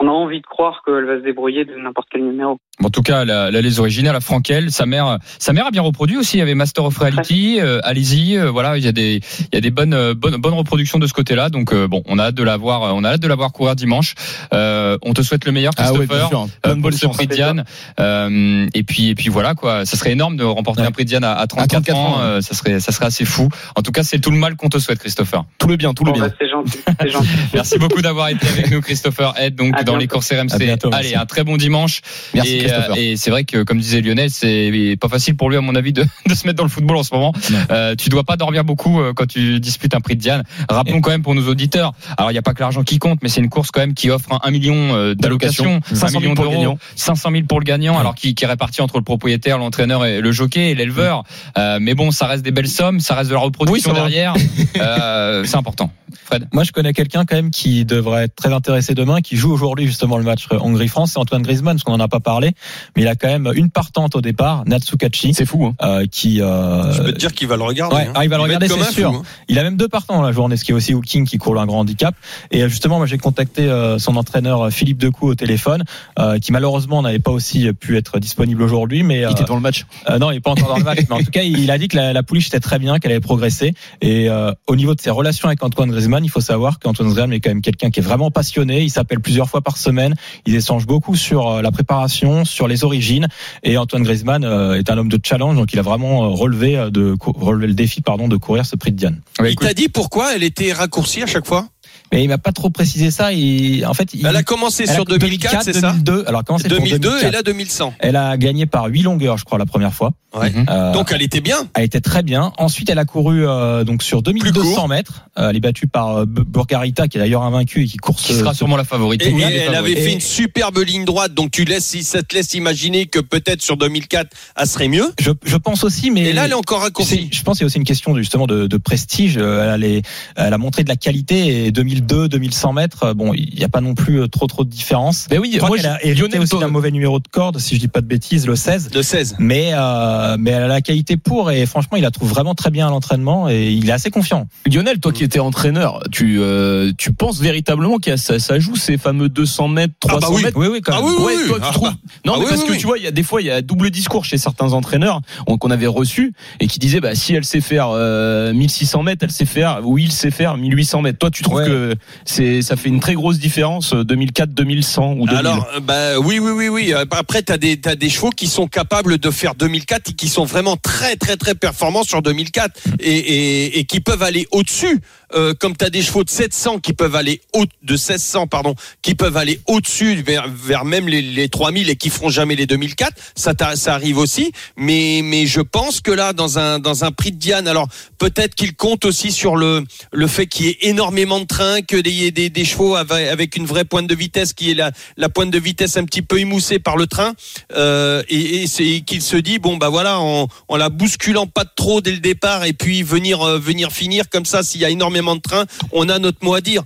on 0.00 0.06
a 0.06 0.10
envie 0.10 0.40
de 0.40 0.46
croire 0.46 0.82
qu'elle 0.84 1.04
va 1.06 1.18
se 1.18 1.24
débrouiller 1.24 1.64
de 1.64 1.74
n'importe 1.76 2.08
quel 2.12 2.24
numéro. 2.24 2.58
En 2.84 2.90
tout 2.90 3.02
cas, 3.02 3.24
la, 3.24 3.50
la 3.50 3.60
les 3.60 3.80
originale, 3.80 4.12
la 4.12 4.20
Frankel, 4.20 4.70
sa 4.70 4.86
mère, 4.86 5.18
sa 5.40 5.52
mère 5.52 5.66
a 5.66 5.70
bien 5.72 5.82
reproduit 5.82 6.16
aussi. 6.16 6.36
Il 6.36 6.38
y 6.38 6.42
avait 6.42 6.54
Master 6.54 6.84
of 6.84 6.96
Reality, 6.96 7.58
euh, 7.60 7.80
allez-y, 7.82 8.36
euh, 8.38 8.50
voilà, 8.52 8.76
il 8.78 8.84
y 8.84 8.88
a 8.88 8.92
des, 8.92 9.20
il 9.40 9.54
y 9.54 9.58
a 9.58 9.60
des 9.60 9.72
bonnes, 9.72 9.94
euh, 9.94 10.14
bonnes, 10.14 10.36
bonnes 10.36 10.54
reproductions 10.54 11.00
de 11.00 11.06
ce 11.08 11.12
côté-là. 11.12 11.48
Donc 11.50 11.72
euh, 11.72 11.88
bon, 11.88 12.02
on 12.06 12.20
a 12.20 12.26
hâte 12.26 12.36
de 12.36 12.44
la 12.44 12.56
voir, 12.56 12.84
euh, 12.84 12.90
on 12.94 13.02
a 13.02 13.10
hâte 13.10 13.20
de 13.20 13.26
la 13.26 13.34
voir 13.34 13.52
courir 13.52 13.74
dimanche. 13.74 14.14
Euh, 14.54 14.96
on 15.02 15.12
te 15.12 15.22
souhaite 15.22 15.44
le 15.44 15.50
meilleur, 15.50 15.72
Ah 15.76 15.92
ouais, 15.92 16.06
Christopher. 16.06 16.28
bien 16.28 16.28
sûr. 16.28 16.48
euh, 16.66 16.74
Bonne, 16.76 16.92
chance. 16.96 17.16
prix 17.16 17.26
Diane. 17.26 17.64
Euh, 17.98 18.66
et 18.74 18.82
puis, 18.84 19.08
et 19.08 19.14
puis 19.16 19.28
voilà 19.28 19.54
quoi. 19.54 19.84
Ça 19.84 19.96
serait 19.96 20.12
énorme 20.12 20.36
de 20.36 20.44
remporter 20.44 20.82
Ouais. 20.82 20.86
un 20.86 20.92
prix 20.92 21.04
de 21.04 21.08
Diane 21.08 21.24
à, 21.24 21.32
à 21.34 21.46
34, 21.48 21.82
34 21.86 21.96
ans. 21.96 22.14
ans, 22.20 22.34
ouais. 22.36 22.42
ça 22.42 22.54
serait, 22.54 22.78
ça 22.78 22.92
serait 22.92 23.06
assez 23.06 23.24
fou. 23.24 23.48
En 23.74 23.82
tout 23.82 23.90
cas, 23.90 24.04
c'est 24.04 24.20
tout 24.20 24.30
le 24.30 24.38
mal 24.38 24.54
qu'on 24.54 24.68
te 24.68 24.78
souhaite, 24.78 25.00
Christopher. 25.00 25.44
Tout 25.58 25.66
le 25.66 25.74
bien, 25.76 25.92
tout 25.94 26.04
le 26.04 26.12
Bon, 26.12 26.18
bien. 26.18 26.28
bah, 26.28 26.34
c'est 26.38 26.48
gentil, 26.48 26.78
c'est 27.00 27.10
gentil. 27.10 27.28
Merci 27.54 27.78
beaucoup 27.78 28.00
d'avoir 28.02 28.28
été 28.28 28.46
avec 28.46 28.70
nous, 28.70 28.80
Christopher 28.80 29.34
donc 29.52 29.74
À 29.76 29.82
dans 29.92 29.96
les 29.96 30.06
courses 30.06 30.32
RMC. 30.32 30.58
Bientôt, 30.58 30.90
Allez, 30.92 31.14
un 31.14 31.26
très 31.26 31.44
bon 31.44 31.56
dimanche. 31.56 32.00
Merci, 32.34 32.56
et, 32.56 32.72
euh, 32.72 32.94
et 32.96 33.16
c'est 33.16 33.30
vrai 33.30 33.44
que, 33.44 33.62
comme 33.62 33.78
disait 33.78 34.00
Lionel, 34.00 34.30
c'est 34.30 34.96
pas 35.00 35.08
facile 35.08 35.36
pour 35.36 35.50
lui, 35.50 35.56
à 35.56 35.60
mon 35.60 35.74
avis, 35.74 35.92
de, 35.92 36.04
de 36.26 36.34
se 36.34 36.46
mettre 36.46 36.56
dans 36.56 36.64
le 36.64 36.68
football 36.68 36.96
en 36.96 37.02
ce 37.02 37.14
moment. 37.14 37.32
Euh, 37.70 37.94
tu 37.94 38.08
dois 38.08 38.24
pas 38.24 38.36
dormir 38.36 38.64
beaucoup 38.64 39.00
euh, 39.00 39.12
quand 39.14 39.26
tu 39.26 39.60
disputes 39.60 39.94
un 39.94 40.00
prix 40.00 40.16
de 40.16 40.20
Diane. 40.20 40.44
Rappelons 40.68 41.00
quand 41.00 41.10
même 41.10 41.22
pour 41.22 41.34
nos 41.34 41.48
auditeurs. 41.48 41.92
Alors, 42.16 42.30
il 42.30 42.34
n'y 42.34 42.38
a 42.38 42.42
pas 42.42 42.54
que 42.54 42.60
l'argent 42.60 42.82
qui 42.82 42.98
compte, 42.98 43.20
mais 43.22 43.28
c'est 43.28 43.40
une 43.40 43.48
course 43.48 43.70
quand 43.70 43.80
même 43.80 43.94
qui 43.94 44.10
offre 44.10 44.32
un, 44.32 44.40
un 44.42 44.50
million 44.50 44.94
euh, 44.94 45.14
d'allocations, 45.14 45.64
D'allocations. 45.64 45.96
500 45.96 46.06
un 46.06 46.08
000 46.08 46.20
million 46.20 46.34
pour 46.34 46.44
le 46.44 46.50
d'euros, 46.50 46.62
gagnant. 46.62 46.78
500 46.96 47.30
000 47.30 47.42
pour 47.44 47.60
le 47.60 47.64
gagnant, 47.64 47.98
alors 47.98 48.14
qui, 48.14 48.34
qui 48.34 48.44
est 48.44 48.48
réparti 48.48 48.82
entre 48.82 48.98
le 48.98 49.04
propriétaire, 49.04 49.58
l'entraîneur 49.58 50.04
et 50.04 50.20
le 50.20 50.32
jockey 50.32 50.70
et 50.70 50.74
l'éleveur. 50.74 51.24
Euh, 51.56 51.78
mais 51.80 51.94
bon, 51.94 52.10
ça 52.10 52.26
reste 52.26 52.44
des 52.44 52.50
belles 52.50 52.68
sommes, 52.68 53.00
ça 53.00 53.14
reste 53.14 53.30
de 53.30 53.34
la 53.34 53.40
reproduction 53.40 53.90
Oui, 53.90 53.96
derrière. 53.96 54.34
Euh, 54.78 55.44
c'est 55.44 55.56
important. 55.56 55.90
Fred? 56.24 56.46
Moi, 56.52 56.62
je 56.62 56.72
connais 56.72 56.92
quelqu'un 56.92 57.24
quand 57.24 57.36
même 57.36 57.50
qui 57.50 57.84
devrait 57.84 58.24
être 58.24 58.36
très 58.36 58.52
intéressé 58.52 58.94
demain, 58.94 59.20
qui 59.20 59.36
joue 59.36 59.52
aujourd'hui 59.52 59.77
justement 59.86 60.16
le 60.18 60.24
match 60.24 60.46
Hongrie-France, 60.50 61.12
c'est 61.12 61.18
Antoine 61.18 61.42
Griezmann, 61.42 61.76
parce 61.76 61.84
qu'on 61.84 61.92
en 61.92 62.00
a 62.00 62.08
pas 62.08 62.20
parlé, 62.20 62.52
mais 62.96 63.02
il 63.02 63.08
a 63.08 63.14
quand 63.14 63.28
même 63.28 63.50
une 63.54 63.70
partante 63.70 64.16
au 64.16 64.20
départ, 64.20 64.64
Natsukachi, 64.66 65.34
C'est 65.34 65.46
fou. 65.46 65.66
Hein. 65.66 65.74
euh, 65.82 66.06
qui. 66.10 66.40
euh, 66.40 66.92
Je 66.92 67.02
peux 67.02 67.12
te 67.12 67.18
dire 67.18 67.32
qu'il 67.32 67.48
va 67.48 67.56
le 67.56 67.62
regarder. 67.62 67.94
Ouais, 67.96 68.06
hein. 68.08 68.12
ah, 68.14 68.24
il 68.24 68.30
va 68.30 68.36
le 68.36 68.42
regarder, 68.42 68.68
c'est 68.68 68.92
sûr. 68.92 69.10
fou, 69.12 69.16
hein. 69.18 69.22
Il 69.48 69.58
a 69.58 69.62
même 69.62 69.76
deux 69.76 69.88
partants 69.88 70.20
la 70.22 70.32
journée, 70.32 70.56
ce 70.56 70.64
qui 70.64 70.72
est 70.72 70.74
aussi 70.74 70.94
Hooking 70.94 71.26
qui 71.26 71.38
court 71.38 71.58
un 71.60 71.66
grand 71.66 71.80
handicap. 71.80 72.14
Et 72.50 72.62
euh, 72.62 72.68
justement, 72.68 72.98
moi 72.98 73.06
j'ai 73.06 73.18
contacté 73.18 73.62
euh, 73.68 73.98
son 73.98 74.16
entraîneur 74.16 74.62
euh, 74.66 74.70
Philippe 74.70 74.98
Decou 74.98 75.28
au 75.28 75.34
téléphone, 75.34 75.84
euh, 76.18 76.38
qui 76.38 76.52
malheureusement 76.52 77.02
n'avait 77.02 77.18
pas 77.18 77.30
aussi 77.30 77.72
pu 77.72 77.96
être 77.96 78.18
disponible 78.18 78.62
aujourd'hui, 78.62 79.02
mais 79.02 79.24
euh, 79.24 79.28
Il 79.30 79.32
était 79.32 79.44
dans 79.44 79.54
le 79.56 79.60
match. 79.60 79.86
euh, 80.08 80.18
non, 80.18 80.30
il 80.30 80.36
est 80.36 80.40
pas 80.40 80.50
encore 80.52 80.68
dans 80.68 80.78
le 80.78 80.84
match. 80.84 81.00
mais 81.08 81.16
en 81.16 81.18
tout 81.18 81.30
cas, 81.30 81.42
il 81.42 81.70
a 81.70 81.78
dit 81.78 81.88
que 81.88 81.96
la, 81.96 82.12
la 82.12 82.22
pouliche 82.22 82.48
était 82.48 82.60
très 82.60 82.78
bien, 82.78 82.98
qu'elle 82.98 83.12
avait 83.12 83.20
progressé. 83.20 83.74
Et 84.00 84.28
euh, 84.30 84.52
au 84.66 84.76
niveau 84.76 84.94
de 84.94 85.00
ses 85.00 85.10
relations 85.10 85.48
avec 85.48 85.62
Antoine 85.62 85.90
Griezmann, 85.90 86.24
il 86.24 86.30
faut 86.30 86.40
savoir 86.40 86.78
qu'Antoine 86.78 87.08
Griezmann 87.08 87.32
est 87.32 87.40
quand 87.40 87.50
même 87.50 87.62
quelqu'un 87.62 87.90
qui 87.90 88.00
est 88.00 88.02
vraiment 88.02 88.30
passionné. 88.30 88.82
Il 88.82 88.90
s'appelle 88.90 89.20
plusieurs 89.20 89.48
fois 89.48 89.60
par 89.60 89.67
semaine. 89.76 90.14
Ils 90.46 90.54
échangent 90.54 90.86
beaucoup 90.86 91.16
sur 91.16 91.48
euh, 91.48 91.62
la 91.62 91.70
préparation, 91.70 92.44
sur 92.44 92.68
les 92.68 92.84
origines. 92.84 93.28
Et 93.62 93.76
Antoine 93.76 94.02
Griezmann 94.02 94.44
euh, 94.44 94.78
est 94.78 94.90
un 94.90 94.98
homme 94.98 95.08
de 95.08 95.18
challenge, 95.22 95.56
donc 95.56 95.72
il 95.72 95.78
a 95.78 95.82
vraiment 95.82 96.24
euh, 96.24 96.28
relevé 96.28 96.88
de 96.90 97.14
relevé 97.20 97.66
le 97.66 97.74
défi, 97.74 98.00
pardon, 98.00 98.28
de 98.28 98.36
courir 98.36 98.66
ce 98.66 98.76
prix 98.76 98.92
de 98.92 98.96
Diane. 98.96 99.20
Ouais, 99.40 99.50
Il 99.50 99.52
écoute, 99.52 99.66
t'a 99.66 99.74
dit 99.74 99.88
pourquoi 99.88 100.34
elle 100.34 100.42
était 100.42 100.72
raccourcie 100.72 101.22
à 101.22 101.26
chaque 101.26 101.46
fois? 101.46 101.68
Mais 102.12 102.24
il 102.24 102.28
m'a 102.28 102.38
pas 102.38 102.52
trop 102.52 102.70
précisé 102.70 103.10
ça. 103.10 103.32
Et 103.32 103.84
en 103.86 103.94
fait, 103.94 104.14
il, 104.14 104.24
Elle 104.26 104.36
a 104.36 104.42
commencé 104.42 104.84
elle 104.84 104.90
a- 104.90 104.94
sur 104.94 105.04
2004, 105.04 105.62
c'est 105.62 105.72
ça 105.74 105.90
2002. 105.92 106.24
Alors 106.26 106.42
comment 106.44 106.58
c'est 106.58 106.68
pour 106.68 106.78
2002 106.78 106.96
et 107.08 107.10
2004. 107.10 107.32
là 107.32 107.42
2100. 107.42 107.94
Elle 107.98 108.16
a 108.16 108.36
gagné 108.36 108.66
par 108.66 108.86
8 108.86 109.02
longueurs, 109.02 109.36
je 109.38 109.44
crois, 109.44 109.58
la 109.58 109.66
première 109.66 109.92
fois. 109.94 110.12
Ouais. 110.34 110.50
Mhm. 110.50 110.66
Euh, 110.68 110.92
Donc 110.92 111.10
elle 111.12 111.22
était 111.22 111.40
bien. 111.40 111.56
Elle 111.74 111.84
était 111.84 112.00
très 112.02 112.22
bien. 112.22 112.52
Ensuite, 112.58 112.90
elle 112.90 112.98
a 112.98 113.06
couru 113.06 113.46
euh, 113.46 113.82
donc 113.84 114.02
sur 114.02 114.22
Plus 114.22 114.34
2200 114.34 114.74
court. 114.74 114.88
mètres. 114.88 115.24
Euh, 115.38 115.48
elle 115.50 115.56
est 115.56 115.60
battue 115.60 115.86
par 115.86 116.18
euh, 116.18 116.24
Burgarita, 116.26 117.08
qui 117.08 117.16
est 117.16 117.20
d'ailleurs 117.20 117.42
invaincu 117.44 117.82
et 117.84 117.86
qui 117.86 117.96
court 117.96 118.16
qui 118.16 118.32
ce- 118.34 118.38
sera 118.40 118.52
sûrement 118.52 118.76
la 118.76 118.84
favorite. 118.84 119.22
Et, 119.24 119.34
elle 119.40 119.74
avait 119.74 119.94
fait 119.96 120.10
Et- 120.10 120.14
une 120.14 120.20
superbe 120.20 120.78
ligne 120.78 121.04
droite, 121.06 121.32
donc 121.34 121.50
tu 121.50 121.64
laisses, 121.64 121.86
si 121.86 122.02
ça 122.04 122.22
te 122.22 122.34
laisse 122.34 122.52
imaginer 122.54 123.06
que 123.06 123.20
peut-être 123.20 123.62
sur 123.62 123.76
2004, 123.78 124.30
elle 124.56 124.66
serait 124.66 124.88
mieux. 124.88 125.12
Je, 125.18 125.30
je 125.44 125.56
pense 125.56 125.82
aussi, 125.84 126.10
mais 126.10 126.22
Et 126.24 126.32
là, 126.34 126.44
elle 126.44 126.50
est 126.50 126.54
encore 126.54 126.78
c'est- 126.80 126.84
raccourcie. 126.84 127.28
je 127.32 127.42
pense 127.42 127.56
qu'il 127.58 127.64
y 127.64 127.66
a 127.66 127.68
aussi 127.68 127.78
une 127.78 127.84
question 127.84 128.12
de, 128.12 128.18
justement 128.20 128.46
de, 128.46 128.66
de 128.66 128.76
prestige. 128.76 129.36
Elle 129.38 129.42
a, 129.44 129.78
les- 129.78 130.02
elle 130.36 130.52
a 130.52 130.58
montré 130.58 130.84
de 130.84 130.88
la 130.90 130.96
qualité 130.96 131.66
et 131.66 131.72
2002, 132.00 132.28
2100 132.28 132.72
mètres. 132.72 133.04
euh, 133.04 133.14
Bon, 133.14 133.32
il 133.34 133.54
n'y 133.56 133.64
a 133.64 133.68
pas 133.68 133.80
non 133.80 133.94
plus 133.94 134.20
euh, 134.20 134.28
trop 134.28 134.46
trop 134.46 134.64
de 134.64 134.68
différence. 134.70 135.26
Ben 135.30 135.38
oui, 135.38 135.50
Je 135.52 135.58
crois 135.58 135.68
moi, 135.68 135.76
qu'elle 135.78 135.86
a 135.86 136.04
hérité 136.04 136.38
aussi 136.38 136.58
d'un 136.58 136.68
mauvais 136.68 136.90
numéro 136.90 137.18
de 137.18 137.28
corde, 137.28 137.58
si 137.58 137.74
je 137.74 137.80
dis 137.80 137.88
pas 137.88 138.00
de 138.00 138.06
bêtises, 138.06 138.46
le 138.46 138.56
16. 138.56 138.90
De 138.90 139.02
16. 139.02 139.36
Mais 139.38 139.70
euh, 139.74 140.36
mais 140.38 140.50
elle 140.50 140.62
a 140.64 140.68
la 140.68 140.80
qualité 140.80 141.16
pour 141.16 141.50
et 141.50 141.66
franchement, 141.66 141.96
il 141.96 142.02
la 142.02 142.10
trouve 142.10 142.28
vraiment 142.28 142.54
très 142.54 142.70
bien 142.70 142.86
à 142.86 142.90
l'entraînement 142.90 143.48
et 143.48 143.72
il 143.72 143.88
est 143.88 143.92
assez 143.92 144.10
confiant. 144.10 144.46
Lionel, 144.70 145.00
toi 145.00 145.12
qui 145.12 145.24
étais 145.24 145.38
entraîneur, 145.40 146.02
tu 146.10 146.38
euh, 146.40 146.92
tu 146.98 147.12
penses 147.12 147.40
véritablement 147.40 147.98
que 147.98 148.16
ça, 148.16 148.38
ça 148.38 148.58
joue 148.58 148.76
ces 148.76 148.96
fameux 148.98 149.28
200 149.28 149.68
mètres, 149.68 149.94
300 150.00 150.18
Ah 150.18 150.20
bah 150.28 150.34
oui. 150.36 150.42
mètres? 150.42 150.56
Oui, 150.58 150.66
oui, 150.70 150.80
quand 150.80 150.92
Ah 150.96 151.02
même. 151.02 151.10
oui, 151.18 151.24
Ouais, 151.24 151.46
toi, 151.48 151.58
tu 151.60 151.64
Ah 151.68 151.72
trouves 151.72 151.88
bah. 151.90 151.94
Non, 152.24 152.32
Ah 152.34 152.38
mais 152.38 152.44
oui, 152.44 152.50
parce 152.50 152.60
oui, 152.62 152.66
que 152.68 152.72
oui. 152.72 152.78
tu 152.78 152.86
vois, 152.86 152.98
il 152.98 153.04
y 153.04 153.06
a 153.06 153.10
des 153.10 153.22
fois, 153.22 153.40
il 153.40 153.46
y 153.46 153.50
a 153.50 153.62
double 153.62 153.90
discours 153.90 154.24
chez 154.24 154.38
certains 154.38 154.72
entraîneurs 154.72 155.20
on- 155.46 155.56
qu'on 155.58 155.70
avait 155.70 155.86
reçus 155.86 156.32
et 156.60 156.66
qui 156.66 156.78
disaient, 156.78 157.00
bah, 157.00 157.14
si 157.14 157.34
elle 157.34 157.44
sait 157.44 157.60
faire 157.60 157.88
euh, 157.92 158.52
1600 158.52 159.02
mètres, 159.02 159.24
elle 159.24 159.30
sait 159.30 159.44
faire, 159.46 159.80
ou 159.84 159.98
il 159.98 160.12
sait 160.12 160.30
faire 160.30 160.56
1800 160.56 161.02
mètres. 161.02 161.18
Toi, 161.18 161.30
tu 161.30 161.42
trouves 161.42 161.58
Ouais. 161.58 161.66
que 161.66 161.87
c'est 162.24 162.62
ça 162.62 162.76
fait 162.76 162.88
une 162.88 163.00
très 163.00 163.14
grosse 163.14 163.38
différence 163.38 163.92
euh, 163.92 164.04
2004, 164.04 164.50
2100 164.54 165.14
ou 165.18 165.26
2000. 165.26 165.36
Alors, 165.36 165.68
euh, 165.74 165.80
bah, 165.80 166.18
oui, 166.18 166.38
oui, 166.38 166.52
oui, 166.52 166.68
oui. 166.68 166.92
Euh, 166.92 167.04
Après, 167.10 167.42
t'as 167.42 167.58
des, 167.58 167.78
t'as 167.80 167.94
des 167.94 168.08
chevaux 168.10 168.30
qui 168.30 168.46
sont 168.46 168.66
capables 168.66 169.18
de 169.18 169.30
faire 169.30 169.54
2004 169.54 170.10
et 170.10 170.12
qui 170.14 170.28
sont 170.28 170.44
vraiment 170.44 170.76
très, 170.76 171.16
très, 171.16 171.36
très 171.36 171.54
performants 171.54 172.02
sur 172.04 172.22
2004 172.22 172.80
et, 173.00 173.10
et, 173.10 173.78
et 173.78 173.84
qui 173.84 174.00
peuvent 174.00 174.22
aller 174.22 174.46
au-dessus. 174.50 175.00
Euh, 175.34 175.54
comme 175.58 175.76
t'as 175.76 175.90
des 175.90 176.02
chevaux 176.02 176.24
de 176.24 176.30
700 176.30 176.78
qui 176.78 176.92
peuvent 176.92 177.14
aller 177.14 177.40
au 177.52 177.64
de 177.82 177.92
1600 177.92 178.46
pardon, 178.46 178.74
qui 179.02 179.14
peuvent 179.14 179.36
aller 179.36 179.60
au-dessus 179.66 180.14
vers, 180.22 180.48
vers 180.48 180.84
même 180.84 181.08
les, 181.08 181.22
les 181.22 181.48
3000 181.48 181.90
et 181.90 181.96
qui 181.96 182.10
feront 182.10 182.30
jamais 182.30 182.56
les 182.56 182.66
2004. 182.66 183.12
Ça, 183.34 183.52
ça 183.76 183.94
arrive 183.94 184.18
aussi. 184.18 184.52
Mais, 184.76 185.20
mais 185.22 185.46
je 185.46 185.60
pense 185.60 186.00
que 186.00 186.10
là, 186.10 186.32
dans 186.32 186.58
un, 186.58 186.78
dans 186.78 187.04
un 187.04 187.12
prix 187.12 187.32
de 187.32 187.36
Diane, 187.36 187.68
alors 187.68 187.88
peut-être 188.18 188.54
qu'il 188.54 188.74
compte 188.74 189.04
aussi 189.04 189.32
sur 189.32 189.56
le, 189.56 189.84
le 190.12 190.26
fait 190.26 190.46
qu'il 190.46 190.66
y 190.66 190.68
ait 190.70 190.78
énormément 190.82 191.40
de 191.40 191.46
trains, 191.46 191.82
que 191.82 191.96
des, 191.96 192.30
des, 192.30 192.50
des 192.50 192.64
chevaux 192.64 192.96
avec, 192.96 193.56
une 193.56 193.66
vraie 193.66 193.84
pointe 193.84 194.06
de 194.06 194.14
vitesse 194.14 194.52
qui 194.52 194.70
est 194.70 194.74
la, 194.74 194.92
la 195.16 195.28
pointe 195.28 195.50
de 195.50 195.58
vitesse 195.58 195.96
un 195.96 196.04
petit 196.04 196.22
peu 196.22 196.38
émoussée 196.38 196.78
par 196.78 196.96
le 196.96 197.06
train, 197.06 197.34
euh, 197.74 198.22
et, 198.28 198.62
et 198.62 198.66
c'est 198.66 199.02
qu'il 199.06 199.22
se 199.22 199.36
dit 199.36 199.58
bon 199.58 199.76
bah 199.76 199.88
voilà 199.88 200.20
en, 200.20 200.48
en 200.68 200.76
la 200.76 200.88
bousculant 200.88 201.46
pas 201.46 201.64
trop 201.64 202.00
dès 202.00 202.12
le 202.12 202.18
départ 202.18 202.64
et 202.64 202.72
puis 202.72 203.02
venir 203.02 203.42
euh, 203.42 203.58
venir 203.58 203.92
finir 203.92 204.28
comme 204.30 204.44
ça 204.44 204.62
s'il 204.62 204.80
y 204.80 204.84
a 204.84 204.90
énormément 204.90 205.17
de 205.36 205.40
trains, 205.40 205.66
on 205.92 206.08
a 206.08 206.18
notre 206.18 206.44
mot 206.44 206.54
à 206.54 206.60
dire. 206.60 206.82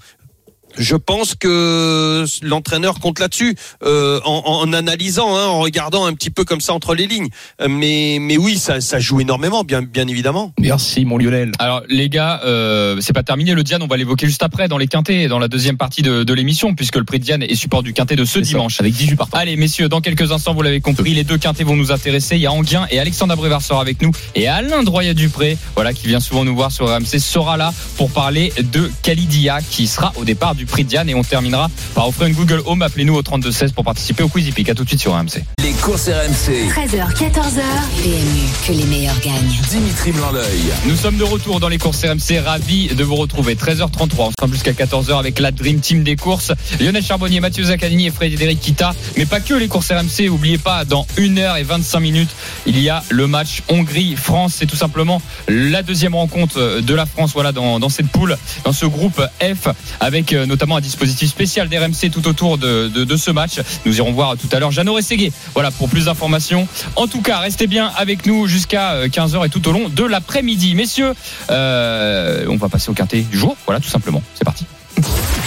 Je 0.78 0.96
pense 0.96 1.34
que 1.34 2.24
l'entraîneur 2.42 2.98
compte 3.00 3.18
là-dessus 3.18 3.56
euh, 3.84 4.20
en, 4.24 4.42
en 4.46 4.72
analysant, 4.72 5.36
hein, 5.36 5.46
en 5.46 5.60
regardant 5.60 6.06
un 6.06 6.14
petit 6.14 6.30
peu 6.30 6.44
comme 6.44 6.60
ça 6.60 6.72
entre 6.72 6.94
les 6.94 7.06
lignes. 7.06 7.28
Euh, 7.60 7.68
Mais, 7.68 8.18
mais 8.20 8.36
oui, 8.36 8.56
ça, 8.58 8.80
ça 8.80 8.98
joue 9.00 9.20
énormément, 9.20 9.64
bien, 9.64 9.82
bien 9.82 10.06
évidemment. 10.08 10.52
Merci 10.58 11.04
mon 11.04 11.18
Lionel. 11.18 11.52
Alors 11.58 11.82
les 11.88 12.08
gars, 12.08 12.40
euh, 12.44 12.96
c'est 13.00 13.12
pas 13.12 13.22
terminé 13.22 13.54
le 13.54 13.62
Diane, 13.62 13.82
on 13.82 13.86
va 13.86 13.96
l'évoquer 13.96 14.26
juste 14.26 14.42
après 14.42 14.68
dans 14.68 14.78
les 14.78 14.86
quintés, 14.88 15.28
dans 15.28 15.38
la 15.38 15.48
deuxième 15.48 15.76
partie 15.76 16.02
de, 16.02 16.22
de 16.22 16.34
l'émission, 16.34 16.74
puisque 16.74 16.96
le 16.96 17.04
prix 17.04 17.18
de 17.18 17.24
Diane 17.24 17.42
est 17.42 17.54
support 17.54 17.82
du 17.82 17.92
quintet 17.92 18.16
de 18.16 18.24
ce 18.24 18.34
ça, 18.34 18.40
dimanche. 18.40 18.80
avec 18.80 18.94
18 18.94 19.16
partants. 19.16 19.38
Allez 19.38 19.56
messieurs, 19.56 19.88
dans 19.88 20.00
quelques 20.00 20.32
instants, 20.32 20.54
vous 20.54 20.62
l'avez 20.62 20.80
compris, 20.80 21.14
les 21.14 21.24
deux 21.24 21.38
quintés 21.38 21.64
vont 21.64 21.76
nous 21.76 21.92
intéresser. 21.92 22.36
Il 22.36 22.42
y 22.42 22.46
a 22.46 22.52
Anguien 22.52 22.86
et 22.90 22.98
Alexandre 22.98 23.32
Abrivard 23.32 23.62
sera 23.62 23.80
avec 23.80 24.00
nous 24.02 24.10
et 24.34 24.48
Alain 24.48 24.82
Droyat-Dupré, 24.82 25.58
voilà, 25.74 25.92
qui 25.92 26.06
vient 26.06 26.20
souvent 26.20 26.44
nous 26.44 26.54
voir 26.54 26.70
sur 26.72 26.86
RMC, 26.88 27.18
sera 27.18 27.56
là 27.56 27.72
pour 27.96 28.10
parler 28.10 28.52
de 28.72 28.90
Calidia, 29.02 29.58
qui 29.60 29.86
sera 29.86 30.12
au 30.16 30.24
départ 30.24 30.54
du 30.54 30.61
prix 30.66 30.84
de 30.84 30.88
Diane 30.88 31.08
et 31.08 31.14
on 31.14 31.22
terminera 31.22 31.70
par 31.94 32.08
offrir 32.08 32.26
une 32.28 32.34
Google 32.34 32.62
Home. 32.66 32.82
Appelez-nous 32.82 33.14
au 33.14 33.22
3216 33.22 33.72
pour 33.72 33.84
participer 33.84 34.22
au 34.22 34.28
Quiz 34.28 34.46
Hippique. 34.48 34.68
À 34.68 34.74
tout 34.74 34.84
de 34.84 34.88
suite 34.88 35.00
sur 35.00 35.12
RMC. 35.12 35.42
Les 35.62 35.72
courses 35.72 36.08
RMC. 36.08 36.68
13h, 36.70 37.12
14h, 37.14 37.62
PMU, 38.02 38.48
que 38.66 38.72
les 38.72 38.84
meilleurs 38.84 39.18
gagnent. 39.20 39.56
Dimitri 39.70 40.12
Blanc-L'œil. 40.12 40.72
Nous 40.86 40.96
sommes 40.96 41.16
de 41.16 41.24
retour 41.24 41.60
dans 41.60 41.68
les 41.68 41.78
courses 41.78 42.04
RMC, 42.04 42.38
ravis 42.44 42.88
de 42.88 43.04
vous 43.04 43.16
retrouver. 43.16 43.54
13h33, 43.54 43.88
on 44.18 44.30
sera 44.30 44.50
jusqu'à 44.50 44.72
14h 44.72 45.18
avec 45.18 45.38
la 45.38 45.50
Dream 45.50 45.80
Team 45.80 46.02
des 46.02 46.16
courses. 46.16 46.52
Lionel 46.80 47.02
Charbonnier, 47.02 47.40
Mathieu 47.40 47.64
Zaccanini 47.64 48.06
et 48.06 48.10
Frédéric 48.10 48.60
Kita. 48.60 48.94
Mais 49.16 49.26
pas 49.26 49.40
que 49.40 49.54
les 49.54 49.68
courses 49.68 49.90
RMC, 49.90 50.28
oubliez 50.30 50.58
pas, 50.58 50.84
dans 50.84 51.06
1h25 51.16 52.00
minutes, 52.00 52.30
il 52.66 52.78
y 52.78 52.88
a 52.88 53.02
le 53.10 53.26
match 53.26 53.62
Hongrie-France. 53.68 54.54
C'est 54.58 54.66
tout 54.66 54.76
simplement 54.76 55.20
la 55.48 55.82
deuxième 55.82 56.14
rencontre 56.14 56.80
de 56.80 56.94
la 56.94 57.06
France, 57.06 57.32
voilà, 57.32 57.52
dans, 57.52 57.80
dans 57.80 57.88
cette 57.88 58.08
poule, 58.08 58.36
dans 58.64 58.72
ce 58.72 58.86
groupe 58.86 59.20
F, 59.40 59.68
avec 60.00 60.32
euh, 60.32 60.46
notamment 60.52 60.76
un 60.76 60.80
dispositif 60.80 61.30
spécial 61.30 61.68
d'RMC 61.68 62.10
tout 62.12 62.28
autour 62.28 62.58
de, 62.58 63.16
ce 63.16 63.30
match. 63.30 63.60
Nous 63.86 63.96
irons 63.96 64.12
voir 64.12 64.36
tout 64.36 64.48
à 64.52 64.58
l'heure 64.58 64.70
Jeannot 64.70 64.94
Rességuier. 64.94 65.32
Voilà, 65.54 65.70
pour 65.70 65.88
plus 65.88 66.04
d'informations. 66.04 66.68
En 66.96 67.06
tout 67.06 67.22
cas, 67.22 67.38
restez 67.38 67.66
bien 67.66 67.90
avec 67.96 68.26
nous 68.26 68.46
jusqu'à 68.46 69.06
15h 69.06 69.46
et 69.46 69.48
tout 69.48 69.66
au 69.68 69.72
long 69.72 69.88
de 69.88 70.04
l'après-midi. 70.04 70.74
Messieurs, 70.74 71.14
euh, 71.50 72.44
on 72.48 72.56
va 72.56 72.68
passer 72.68 72.90
au 72.90 72.94
quintet 72.94 73.22
du 73.22 73.38
jour. 73.38 73.56
Voilà, 73.66 73.80
tout 73.80 73.88
simplement. 73.88 74.22
C'est 74.34 74.44
parti. 74.44 74.66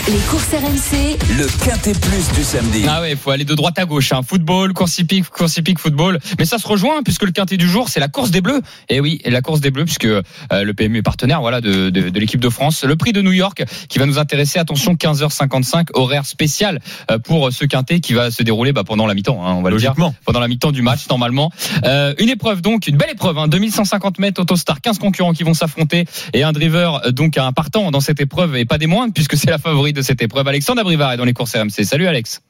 Les 0.08 0.20
courses 0.30 0.54
RMC, 0.54 1.18
Le 1.36 1.66
quintet 1.66 1.94
plus 1.94 2.32
du 2.36 2.44
samedi. 2.44 2.86
Ah 2.88 3.02
ouais, 3.02 3.14
il 3.14 3.18
faut 3.18 3.32
aller 3.32 3.44
de 3.44 3.56
droite 3.56 3.80
à 3.80 3.86
gauche. 3.86 4.12
Hein. 4.12 4.22
Football, 4.22 4.72
course 4.74 5.00
hippique, 5.00 5.28
course 5.30 5.58
hippique, 5.58 5.80
football. 5.80 6.20
Mais 6.38 6.46
ça 6.46 6.60
se 6.60 6.68
rejoint 6.68 7.02
puisque 7.02 7.24
le 7.24 7.32
quintet 7.32 7.58
du 7.58 7.68
jour, 7.68 7.90
c'est 7.90 8.00
la 8.00 8.08
course 8.08 8.30
des 8.30 8.42
Bleus. 8.42 8.62
Et 8.88 9.00
oui, 9.00 9.20
et 9.24 9.32
la 9.32 9.42
course 9.42 9.62
des 9.62 9.72
Bleus 9.72 9.86
puisque 9.86 10.06
euh, 10.06 10.22
le 10.52 10.74
PMU 10.76 11.00
est 11.00 11.02
partenaire 11.02 11.42
voilà 11.42 11.60
de, 11.60 11.90
de, 11.90 12.10
de 12.10 12.20
l'équipe 12.20 12.40
de 12.40 12.50
France. 12.50 12.84
Le 12.84 12.96
prix 12.96 13.14
de 13.14 13.22
New 13.24 13.32
York 13.32 13.64
qui 13.90 13.98
va 13.98 14.06
nous 14.06 14.20
intéresser. 14.20 14.60
Attention, 14.60 14.94
15h55, 14.94 15.88
horaire 15.96 16.28
spécial 16.28 16.82
euh, 17.10 17.18
pour 17.18 17.52
ce 17.52 17.66
quintet 17.66 18.00
qui 18.00 18.14
va 18.14 18.30
se 18.30 18.44
dérouler 18.44 18.74
bah, 18.74 18.84
pendant 18.84 19.08
la 19.08 19.16
mi-temps. 19.16 19.44
Hein, 19.44 19.54
on 19.54 19.64
va 19.64 19.72
le 19.72 19.78
dire 19.78 19.90
Logiquement. 19.90 20.14
pendant 20.24 20.40
la 20.40 20.48
mi-temps 20.48 20.72
du 20.72 20.84
match 20.84 21.10
normalement. 21.10 21.52
Euh, 21.84 22.14
une 22.20 22.30
épreuve 22.30 22.62
donc, 22.62 22.86
une 22.86 22.98
belle 22.98 23.10
épreuve, 23.12 23.40
hein, 23.40 23.48
2150 23.48 24.20
mètres 24.20 24.40
autostar, 24.40 24.82
15 24.82 25.00
concurrents 25.00 25.34
qui 25.34 25.44
vont 25.44 25.56
s'affronter 25.56 26.06
et 26.34 26.44
un 26.44 26.52
driver 26.52 27.02
euh, 27.08 27.12
donc 27.12 27.40
un 27.40 27.52
partant 27.54 27.90
dans 27.90 28.02
cette 28.02 28.22
épreuve 28.22 28.56
et 28.56 28.66
pas 28.66 28.78
des 28.78 28.86
moindres 28.86 29.12
puisque 29.12 29.36
c'est 29.36 29.50
la 29.50 29.58
favorite 29.58 29.95
de 29.96 30.02
cette 30.02 30.22
épreuve. 30.22 30.48
Alexandre 30.48 30.82
Abrivard 30.82 31.14
est 31.14 31.18
dans 31.18 31.26
les 31.26 31.34
courses 31.34 31.56
RMC. 31.56 31.84
Salut 31.84 32.06
Alex. 32.08 32.42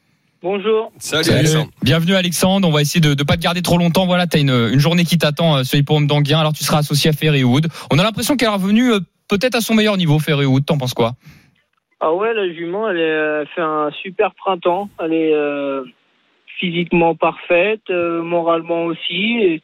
Bonjour. 0.41 0.91
Salut, 0.99 1.23
Salut. 1.23 1.39
Alexandre. 1.39 1.71
Bienvenue 1.81 2.13
Alexandre, 2.15 2.67
on 2.67 2.71
va 2.71 2.81
essayer 2.81 2.99
de 3.01 3.09
ne 3.09 3.23
pas 3.23 3.35
te 3.37 3.41
garder 3.41 3.61
trop 3.61 3.77
longtemps. 3.77 4.05
Voilà, 4.05 4.27
tu 4.27 4.37
as 4.37 4.39
une, 4.41 4.49
une 4.49 4.79
journée 4.79 5.03
qui 5.05 5.17
t'attend 5.17 5.57
euh, 5.57 5.63
sur 5.63 5.77
l'hippodrome 5.77 6.05
d'Anguien, 6.07 6.39
alors 6.39 6.53
tu 6.53 6.63
seras 6.63 6.79
associé 6.79 7.09
à 7.09 7.13
Ferrywood. 7.13 7.67
On 7.91 7.97
a 7.97 8.03
l'impression 8.03 8.35
qu'elle 8.35 8.49
est 8.49 8.53
revenue 8.53 8.91
euh, 8.91 8.99
peut-être 9.29 9.55
à 9.55 9.61
son 9.61 9.73
meilleur 9.73 9.97
niveau, 9.97 10.19
Ferrywood. 10.19 10.65
T'en 10.65 10.77
penses 10.77 10.93
quoi? 10.93 11.13
Ah 12.01 12.13
ouais, 12.13 12.33
la 12.33 12.53
jument, 12.53 12.89
elle, 12.89 12.97
est- 12.97 13.01
elle 13.41 13.47
fait 13.55 13.61
un 13.61 13.89
super 14.03 14.35
printemps. 14.35 14.89
Elle 15.03 15.13
est 15.13 15.33
euh, 15.33 15.83
physiquement 16.59 17.15
parfaite, 17.15 17.81
euh, 17.89 18.21
moralement 18.21 18.83
aussi. 18.85 19.37
Et 19.41 19.61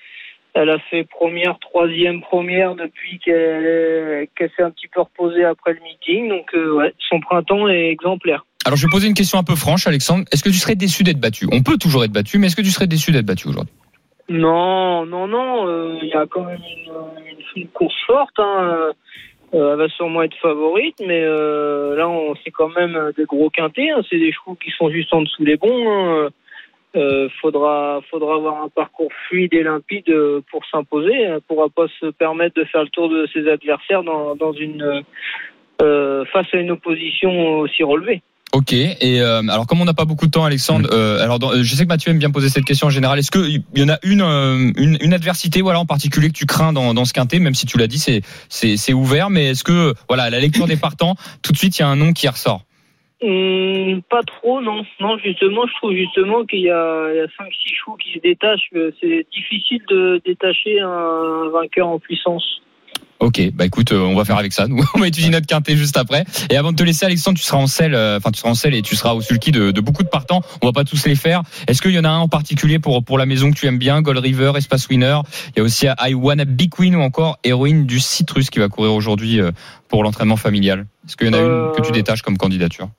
elle 0.54 0.70
a 0.70 0.80
fait 0.90 1.04
première, 1.06 1.58
troisième, 1.60 2.22
première 2.22 2.76
depuis 2.76 3.20
qu'elle 3.20 4.28
s'est 4.38 4.64
un 4.64 4.72
petit 4.72 4.88
peu 4.88 5.02
reposée 5.02 5.44
après 5.46 5.74
le 5.74 5.80
meeting. 5.82 6.30
Donc 6.30 6.54
euh, 6.54 6.74
ouais, 6.74 6.94
son 7.10 7.20
printemps 7.20 7.68
est 7.68 7.90
exemplaire. 7.90 8.46
Alors 8.66 8.78
je 8.78 8.86
vais 8.86 8.92
poser 8.92 9.08
une 9.08 9.14
question 9.16 9.40
un 9.40 9.44
peu 9.44 9.56
franche 9.56 9.88
Alexandre. 9.88 10.26
Est-ce 10.32 10.44
que 10.44 10.50
tu 10.50 10.56
serais 10.58 10.76
déçu 10.76 11.04
d'être 11.04 11.20
battu? 11.20 11.48
On 11.52 11.64
peut 11.64 11.78
toujours 11.78 12.04
être 12.04 12.12
battu, 12.12 12.38
mais 12.38 12.48
est-ce 12.48 12.56
que 12.56 12.62
tu 12.62 12.70
serais 12.70 12.88
déçu 12.88 13.12
d'être 13.12 13.26
battu 13.26 13.48
aujourd'hui? 13.48 13.74
Non, 14.30 15.06
non, 15.06 15.28
non. 15.28 15.68
euh, 15.68 15.98
Il 16.02 16.08
y 16.10 16.14
a 16.14 16.26
quand 16.28 16.44
même 16.46 16.60
une, 16.60 16.92
une- 17.30 17.64
une 17.64 17.68
course 17.70 17.96
forte. 18.06 18.38
Hein. 18.38 18.92
Euh, 19.54 19.72
elle 19.74 19.78
va 19.78 19.90
sûrement 19.90 20.22
être 20.24 20.38
favorite, 20.42 20.96
mais 21.06 21.22
euh, 21.24 21.96
là, 21.98 22.08
c'est 22.44 22.52
quand 22.52 22.70
même 22.70 23.12
des 23.18 23.26
gros 23.26 23.50
quintés. 23.50 23.90
hein. 23.92 24.02
C'est 24.10 24.18
des 24.20 24.32
chevaux 24.32 24.56
qui 24.56 24.72
sont 24.72 24.90
juste 24.90 25.14
en 25.14 25.24
dessous 25.24 25.44
des 25.44 25.58
bons. 25.58 25.90
Hein. 25.92 26.30
Euh, 26.98 27.30
faudra, 27.42 28.02
faudra 28.12 28.36
avoir 28.36 28.64
un 28.64 28.68
parcours 28.68 29.12
fluide 29.28 29.54
et 29.54 29.64
limpide 29.64 30.10
euh, 30.10 30.42
pour 30.52 30.62
s'imposer. 30.70 31.14
Elle 31.14 31.40
pourra 31.48 31.68
pas 31.70 31.88
se 32.02 32.08
permettre 32.12 32.56
de 32.60 32.66
faire 32.66 32.84
le 32.84 32.90
tour 32.90 33.08
de 33.08 33.28
ses 33.34 33.48
adversaires 33.50 34.04
dans, 34.04 34.36
dans 34.36 34.52
une 34.52 35.02
euh, 35.82 36.26
face 36.34 36.48
à 36.54 36.58
une 36.58 36.72
opposition 36.72 37.60
aussi 37.60 37.84
relevée. 37.84 38.22
Ok. 38.54 38.74
Et 38.74 39.22
euh, 39.22 39.40
alors 39.48 39.66
comme 39.68 39.80
on 39.80 39.86
n'a 39.86 39.94
pas 39.94 40.04
beaucoup 40.04 40.26
de 40.26 40.32
temps, 40.32 40.44
Alexandre, 40.44 40.90
euh, 40.92 41.24
alors 41.24 41.40
dans- 41.40 41.54
je 41.64 41.76
sais 41.76 41.84
que 41.84 41.88
Mathieu 41.88 42.12
aime 42.12 42.20
bien 42.20 42.30
poser 42.30 42.50
cette 42.50 42.66
question 42.66 42.88
en 42.88 42.90
général. 42.90 43.18
Est-ce 43.18 43.32
qu'il 43.32 43.64
y 43.74 43.84
en 43.84 43.88
a 43.88 43.98
une, 44.04 44.22
euh, 44.22 44.74
une, 44.76 44.98
une 45.00 45.14
adversité, 45.14 45.62
voilà, 45.62 45.80
en 45.80 45.86
particulier 45.86 46.28
que 46.28 46.34
tu 46.38 46.46
crains 46.46 46.74
dans, 46.74 46.94
dans 46.94 47.06
ce 47.06 47.14
quintet, 47.14 47.40
même 47.40 47.56
si 47.56 47.66
tu 47.66 47.78
l'as 47.78 47.88
dit, 47.88 48.00
c'est 48.00 48.22
c'est 48.50 48.76
c'est 48.76 48.92
ouvert, 48.92 49.30
mais 49.30 49.52
est-ce 49.52 49.64
que 49.64 49.94
voilà, 50.10 50.24
à 50.24 50.30
la 50.30 50.42
lecture 50.42 50.68
des 50.68 50.76
partants, 50.76 51.16
tout 51.42 51.54
de 51.54 51.58
suite 51.58 51.80
il 51.80 51.84
y 51.84 51.86
a 51.86 51.88
un 51.88 51.96
nom 51.96 52.12
qui 52.12 52.28
ressort? 52.28 52.64
Hum, 53.24 54.02
pas 54.10 54.22
trop, 54.24 54.62
non. 54.62 54.84
Non, 55.00 55.18
justement, 55.24 55.68
je 55.68 55.74
trouve 55.76 55.94
justement 55.94 56.44
qu'il 56.46 56.62
y 56.62 56.72
a, 56.72 57.08
il 57.14 57.18
y 57.18 57.20
a 57.20 57.26
5-6 57.26 57.76
chevaux 57.76 57.96
qui 57.98 58.14
se 58.14 58.20
détachent. 58.20 58.70
que 58.74 58.94
C'est 59.00 59.28
difficile 59.32 59.82
de 59.90 60.22
détacher 60.26 60.80
un 60.80 61.50
vainqueur 61.54 61.88
en 61.88 62.00
puissance. 62.00 62.44
Ok, 63.20 63.40
bah 63.54 63.66
écoute, 63.68 63.92
euh, 63.92 64.00
on 64.00 64.16
va 64.16 64.26
faire 64.26 64.38
avec 64.40 64.52
ça. 64.52 64.68
Nous, 64.68 64.84
on 64.96 65.00
va 65.00 65.08
étudier 65.08 65.30
notre 65.30 65.46
quintet 65.46 65.76
juste 65.78 65.96
après. 65.98 66.24
Et 66.50 66.58
avant 66.58 66.72
de 66.72 66.78
te 66.78 66.82
laisser, 66.82 67.06
Alexandre, 67.06 67.38
tu 67.38 67.44
seras 67.44 67.60
en 67.60 67.68
selle, 67.68 67.94
euh, 67.94 68.18
enfin 68.18 68.32
tu 68.32 68.40
seras 68.40 68.50
en 68.50 68.56
selle 68.56 68.74
et 68.74 68.82
tu 68.82 68.96
seras 68.96 69.14
au 69.14 69.22
sulky 69.22 69.52
de, 69.52 69.70
de 69.70 69.82
beaucoup 69.82 70.02
de 70.02 70.08
partants. 70.10 70.42
On 70.64 70.66
va 70.66 70.72
pas 70.74 70.84
tous 70.84 71.06
les 71.06 71.14
faire. 71.14 71.44
Est-ce 71.68 71.84
qu'il 71.84 71.92
y 71.92 72.00
en 72.00 72.04
a 72.04 72.10
un 72.10 72.18
en 72.18 72.28
particulier 72.28 72.80
pour 72.80 73.04
pour 73.04 73.20
la 73.20 73.28
maison 73.28 73.52
que 73.52 73.56
tu 73.56 73.68
aimes 73.68 73.78
bien, 73.78 74.02
Gold 74.02 74.18
River, 74.18 74.54
Espace 74.58 74.90
Winner 74.90 75.20
Il 75.50 75.60
y 75.60 75.62
a 75.62 75.64
aussi 75.64 75.86
I 75.86 76.16
Wanna 76.16 76.46
Be 76.46 76.68
Queen 76.72 76.96
ou 76.96 77.02
encore 77.02 77.38
Héroïne 77.44 77.86
du 77.86 78.00
Citrus 78.00 78.50
qui 78.50 78.58
va 78.58 78.70
courir 78.70 78.94
aujourd'hui 78.96 79.40
euh, 79.40 79.52
pour 79.88 80.04
l'entraînement 80.04 80.38
familial. 80.38 80.88
Est-ce 81.08 81.16
qu'il 81.16 81.28
y 81.28 81.30
en 81.30 81.34
a 81.34 81.38
Euh, 81.38 81.68
une 81.70 81.76
que 81.80 81.86
tu 81.86 81.92
détaches 81.92 82.24
comme 82.24 82.38
candidature? 82.40 82.90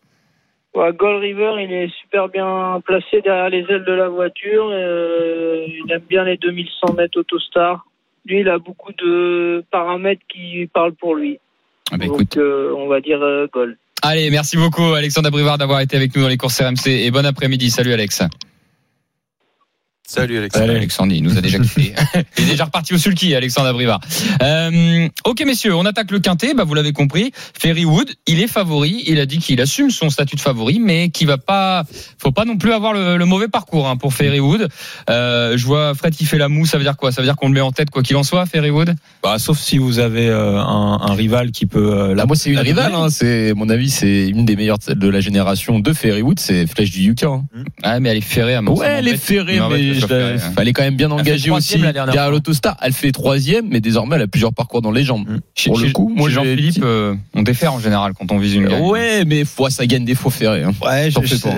Ouais, 0.75 0.91
Gold 0.95 1.21
River, 1.21 1.53
il 1.61 1.71
est 1.71 1.91
super 2.01 2.29
bien 2.29 2.81
placé 2.85 3.21
derrière 3.21 3.51
les 3.51 3.65
ailes 3.69 3.85
de 3.85 3.93
la 3.93 4.09
voiture. 4.09 4.71
euh, 4.73 5.67
il 5.69 5.93
aime 5.93 6.03
bien 6.09 6.25
les 6.25 6.39
2100 6.39 6.95
mètres 6.95 7.19
Autostar. 7.21 7.85
Lui, 8.25 8.41
il 8.41 8.49
a 8.49 8.59
beaucoup 8.59 8.93
de 8.93 9.65
paramètres 9.71 10.23
qui 10.29 10.67
parlent 10.73 10.95
pour 10.95 11.15
lui. 11.15 11.39
Ah 11.91 11.99
bah, 11.99 12.07
Donc, 12.07 12.37
euh, 12.37 12.73
on 12.77 12.87
va 12.89 13.01
dire 13.01 13.21
euh, 13.21 13.47
Gold. 13.53 13.77
Allez, 14.03 14.31
merci 14.31 14.57
beaucoup 14.57 14.95
Alexandre 14.95 15.29
Abrivard 15.29 15.59
d'avoir 15.59 15.81
été 15.81 15.97
avec 15.97 16.17
nous 16.17 16.23
dans 16.23 16.29
les 16.29 16.37
courses 16.37 16.61
RMC 16.61 16.89
et 16.89 17.11
bon 17.11 17.25
après-midi. 17.25 17.71
Salut 17.71 17.93
Alex. 17.93 18.23
Salut 20.07 20.37
Alexandre. 20.38 20.67
Salut 20.67 20.77
Alexandre, 20.79 21.12
il 21.15 21.23
nous 21.23 21.38
a 21.38 21.41
déjà 21.41 21.59
quitté. 21.61 21.95
il 22.38 22.45
est 22.45 22.51
déjà 22.51 22.65
reparti 22.65 22.93
au 22.93 22.99
sulky, 22.99 23.35
Alexandre 23.35 23.69
Abrivard. 23.69 24.01
Euh, 24.43 25.09
ok 25.25 25.43
messieurs, 25.47 25.75
on 25.75 25.87
attaque 25.87 26.11
le 26.11 26.19
quintet, 26.19 26.55
bah, 26.55 26.65
vous 26.65 26.75
l'avez 26.75 26.93
compris. 26.93 27.31
Ferrywood, 27.59 28.11
il 28.27 28.41
est 28.41 28.49
favori, 28.49 29.05
il 29.07 29.21
a 29.21 29.27
dit 29.27 29.38
qu'il 29.38 29.61
assume 29.61 29.91
son 29.91 30.11
statut 30.11 30.35
de 30.37 30.41
favori, 30.41 30.81
mais 30.81 31.09
qu'il 31.11 31.29
va 31.29 31.38
pas, 31.38 31.85
faut 32.19 32.33
pas 32.33 32.45
non 32.45 32.59
plus 32.59 32.73
avoir 32.73 32.93
le, 32.93 33.17
le 33.17 33.25
mauvais 33.25 33.47
parcours 33.49 33.88
hein, 33.88 33.97
pour 33.97 34.12
Ferrywood. 34.12 34.69
Euh, 35.09 35.57
je 35.57 35.65
vois 35.65 35.95
Fred 35.95 36.15
qui 36.15 36.25
fait 36.27 36.37
la 36.38 36.49
moue, 36.49 36.67
ça 36.67 36.79
veut 36.79 36.85
dire 36.85 36.97
quoi? 36.97 37.12
Ça 37.12 37.23
veut 37.23 37.27
dire 37.27 37.37
qu'on 37.37 37.47
le 37.49 37.55
met 37.55 37.61
en 37.61 37.73
tête 37.73 37.88
quoi 37.91 38.03
qu'il 38.03 38.17
en 38.17 38.25
soit, 38.25 38.45
Ferrywood 38.45 38.95
Bah, 39.23 39.38
sauf 39.38 39.59
si 39.59 39.79
vous 39.79 40.01
avez 40.01 40.29
euh, 40.29 40.59
un, 40.61 40.99
un 41.01 41.15
rival 41.15 41.53
qui 41.53 41.65
peut. 41.67 41.93
euh, 41.97 42.09
Là, 42.09 42.15
la- 42.17 42.27
moi, 42.27 42.37
c'est 42.37 42.51
une 42.51 42.57
la 42.57 42.62
rivale. 42.62 42.93
Hein. 42.95 43.09
C'est, 43.09 43.55
mon 43.55 43.69
avis, 43.71 43.88
c'est 43.88 44.29
une 44.29 44.45
des 44.45 44.57
meilleures 44.57 44.79
de 44.88 45.09
la 45.09 45.21
génération 45.21 45.79
de 45.79 45.93
Ferrywood. 45.93 46.38
C'est 46.41 46.67
Flèche 46.67 46.91
du 46.91 47.01
Yuka. 47.03 47.29
Hein. 47.29 47.45
Ah 47.85 48.01
mais 48.01 48.11
elle 48.11 48.19
est 48.19 48.21
ferrée 48.21 48.55
à 48.57 48.62
mon 48.62 48.75
Ouais, 48.77 48.87
elle 48.99 49.09
est 49.09 49.17
ferrée, 49.17 49.61
mais 49.71 49.92
hein. 50.01 50.53
elle 50.59 50.69
est 50.69 50.73
quand 50.73 50.83
même 50.83 50.97
bien 50.97 51.11
engagée 51.11 51.51
aussi 51.51 51.79
la 51.79 51.93
dernière 51.93 52.13
derrière 52.13 52.31
l'autostar. 52.31 52.77
Elle 52.83 52.93
fait 52.93 53.13
troisième, 53.13 53.69
mais 53.69 53.81
désormais 53.81 54.17
elle 54.17 54.23
a 54.23 54.27
plusieurs 54.27 54.53
parcours 54.53 54.83
dans 54.83 54.93
les 54.93 55.05
jambes. 55.05 55.27
Chez, 55.55 55.71
Pour 55.71 55.79
le 55.79 55.91
coup, 55.91 56.13
moi, 56.15 56.29
Jean-Philippe, 56.31 56.83
euh, 56.83 57.15
on 57.35 57.43
défère 57.43 57.75
en 57.75 57.81
général 57.81 58.13
quand 58.19 58.31
on 58.33 58.39
vise 58.39 58.55
une 58.55 58.69
gagne. 58.69 58.83
Ouais, 58.83 59.25
mais 59.25 59.45
fois 59.45 59.71
ça 59.71 59.87
gagne 59.87 60.05
des 60.05 60.15
faux 60.15 60.31
ferrés. 60.31 60.63
Hein. 60.63 60.73
Ouais, 60.85 61.11
je- 61.11 61.21
je- 61.25 61.37
pas. 61.43 61.51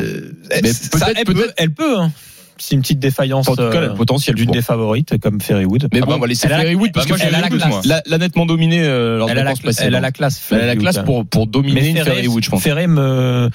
Mais 0.62 0.73
ça, 0.73 0.88
peut-être- 1.07 1.18
elle 1.18 1.25
peut, 1.35 1.51
elle 1.57 1.70
peut. 1.70 1.99
Hein. 1.99 2.12
C'est 2.57 2.77
une 2.77 2.83
petite 2.83 3.01
défaillance. 3.01 3.49
En 3.49 3.57
tout 3.57 3.62
cas, 3.62 3.70
elle 3.73 3.77
a 3.79 3.81
le 3.81 3.90
euh, 3.90 3.94
potentiel 3.94 4.37
d'une 4.37 4.47
pour. 4.47 4.55
des 4.55 4.62
favorites 4.62 5.18
comme 5.18 5.40
Ferrywood. 5.40 5.88
Mais 5.92 5.99
Ah 6.01 6.05
bon, 6.07 6.12
bah, 6.12 6.16
on 6.18 6.20
va 6.20 6.27
laisser 6.29 6.47
a 6.47 6.57
Ferrywood 6.57 6.92
parce 6.92 7.07
bah, 7.07 7.16
moi, 7.16 7.18
que 7.18 7.25
j'ai 7.25 7.31
la 7.33 7.49
classe, 7.49 8.03
nettement 8.20 8.47
dominé 8.47 8.81
lors 8.87 9.27
de 9.27 9.33
Elle 9.33 9.38
la 9.38 9.51
a, 9.51 9.55
la, 9.55 9.73
elle 9.81 9.94
a 9.97 10.01
la 10.01 10.12
classe. 10.12 10.40
Elle 10.53 10.61
a 10.61 10.66
la 10.66 10.77
classe 10.77 10.99
pour, 11.01 11.27
pour 11.27 11.49
dominer 11.49 11.94
Ferrywood, 12.05 12.44
je 12.44 12.51
pense. 12.51 12.62
Ferré 12.62 12.87
me, 12.87 13.51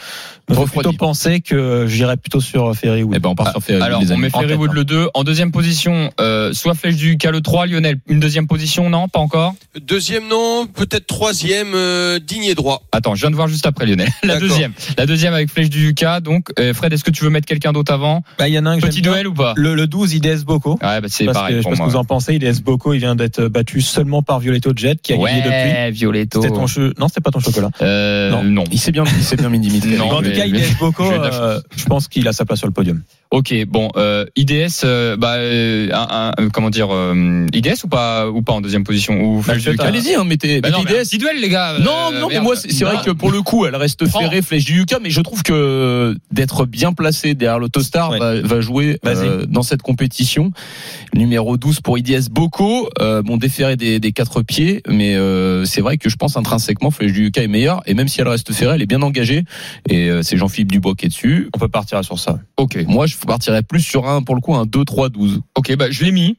Refroidi. 0.54 0.90
plutôt 0.90 0.94
penser 1.06 1.42
que 1.42 1.86
j'irais 1.88 2.18
plutôt 2.18 2.42
sur 2.42 2.76
Ferrywood. 2.76 3.14
Eh 3.16 3.20
ben, 3.20 3.30
on 3.30 3.36
part 3.36 3.52
sur 3.52 3.62
Ferrywood. 3.62 3.86
Alors, 3.88 4.02
les 4.02 4.12
on 4.12 4.18
met 4.18 4.30
Ferrywood 4.30 4.70
hein. 4.72 4.74
le 4.76 4.84
2. 4.86 5.10
En 5.14 5.24
deuxième 5.24 5.52
position, 5.52 6.12
euh, 6.20 6.54
soit 6.54 6.74
Flèche 6.76 6.96
du 6.96 7.18
K 7.18 7.26
le 7.32 7.42
3, 7.42 7.68
Lionel. 7.68 8.00
Une 8.08 8.20
deuxième 8.20 8.48
position, 8.48 8.90
non 8.90 9.08
Pas 9.08 9.20
encore? 9.20 9.54
Deuxième 9.82 10.28
nom, 10.28 10.68
peut-être 10.68 11.08
troisième, 11.08 11.74
euh, 11.76 12.20
digne 12.20 12.46
et 12.46 12.56
droit. 12.56 12.82
Attends, 12.92 13.16
je 13.16 13.22
viens 13.22 13.32
de 13.32 13.36
voir 13.36 13.48
juste 13.48 13.66
après 13.66 13.86
Lionel. 13.86 14.10
La 14.24 14.40
deuxième. 14.40 14.74
La 14.98 15.06
deuxième 15.06 15.34
avec 15.34 15.50
Flèche 15.50 15.70
du 15.70 15.90
UK. 15.90 16.06
Donc, 16.24 16.50
euh, 16.60 16.74
Fred, 16.74 16.92
est-ce 16.94 17.04
que 17.04 17.12
tu 17.12 17.24
veux 17.24 17.30
mettre 17.30 17.48
quelqu'un 17.48 17.72
d'autre 17.72 17.94
avant? 17.94 18.24
Bah, 18.38 18.48
il 18.48 18.54
y 18.54 18.60
en 18.60 18.66
a 18.66 18.72
un 18.72 18.80
que 18.80 18.88
Petit 18.88 19.02
bien. 19.02 19.14
duel 19.14 19.28
ou 19.28 19.34
pas? 19.34 19.54
Le, 19.56 19.76
le 19.76 19.88
12, 19.88 20.14
IDS 20.16 20.44
Boko. 20.46 20.80
Ouais, 20.82 21.02
bah, 21.02 21.08
c'est 21.08 21.26
pareil 21.26 21.56
que, 21.56 21.58
je 21.58 21.58
sais 21.58 21.62
pour 21.64 21.72
pas 21.72 21.76
ce 21.78 21.82
que 21.82 21.90
vous 21.90 21.96
en 21.96 22.04
pensez. 22.06 22.36
IDS 22.36 22.62
Boko, 22.64 22.94
il 22.94 23.00
vient 23.00 23.16
d'être 23.16 23.48
battu 23.48 23.82
seulement 23.82 24.24
par 24.24 24.40
Violetto 24.40 24.72
Jet 24.76 25.02
qui 25.02 25.14
a 25.14 25.18
gagné 25.18 25.42
depuis. 25.42 25.50
Ouais, 25.52 25.92
Violetto. 25.92 26.42
C'était 26.42 26.54
ton 26.54 26.66
che- 26.66 26.94
Non, 27.00 27.08
c'était 27.08 27.22
pas 27.22 27.32
ton 27.32 27.40
chocolat. 27.40 27.70
Euh, 27.82 28.32
Non. 28.32 28.44
non. 28.44 28.64
Il 28.72 28.80
s'est 28.80 28.92
bien, 28.92 29.04
il 29.06 29.24
s'est 29.24 29.36
bien 29.36 29.50
mis 29.50 29.60
Non, 30.46 30.52
cas, 30.52 30.58
IDS 30.58 30.78
Boko, 30.80 31.04
euh, 31.12 31.60
je 31.76 31.86
pense 31.86 32.08
qu'il 32.08 32.28
a 32.28 32.34
sa 32.34 32.46
place 32.46 32.60
sur 32.60 32.68
le 32.68 32.74
podium. 32.74 33.02
Ok, 33.32 33.54
bon, 33.68 33.90
euh, 33.96 34.26
IDS, 34.36 34.82
euh, 34.86 35.16
bah, 35.16 35.36
euh, 35.36 35.90
un- 35.94 36.32
un- 36.36 36.50
comment 36.50 36.72
dire, 36.72 36.88
euh, 36.92 37.46
IDS 37.54 37.84
ou 37.84 37.88
pas, 37.88 38.28
ou 38.28 38.42
pas 38.42 38.54
en 38.54 38.62
deuxième 38.62 38.84
position 38.84 39.22
ou 39.22 39.44
Bah, 39.46 39.54
Allez-y, 39.80 40.16
hein, 40.16 40.24
mettez, 40.24 40.62
Bah 40.62 40.72
non, 40.72 40.80
mettez 40.80 40.94
mais 40.94 40.98
un 41.00 41.02
IDS. 41.04 41.10
petit 41.10 41.18
duel, 41.20 41.40
les 41.40 41.50
gars. 41.50 41.76
Non, 41.80 42.12
Euh, 42.12 42.20
non, 42.22 42.28
mais 42.30 42.40
moi, 42.40 42.56
c'est 42.56 42.84
vrai 42.86 42.98
que 43.06 43.12
pour 43.12 43.32
le 43.32 43.44
coup, 43.44 43.68
elle 43.68 43.76
reste 43.76 44.08
Prends. 44.08 44.22
ferrée, 44.22 44.42
flèche 44.42 44.66
du 44.66 44.78
Yuka, 44.80 44.98
mais 45.00 45.12
je 45.12 45.22
trouve 45.22 45.44
que 45.44 46.16
d'être 46.32 46.66
bien 46.66 46.92
placé 46.94 47.36
derrière 47.36 47.60
l'autostar 47.60 48.10
Ouais. 48.12 48.18
va, 48.20 48.42
va 48.42 48.62
jouer 48.62 48.98
euh, 49.06 49.46
dans 49.48 49.62
cette 49.64 49.84
compétition. 49.84 50.52
Numéro 51.14 51.58
12 51.58 51.82
pour 51.82 51.98
IDS 52.00 52.30
Boko, 52.32 52.90
euh, 53.00 53.22
bon 53.22 53.38
déféré 53.38 53.76
des, 53.76 54.00
des 54.00 54.12
quatre 54.12 54.42
pieds, 54.42 54.82
mais 54.88 55.16
euh, 55.16 55.66
c'est 55.66 55.82
vrai 55.82 55.98
que 55.98 56.10
je 56.10 56.16
pense 56.16 56.36
intrinsèquement 56.38 56.90
flèche 56.92 57.12
du 57.12 57.26
Yuka 57.26 57.44
est 57.44 57.48
meilleure, 57.48 57.82
et 57.86 57.94
même 57.94 58.08
si 58.08 58.22
elle 58.22 58.28
reste 58.28 58.52
ferrée, 58.54 58.76
elle 58.76 58.82
est 58.82 58.86
bien 58.88 59.02
engagée, 59.04 59.44
et 59.88 60.10
euh, 60.20 60.24
c'est 60.24 60.38
Jean-Philippe 60.38 60.72
Dubois 60.72 60.96
qui 60.96 61.06
est 61.06 61.10
dessus. 61.10 61.50
On 61.54 61.60
peut 61.60 61.68
partir 61.68 62.04
sur 62.04 62.20
ça. 62.20 62.40
Ok, 62.58 62.78
Moi, 62.88 63.08
je 63.08 63.18
partirais 63.18 63.64
plus 63.64 63.82
sur 63.82 64.08
un, 64.08 64.22
pour 64.22 64.36
le 64.36 64.42
coup, 64.42 64.56
un 64.56 64.66
2-3-12. 64.66 65.40
ok, 65.56 65.76
bah, 65.76 65.90
je 65.90 66.04
l'ai 66.04 66.12
mis. 66.12 66.38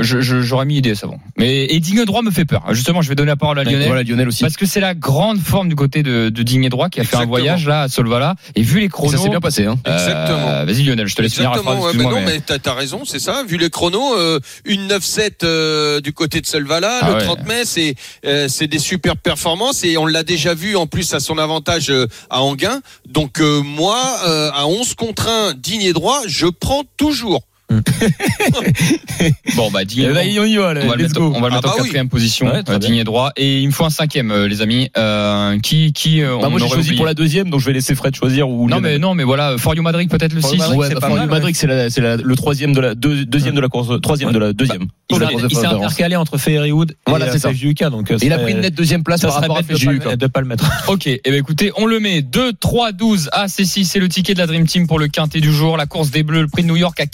Je- 0.00 0.20
je- 0.20 0.40
J'aurais 0.40 0.64
mis 0.66 0.76
IDS 0.78 1.02
avant. 1.02 1.18
Mais, 1.36 1.64
et 1.66 1.80
Digne 1.80 2.04
Droit 2.04 2.22
me 2.22 2.30
fait 2.30 2.44
peur. 2.44 2.62
Justement, 2.70 3.02
je 3.02 3.08
vais 3.08 3.14
donner 3.14 3.28
la 3.28 3.36
parole 3.36 3.58
à 3.58 3.64
Lionel. 3.64 3.86
Voilà, 3.86 4.02
Lionel 4.02 4.28
aussi. 4.28 4.42
Parce 4.42 4.56
que 4.56 4.66
c'est 4.66 4.80
la 4.80 4.94
grande 4.94 5.38
forme 5.38 5.68
du 5.68 5.74
côté 5.76 6.02
de, 6.02 6.28
de 6.28 6.42
Digne 6.42 6.68
Droit 6.68 6.88
qui 6.88 7.00
a 7.00 7.04
fait 7.04 7.16
un 7.16 7.26
voyage 7.26 7.66
là 7.66 7.82
à 7.82 7.88
Solvala. 7.88 8.34
Et 8.54 8.62
vu 8.62 8.78
les 8.80 8.86
Et 8.86 8.88
chronos. 8.88 9.12
ça 9.12 9.18
s'est 9.18 9.28
bien 9.28 9.40
passé, 9.40 9.66
hein. 9.66 9.76
euh, 9.86 9.92
Exactement. 9.92 10.64
Vas-y 10.64 10.82
Lionel, 10.84 11.06
je 11.06 11.14
te 11.14 11.22
laisse 11.22 11.34
finir 11.34 11.50
la 11.50 11.56
Exactement, 11.56 11.80
phrase. 11.82 11.96
ouais, 11.96 11.98
bah 11.98 12.10
excuse-moi, 12.10 12.20
non, 12.20 12.26
mais- 12.26 12.42
mais 12.48 12.58
t'as 12.58 12.70
as 12.70 12.74
raison, 12.74 13.04
c'est 13.04 13.18
ça. 13.18 13.42
Vu 13.46 13.56
les 13.58 13.70
chronos, 13.70 14.14
euh, 14.16 14.38
une 14.64 14.86
9-7 14.88 15.44
euh, 15.44 16.00
du 16.00 16.12
côté 16.12 16.40
de 16.40 16.46
Solvala, 16.46 16.98
Ah 17.02 17.08
le 17.08 17.14
ouais. 17.16 17.24
30 17.24 17.46
mai, 17.46 17.62
c'est 17.64 17.94
euh, 18.26 18.46
c'est 18.48 18.66
des 18.66 18.78
super 18.78 19.16
performances 19.16 19.84
et 19.84 19.96
on 19.96 20.06
l'a 20.06 20.22
déjà 20.22 20.54
vu 20.54 20.76
en 20.76 20.86
plus 20.86 21.12
à 21.14 21.20
son 21.20 21.38
avantage 21.38 21.90
euh, 21.90 22.06
à 22.30 22.42
Anguin. 22.42 22.80
Donc 23.08 23.40
euh, 23.40 23.60
moi, 23.62 23.98
euh, 24.26 24.50
à 24.54 24.66
11 24.66 24.94
contre 24.94 25.28
1, 25.28 25.54
digne 25.54 25.92
droit, 25.92 26.20
je 26.26 26.46
prends 26.46 26.82
toujours. 26.96 27.42
Bon, 29.56 29.70
bah, 29.70 29.84
Digne 29.84 30.08
Droit. 30.08 30.22
on 30.22 30.44
y 30.44 30.56
va, 30.56 30.74
là, 30.74 30.80
On 30.84 30.88
va 30.88 30.96
le 30.96 31.02
mettre, 31.04 31.14
go. 31.14 31.32
on 31.34 31.40
va 31.40 31.48
le 31.48 31.54
Ah 31.54 31.58
en 31.58 31.60
bah 31.60 31.70
oui. 31.76 31.82
quatrième 31.82 32.08
position, 32.08 32.46
Ouais, 32.46 32.62
euh, 32.68 32.78
digne 32.78 32.96
et 32.96 33.04
droit. 33.04 33.32
Et 33.36 33.60
il 33.60 33.66
me 33.66 33.72
faut 33.72 33.84
un 33.84 33.90
cinquième, 33.90 34.30
euh, 34.30 34.48
les 34.48 34.62
amis. 34.62 34.90
Euh, 34.96 35.58
qui, 35.60 35.92
qui, 35.92 36.22
euh, 36.22 36.36
Bah, 36.40 36.46
on 36.46 36.50
moi, 36.50 36.60
j'ai 36.60 36.66
choisi 36.68 36.80
oublié 36.88 36.96
pour 36.96 37.06
la 37.06 37.14
deuxième, 37.14 37.50
donc 37.50 37.60
je 37.60 37.66
vais 37.66 37.72
laisser 37.72 37.94
Fred 37.94 38.14
choisir 38.14 38.48
ou 38.48 38.68
Non, 38.68 38.80
mais 38.80 38.98
non, 38.98 39.14
mais 39.14 39.24
voilà, 39.24 39.56
For 39.58 39.74
You 39.74 39.82
Madrid 39.82 40.08
peut-être 40.10 40.32
le 40.32 40.40
For 40.40 40.50
6. 40.50 40.56
You 40.56 40.62
Madrid, 40.62 40.78
Ouais, 40.80 40.88
c'est 40.88 40.94
bah, 41.00 41.26
Madrid, 41.26 41.56
c'est 41.56 42.00
la- 42.00 42.16
le 42.16 42.36
troisième 42.36 42.72
de 42.72 42.80
la 42.80 42.94
deux- 42.94 43.24
deuxième 43.24 43.54
de 43.54 43.60
la 43.60 43.68
course, 43.68 44.00
troisième 44.00 44.32
de 44.32 44.38
la 44.38 44.52
deuxième. 44.52 44.86
Il, 45.10 45.16
s'est- 45.18 45.24
il 45.50 45.66
intercalé 45.66 46.16
entre 46.16 46.38
Ferrywood 46.38 46.92
et 46.92 46.94
Voilà, 47.06 47.30
c'est 47.32 47.38
ça. 47.38 47.48
Flèche 47.48 47.60
du 47.60 47.70
UK, 47.70 47.84
donc 47.90 48.12
Il 48.22 48.32
a 48.32 48.38
pris 48.38 48.52
une 48.52 48.60
nette 48.60 48.74
deuxième 48.74 49.02
place 49.02 49.20
ça 49.20 49.28
par 49.28 49.40
rapport 49.40 49.58
à 49.58 49.62
bête 49.62 49.78
de 49.78 49.84
pas 49.84 49.90
le- 49.92 49.96
Yuka. 49.98 50.16
de 50.16 50.26
pas 50.26 50.40
le 50.40 50.46
mettre. 50.46 50.70
Ok, 50.88 51.06
et 51.06 51.20
ben 51.24 51.34
écoutez, 51.34 51.72
on 51.76 51.86
le 51.86 52.00
met 52.00 52.22
2, 52.22 52.52
3, 52.52 52.92
12 52.92 53.28
à 53.32 53.46
C6, 53.46 53.84
c'est 53.84 53.98
le 54.00 54.08
ticket 54.08 54.34
de 54.34 54.38
la 54.38 54.46
Dream 54.46 54.66
Team 54.66 54.86
pour 54.86 54.98
le 54.98 55.08
quintet 55.08 55.40
du 55.40 55.52
jour, 55.52 55.76
la 55.76 55.86
course 55.86 56.10
des 56.10 56.22
Bleus, 56.22 56.42
le 56.42 56.48
prix 56.48 56.62
de 56.62 56.68
New 56.68 56.76
York 56.76 56.98
à 57.00 57.06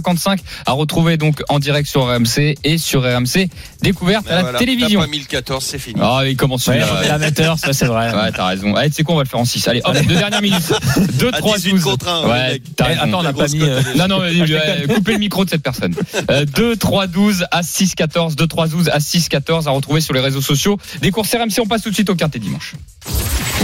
15h55 0.00 0.38
à 0.66 0.72
retrouver 0.72 1.16
donc 1.16 1.42
en 1.48 1.58
direct 1.58 1.88
sur 1.88 2.06
RMC 2.06 2.56
et 2.64 2.78
sur 2.78 3.02
RMC 3.02 3.48
découverte 3.82 4.28
à 4.28 4.34
la 4.36 4.42
Voilà, 4.42 4.58
télévision. 4.58 5.00
T'as 5.00 5.06
pas 5.06 5.10
1014, 5.10 5.64
c'est 5.64 5.78
fini. 5.78 6.00
Ah, 6.02 6.22
il 6.26 6.36
commence 6.36 6.66
Ouais, 6.66 6.80
celui-là. 6.80 7.08
l'amateur, 7.08 7.58
ça 7.58 7.72
c'est 7.72 7.86
vrai. 7.86 8.12
Ouais, 8.14 8.32
t'as 8.32 8.46
raison. 8.46 8.74
Allez, 8.74 8.90
tu 8.90 8.96
sais 8.96 9.02
quoi, 9.02 9.14
on 9.14 9.18
va 9.18 9.24
le 9.24 9.28
faire 9.28 9.40
en 9.40 9.44
6. 9.44 9.66
Allez, 9.68 9.80
hop, 9.84 9.94
deux 10.06 10.14
dernières 10.16 10.42
minutes. 10.42 10.72
2, 11.18 11.28
À 11.32 11.38
3, 11.38 11.56
18 11.58 11.70
12. 11.72 11.84
contre 11.84 12.08
1, 12.08 12.28
Ouais, 12.28 12.60
t'as 12.76 12.84
Eh, 12.86 12.88
raison. 12.94 13.02
attends, 13.02 13.20
on 13.20 13.22
n'a 13.22 13.32
pas 13.32 13.46
mis. 13.48 13.62
euh, 13.62 13.80
Non, 13.96 14.08
non, 14.08 14.20
euh, 14.22 14.86
coupez 14.94 15.12
le 15.12 15.18
micro 15.18 15.44
de 15.44 15.50
cette 15.50 15.62
personne. 15.62 15.94
Euh, 16.30 16.44
2, 16.44 16.76
3, 16.76 17.06
12 17.06 17.46
à 17.50 17.62
6, 17.62 17.94
14. 17.94 18.36
2, 18.36 18.46
3, 18.46 18.66
12 18.68 18.88
à 18.92 19.00
6, 19.00 19.28
14 19.28 19.68
à 19.68 19.70
retrouver 19.70 20.00
sur 20.00 20.14
les 20.14 20.20
réseaux 20.20 20.40
sociaux. 20.42 20.78
Des 21.02 21.10
courses 21.10 21.32
RMC, 21.34 21.60
on 21.60 21.66
passe 21.66 21.82
tout 21.82 21.90
de 21.90 21.94
suite 21.94 22.10
au 22.10 22.14
quintet 22.14 22.38
dimanche. 22.38 22.74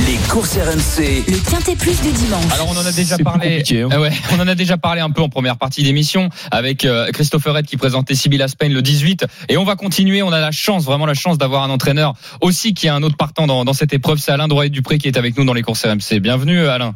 Les 0.05 0.17
courses 0.29 0.57
RMC. 0.57 1.25
Le 1.27 1.51
Quintet 1.51 1.75
Plus 1.75 2.01
du 2.03 2.13
dimanche. 2.13 2.53
Alors 2.53 2.69
on 2.71 2.77
en 2.77 2.85
a 2.85 2.93
déjà 2.93 3.17
parlé. 3.17 3.63
hein. 3.73 3.89
Ah 3.91 4.01
ouais, 4.01 4.11
on 4.33 4.41
en 4.41 4.47
a 4.47 4.55
déjà 4.55 4.77
parlé 4.77 5.01
un 5.01 5.11
peu 5.11 5.23
en 5.23 5.29
première 5.31 5.57
partie 5.57 5.83
d'émission 5.83 6.29
avec 6.51 6.85
euh, 6.85 7.11
Christopher 7.13 7.55
Red 7.55 7.67
qui 7.67 7.77
présentait 7.79 8.15
Sibyl 8.15 8.43
Aspen 8.43 8.73
le 8.73 8.83
18 8.83 9.25
et 9.49 9.57
on 9.57 9.65
va 9.65 9.75
continuer. 9.75 10.23
On 10.23 10.33
a 10.33 10.41
la 10.41 10.51
chance, 10.51 10.85
vraiment 10.85 11.07
la 11.07 11.15
chance 11.15 11.39
d'avoir 11.39 11.63
un 11.63 11.71
entraîneur 11.71 12.13
aussi 12.43 12.75
qui 12.75 12.89
a 12.89 12.95
un 12.95 13.03
autre 13.03 13.17
partant 13.17 13.47
dans, 13.47 13.65
dans 13.65 13.73
cette 13.73 13.95
épreuve. 13.95 14.19
C'est 14.19 14.33
Alain 14.33 14.49
Droit 14.49 14.69
Dupré 14.69 14.99
qui 14.99 15.09
est 15.09 15.17
avec 15.17 15.39
nous 15.39 15.45
dans 15.45 15.55
les 15.55 15.63
courses 15.63 15.85
RMC. 15.87 16.21
Bienvenue 16.21 16.67
Alain. 16.67 16.95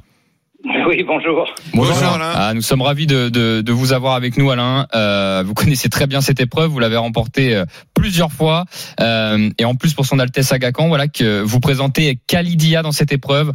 Oui, 0.87 1.05
bonjour. 1.07 1.47
Bonjour, 1.73 1.97
Alain. 1.99 2.33
Ah, 2.35 2.53
nous 2.55 2.63
sommes 2.63 2.83
ravis 2.83 3.07
de, 3.07 3.29
de, 3.29 3.61
de 3.61 3.73
vous 3.73 3.93
avoir 3.93 4.15
avec 4.15 4.37
nous, 4.37 4.51
Alain. 4.51 4.87
Euh, 4.95 5.45
vous 5.47 5.55
connaissez 5.55 5.89
très 5.89 6.07
bien 6.07 6.21
cette 6.21 6.41
épreuve, 6.41 6.71
vous 6.71 6.79
l'avez 6.81 6.97
remportée 6.97 7.55
euh, 7.55 7.65
plusieurs 7.95 8.33
fois, 8.33 8.65
Euh, 9.01 9.51
et 9.59 9.65
en 9.65 9.75
plus 9.75 9.95
pour 9.95 10.05
son 10.07 10.19
Altesse 10.19 10.53
Agacan, 10.53 10.89
voilà 10.89 11.07
que 11.09 11.43
vous 11.43 11.61
présentez 11.61 12.19
Khalidia 12.27 12.83
dans 12.83 12.93
cette 12.93 13.13
épreuve. 13.13 13.53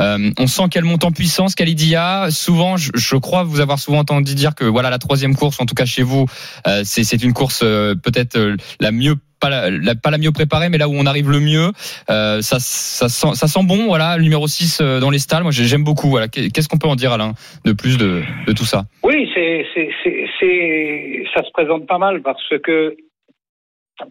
Euh, 0.00 0.30
on 0.38 0.46
sent 0.46 0.64
qu'elle 0.70 0.84
monte 0.84 1.04
en 1.04 1.12
puissance, 1.12 1.54
Khalidia. 1.54 2.28
Souvent, 2.30 2.76
je, 2.76 2.90
je 2.94 3.16
crois 3.16 3.42
vous 3.42 3.60
avoir 3.60 3.78
souvent 3.78 3.98
entendu 3.98 4.34
dire 4.34 4.54
que 4.54 4.64
voilà 4.64 4.90
la 4.90 4.98
troisième 4.98 5.36
course, 5.36 5.60
en 5.60 5.66
tout 5.66 5.74
cas 5.74 5.84
chez 5.84 6.02
vous, 6.02 6.26
euh, 6.66 6.82
c'est 6.84 7.04
c'est 7.04 7.22
une 7.22 7.32
course 7.34 7.60
euh, 7.62 7.94
peut-être 7.94 8.36
euh, 8.36 8.56
la 8.80 8.92
mieux 8.92 9.16
pas 9.40 9.50
la, 9.50 9.94
pas 9.94 10.10
la 10.10 10.18
mieux 10.18 10.32
préparée, 10.32 10.68
mais 10.68 10.78
là 10.78 10.88
où 10.88 10.94
on 10.94 11.06
arrive 11.06 11.30
le 11.30 11.40
mieux. 11.40 11.70
Euh, 12.10 12.40
ça, 12.40 12.58
ça, 12.60 13.08
sent, 13.08 13.34
ça 13.34 13.46
sent 13.46 13.60
bon, 13.64 13.86
voilà, 13.86 14.16
le 14.16 14.22
numéro 14.22 14.46
6 14.46 14.80
euh, 14.80 15.00
dans 15.00 15.10
les 15.10 15.18
stalles. 15.18 15.42
Moi, 15.42 15.52
j'aime 15.52 15.84
beaucoup. 15.84 16.08
Voilà. 16.08 16.28
Qu'est-ce 16.28 16.68
qu'on 16.68 16.78
peut 16.78 16.88
en 16.88 16.96
dire, 16.96 17.12
Alain, 17.12 17.32
de 17.64 17.72
plus 17.72 17.98
de, 17.98 18.22
de 18.46 18.52
tout 18.52 18.64
ça? 18.64 18.82
Oui, 19.02 19.30
c'est, 19.34 19.66
c'est, 19.74 19.90
c'est, 20.02 20.26
c'est- 20.40 21.24
ça 21.34 21.42
se 21.44 21.50
présente 21.52 21.86
pas 21.86 21.98
mal 21.98 22.22
parce 22.22 22.48
que 22.62 22.96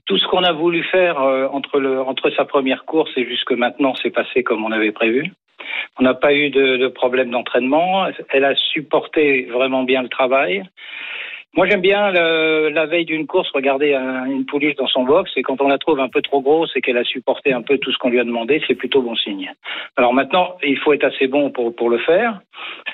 tout 0.06 0.18
ce 0.18 0.28
qu'on 0.28 0.44
a 0.44 0.52
voulu 0.52 0.84
faire 0.84 1.20
euh, 1.22 1.48
entre, 1.52 1.80
le, 1.80 2.02
entre 2.02 2.30
sa 2.36 2.46
première 2.46 2.86
course 2.86 3.12
et 3.16 3.26
jusque 3.26 3.52
maintenant 3.52 3.96
s'est 3.96 4.10
passé 4.10 4.44
comme 4.44 4.64
on 4.66 4.72
avait 4.72 4.92
prévu. 4.92 5.32
On 6.00 6.04
n'a 6.04 6.14
pas 6.14 6.34
eu 6.34 6.50
de, 6.50 6.78
de 6.78 6.88
problème 6.88 7.32
d'entraînement. 7.32 8.06
Elle 8.30 8.46
a 8.46 8.56
supporté 8.56 9.46
vraiment 9.52 9.84
bien 9.84 10.02
le 10.04 10.10
travail. 10.10 10.64
Moi, 11.58 11.66
j'aime 11.68 11.82
bien 11.82 12.12
la 12.12 12.86
veille 12.86 13.06
d'une 13.06 13.26
course 13.26 13.50
regarder 13.50 13.96
un- 13.96 14.26
une 14.26 14.46
pouliche 14.46 14.76
dans 14.76 14.86
son 14.86 15.04
box 15.04 15.32
et 15.36 15.42
quand 15.42 15.60
on 15.60 15.68
la 15.68 15.80
trouve 15.80 16.00
un 16.00 16.08
peu 16.08 16.22
trop 16.22 16.40
grosse 16.40 16.72
et 16.76 16.82
qu'elle 16.82 16.98
a 16.98 17.04
supporté 17.04 17.52
un 17.52 17.64
peu 17.64 17.80
tout 17.80 17.92
ce 17.92 17.98
qu'on 17.98 18.12
lui 18.12 18.20
a 18.20 18.24
demandé, 18.24 18.62
c'est 18.68 18.76
plutôt 18.76 19.02
bon 19.02 19.16
signe. 19.16 19.52
Alors 19.96 20.14
maintenant, 20.14 20.56
il 20.62 20.78
faut 20.78 20.94
être 20.94 21.06
assez 21.06 21.26
bon 21.28 21.50
pour, 21.50 21.76
pour 21.76 21.90
le 21.90 21.98
faire, 21.98 22.42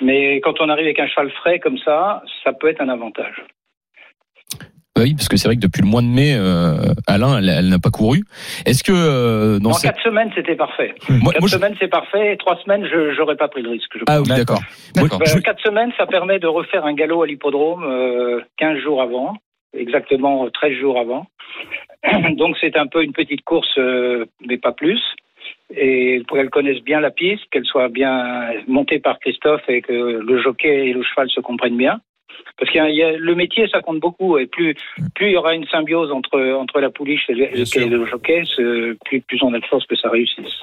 mais 0.02 0.40
quand 0.40 0.62
on 0.62 0.70
arrive 0.70 0.86
avec 0.86 1.00
un 1.02 1.08
cheval 1.08 1.30
frais 1.32 1.60
comme 1.60 1.78
ça, 1.78 2.24
ça 2.46 2.54
peut 2.54 2.70
être 2.70 2.80
un 2.80 2.88
avantage. 2.88 3.44
Bah 4.96 5.02
oui, 5.04 5.16
parce 5.16 5.28
que 5.28 5.38
c'est 5.38 5.48
vrai 5.48 5.56
que 5.56 5.62
depuis 5.62 5.82
le 5.82 5.88
mois 5.88 6.02
de 6.04 6.08
mai, 6.08 6.36
euh, 6.36 6.94
Alain, 7.08 7.40
elle, 7.40 7.50
elle 7.50 7.70
n'a 7.70 7.80
pas 7.80 7.90
couru. 7.90 8.22
Est-ce 8.68 8.84
que 8.84 8.92
euh, 8.94 9.58
dans 9.58 9.72
En 9.72 9.74
cette... 9.74 9.92
quatre 9.92 10.04
semaines, 10.04 10.30
c'était 10.36 10.56
parfait. 10.56 10.94
Moi- 11.10 11.34
quatre 11.34 11.42
moi, 11.42 11.50
je- 11.50 11.56
semaines, 11.56 11.76
c'est 11.80 11.88
parfait. 11.88 12.34
Et 12.34 12.38
trois 12.38 12.58
semaines, 12.64 12.86
je 12.86 13.18
n'aurais 13.18 13.36
pas 13.36 13.48
pris 13.48 13.64
le 13.64 13.72
risque. 13.72 13.90
je 13.96 14.04
Ah 14.08 14.22
oui, 14.22 14.28
d'accord. 14.28 14.62
Je- 14.96 15.02
Euh, 15.02 15.42
quatre 15.42 15.62
semaines, 15.64 15.92
ça 15.98 16.06
permet 16.06 16.38
de 16.38 16.46
refaire 16.46 16.86
un 16.86 16.94
galop 16.94 17.24
à 17.24 17.28
l'hippodrome 17.28 17.84
euh, 17.84 18.42
15 18.58 18.78
jours 18.84 19.02
avant, 19.02 19.34
exactement 19.76 20.48
13 20.52 20.74
jours 20.80 21.00
avant. 21.00 21.26
Donc 22.38 22.56
c'est 22.62 22.78
un 22.78 22.86
peu 22.86 23.04
une 23.04 23.14
petite 23.14 23.44
course, 23.44 23.74
euh, 23.80 24.26
mais 24.46 24.58
pas 24.60 24.74
plus. 24.74 25.02
Et 25.76 26.22
pour 26.28 26.38
qu'elles 26.38 26.52
connaissent 26.52 26.84
bien 26.84 27.00
la 27.00 27.10
piste, 27.10 27.44
qu'elle 27.52 27.66
soit 27.66 27.90
bien 27.90 28.52
montée 28.68 29.00
par 29.00 29.18
Christophe 29.18 29.64
et 29.68 29.82
que 29.82 29.92
le 29.92 30.42
jockey 30.44 30.90
et 30.90 30.94
le 30.94 31.02
cheval 31.02 31.30
se 31.32 31.40
comprennent 31.40 31.78
bien. 31.78 32.00
Parce 32.58 32.76
a- 32.76 33.18
le 33.18 33.36
métier, 33.36 33.68
ça 33.72 33.82
compte 33.82 34.00
beaucoup. 34.00 34.38
Et 34.38 34.46
plus, 34.48 34.76
plus 35.16 35.28
il 35.28 35.34
y 35.34 35.38
aura 35.38 35.54
une 35.54 35.66
symbiose 35.68 36.12
entre, 36.12 36.40
entre 36.54 36.80
la 36.80 36.90
pouliche 36.90 37.30
et 37.30 37.34
le, 37.34 37.58
et 37.58 37.66
jockey, 37.66 38.44
plus, 39.06 39.22
plus 39.22 39.44
on 39.44 39.54
a 39.54 39.60
de 39.60 39.66
chances 39.66 39.86
que 39.86 39.96
ça 39.96 40.10
réussisse. 40.10 40.62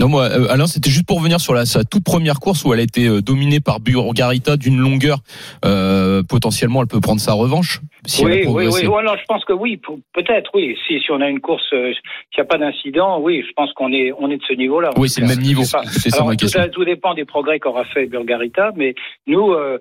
Non, 0.00 0.08
moi, 0.08 0.30
euh, 0.30 0.48
Alain, 0.48 0.66
c'était 0.66 0.88
juste 0.88 1.06
pour 1.06 1.18
revenir 1.18 1.40
sur 1.40 1.52
la, 1.52 1.66
sa 1.66 1.84
toute 1.84 2.04
première 2.04 2.40
course 2.40 2.64
où 2.64 2.72
elle 2.72 2.80
a 2.80 2.82
été 2.82 3.06
euh, 3.06 3.20
dominée 3.20 3.60
par 3.60 3.80
Burgarita 3.80 4.56
d'une 4.56 4.78
longueur. 4.78 5.18
Euh, 5.66 6.22
potentiellement, 6.26 6.80
elle 6.80 6.88
peut 6.88 7.00
prendre 7.00 7.20
sa 7.20 7.34
revanche. 7.34 7.80
Si 8.06 8.24
elle 8.24 8.32
a 8.32 8.34
oui, 8.36 8.44
oui, 8.46 8.66
oui, 8.72 8.86
Ouais, 8.86 9.02
non, 9.02 9.12
je 9.20 9.24
pense 9.28 9.44
que 9.44 9.52
oui, 9.52 9.78
peut-être, 10.14 10.50
oui. 10.54 10.74
Si, 10.86 11.00
si 11.00 11.10
on 11.10 11.20
a 11.20 11.28
une 11.28 11.40
course, 11.40 11.66
euh, 11.74 11.92
s'il 11.92 12.38
n'y 12.38 12.42
a 12.42 12.44
pas 12.46 12.56
d'incident, 12.56 13.20
oui, 13.20 13.44
je 13.46 13.52
pense 13.52 13.74
qu'on 13.74 13.92
est, 13.92 14.10
on 14.18 14.30
est 14.30 14.38
de 14.38 14.42
ce 14.48 14.54
niveau-là. 14.54 14.88
Oui, 14.96 15.10
c'est 15.10 15.20
le 15.20 15.26
même 15.26 15.40
niveau. 15.42 15.64
C'est 15.64 16.08
ça 16.08 16.16
Alors, 16.16 16.28
ma 16.28 16.32
tout, 16.36 16.46
question. 16.46 16.66
tout 16.72 16.84
dépend 16.86 17.12
des 17.12 17.26
progrès 17.26 17.58
qu'aura 17.60 17.84
fait 17.84 18.06
Burgarita, 18.06 18.70
mais 18.76 18.94
nous, 19.26 19.52
euh, 19.52 19.78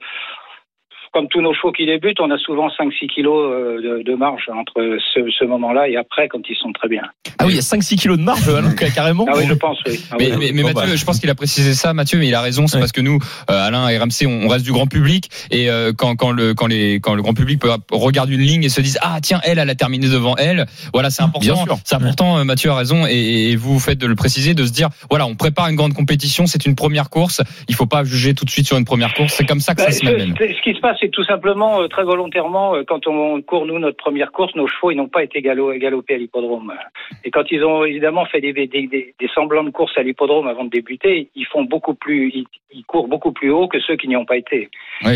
comme 1.14 1.28
tous 1.30 1.41
nos 1.41 1.53
chevaux 1.53 1.72
qui 1.72 1.86
débutent, 1.86 2.20
on 2.20 2.30
a 2.32 2.38
souvent 2.38 2.68
5-6 2.70 3.07
kilos 3.07 3.51
euh, 3.51 3.99
de, 3.99 4.03
de 4.03 4.16
marge 4.16 4.43
entre 4.53 4.97
ce, 5.14 5.20
ce 5.30 5.45
moment-là 5.45 5.88
et 5.89 5.97
après, 5.97 6.28
quand 6.28 6.39
ils 6.49 6.55
sont 6.55 6.72
très 6.72 6.88
bien. 6.88 7.01
Ah 7.39 7.45
oui, 7.45 7.53
il 7.53 7.55
y 7.55 7.60
a 7.60 7.62
5-6 7.62 7.97
kilos 7.97 8.18
de 8.18 8.24
marge, 8.24 8.47
Alain, 8.49 8.74
carrément. 8.95 9.26
Ah 9.30 9.34
oui, 9.38 9.45
je 9.47 9.53
pense, 9.53 9.78
oui. 9.88 9.99
Ah 10.12 10.16
Mais, 10.20 10.32
oui, 10.32 10.38
mais, 10.39 10.51
mais 10.53 10.62
Bon, 10.64 10.68
Mathieu, 10.80 10.91
bah. 10.91 10.95
je 10.97 11.05
pense 11.05 11.20
qu'il 11.20 11.30
a 11.30 11.36
précisé 11.36 11.74
ça, 11.74 11.93
Mathieu, 11.93 12.20
mais 12.20 12.28
il 12.28 12.36
a 12.36 12.41
raison. 12.41 12.68
C'est 12.68 12.76
Ouais. 12.76 12.82
parce 12.82 12.91
que 12.91 13.01
nous, 13.01 13.20
euh, 13.49 13.68
Alain 13.68 13.89
et 13.89 13.97
RMC, 13.97 14.26
on, 14.28 14.45
on 14.45 14.47
reste 14.47 14.64
du 14.66 14.72
grand 14.72 14.88
public 14.88 15.30
et 15.51 15.70
euh, 15.70 15.91
quand, 15.97 16.16
quand 16.16 16.32
le 16.32 16.53
quand 16.53 16.68
les 16.68 16.99
quand 17.01 17.16
le 17.16 17.22
grand 17.22 17.34
public 17.34 17.60
peut 17.60 17.70
regarde 17.91 18.30
une 18.30 18.39
ligne 18.41 18.64
et 18.64 18.70
se 18.70 18.80
dise 18.82 18.97
ah 19.01 19.18
tiens 19.22 19.41
elle 19.43 19.60
elle 19.60 19.70
a 19.70 19.76
terminé 19.76 20.07
devant 20.07 20.36
elle, 20.38 20.66
voilà 20.93 21.10
c'est 21.10 21.24
Bien 21.24 21.28
important. 21.53 21.66
sûr. 21.66 21.78
C'est 21.84 21.95
important. 21.95 22.45
Mathieu 22.45 22.70
a 22.72 22.76
raison 22.76 23.05
et, 23.07 23.51
et 23.51 23.55
vous 23.55 23.74
vous 23.74 23.80
faites 23.80 23.97
de 23.97 24.07
le 24.07 24.16
préciser, 24.16 24.53
de 24.53 24.66
se 24.66 24.72
dire 24.72 24.89
voilà 25.10 25.26
on 25.28 25.36
prépare 25.36 25.68
une 25.70 25.76
grande 25.76 25.93
compétition, 25.93 26.45
c'est 26.45 26.66
une 26.66 26.76
première 26.76 27.10
course, 27.10 27.41
il 27.68 27.76
faut 27.76 27.86
pas 27.86 28.03
juger 28.03 28.34
tout 28.34 28.45
de 28.45 28.49
suite 28.49 28.68
sur 28.68 28.78
une 28.78 28.86
première 28.86 29.14
course. 29.14 29.34
C'est 29.34 29.45
comme 29.45 29.60
ça 29.60 29.74
que 29.74 29.80
Bah, 29.82 29.86
ça 29.86 29.91
se 29.91 29.99
ce, 29.99 30.05
mène. 30.05 30.36
ce 30.38 30.62
qui 30.64 30.74
se 30.76 30.80
passe, 30.80 30.99
c'est 31.00 31.08
que 31.08 31.12
tout 31.12 31.24
simplement, 31.24 31.82
euh, 31.82 31.88
très 31.88 32.04
volontairement, 32.04 32.76
euh, 32.76 32.84
quand 32.88 33.08
on 33.08 33.41
court 33.41 33.66
nous 33.66 33.80
notre 33.80 33.97
première 33.97 34.32
course, 34.32 34.54
nos 34.56 34.68
chevaux 34.68 34.91
ils 34.91 34.95
n'ont 34.97 35.08
pas 35.08 35.24
été 35.24 35.41
galo- 35.41 35.78
galopés 35.78 36.16
à 36.16 36.18
l'hippodrome. 36.18 36.74
Et 37.24 37.32
quand 37.32 37.43
ils 37.52 37.64
ont 37.64 37.86
évidemment 37.86 38.26
fait 38.26 38.41
des, 38.41 38.54
des, 38.54 38.68
des- 38.68 38.88
des 38.88 39.30
semblants 39.34 39.64
de 39.64 39.70
course 39.70 39.97
à 39.97 40.04
l'hippodrome 40.04 40.47
avant 40.47 40.66
de 40.66 40.70
débuter, 40.70 41.30
ils 41.36 41.45
font 41.45 41.64
beaucoup 41.64 41.93
plus, 41.93 42.30
ils, 42.34 42.45
ils 42.74 42.84
courent 42.86 43.08
beaucoup 43.08 43.32
plus 43.32 43.50
haut 43.52 43.68
que 43.68 43.80
ceux 43.80 43.95
qui 43.95 44.08
n'y 44.08 44.16
ont 44.16 44.26
pas 44.26 44.38
été. 44.38 44.70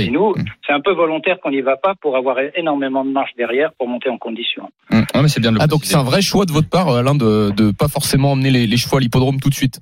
Et 0.08 0.10
nous, 0.12 0.34
c'est 0.66 0.74
un 0.74 0.80
peu 0.82 0.94
volontaire 0.94 1.40
qu'on 1.42 1.52
n'y 1.52 1.62
va 1.62 1.78
pas 1.78 1.94
pour 1.96 2.16
avoir 2.18 2.38
énormément 2.56 3.04
de 3.06 3.12
marge 3.12 3.32
derrière 3.38 3.72
pour 3.74 3.88
monter 3.88 4.10
en 4.10 4.18
condition. 4.18 4.70
Ouais, 4.92 5.02
mais 5.22 5.28
c'est 5.28 5.40
bien 5.42 5.52
de 5.52 5.58
le 5.58 5.62
Ah, 5.62 5.68
donc 5.68 5.86
c'est 5.86 5.98
un 5.98 6.04
vrai 6.04 6.22
choix 6.22 6.46
de 6.46 6.52
votre 6.52 6.70
part, 6.70 6.90
Alain, 6.90 7.16
de, 7.16 7.52
de 7.52 7.72
pas 7.72 7.88
forcément 7.88 8.32
emmener 8.32 8.52
les, 8.52 8.68
les 8.68 8.78
chevaux 8.78 8.98
à 8.98 9.00
l'hippodrome 9.00 9.40
tout 9.40 9.50
de 9.50 9.54
suite? 9.54 9.80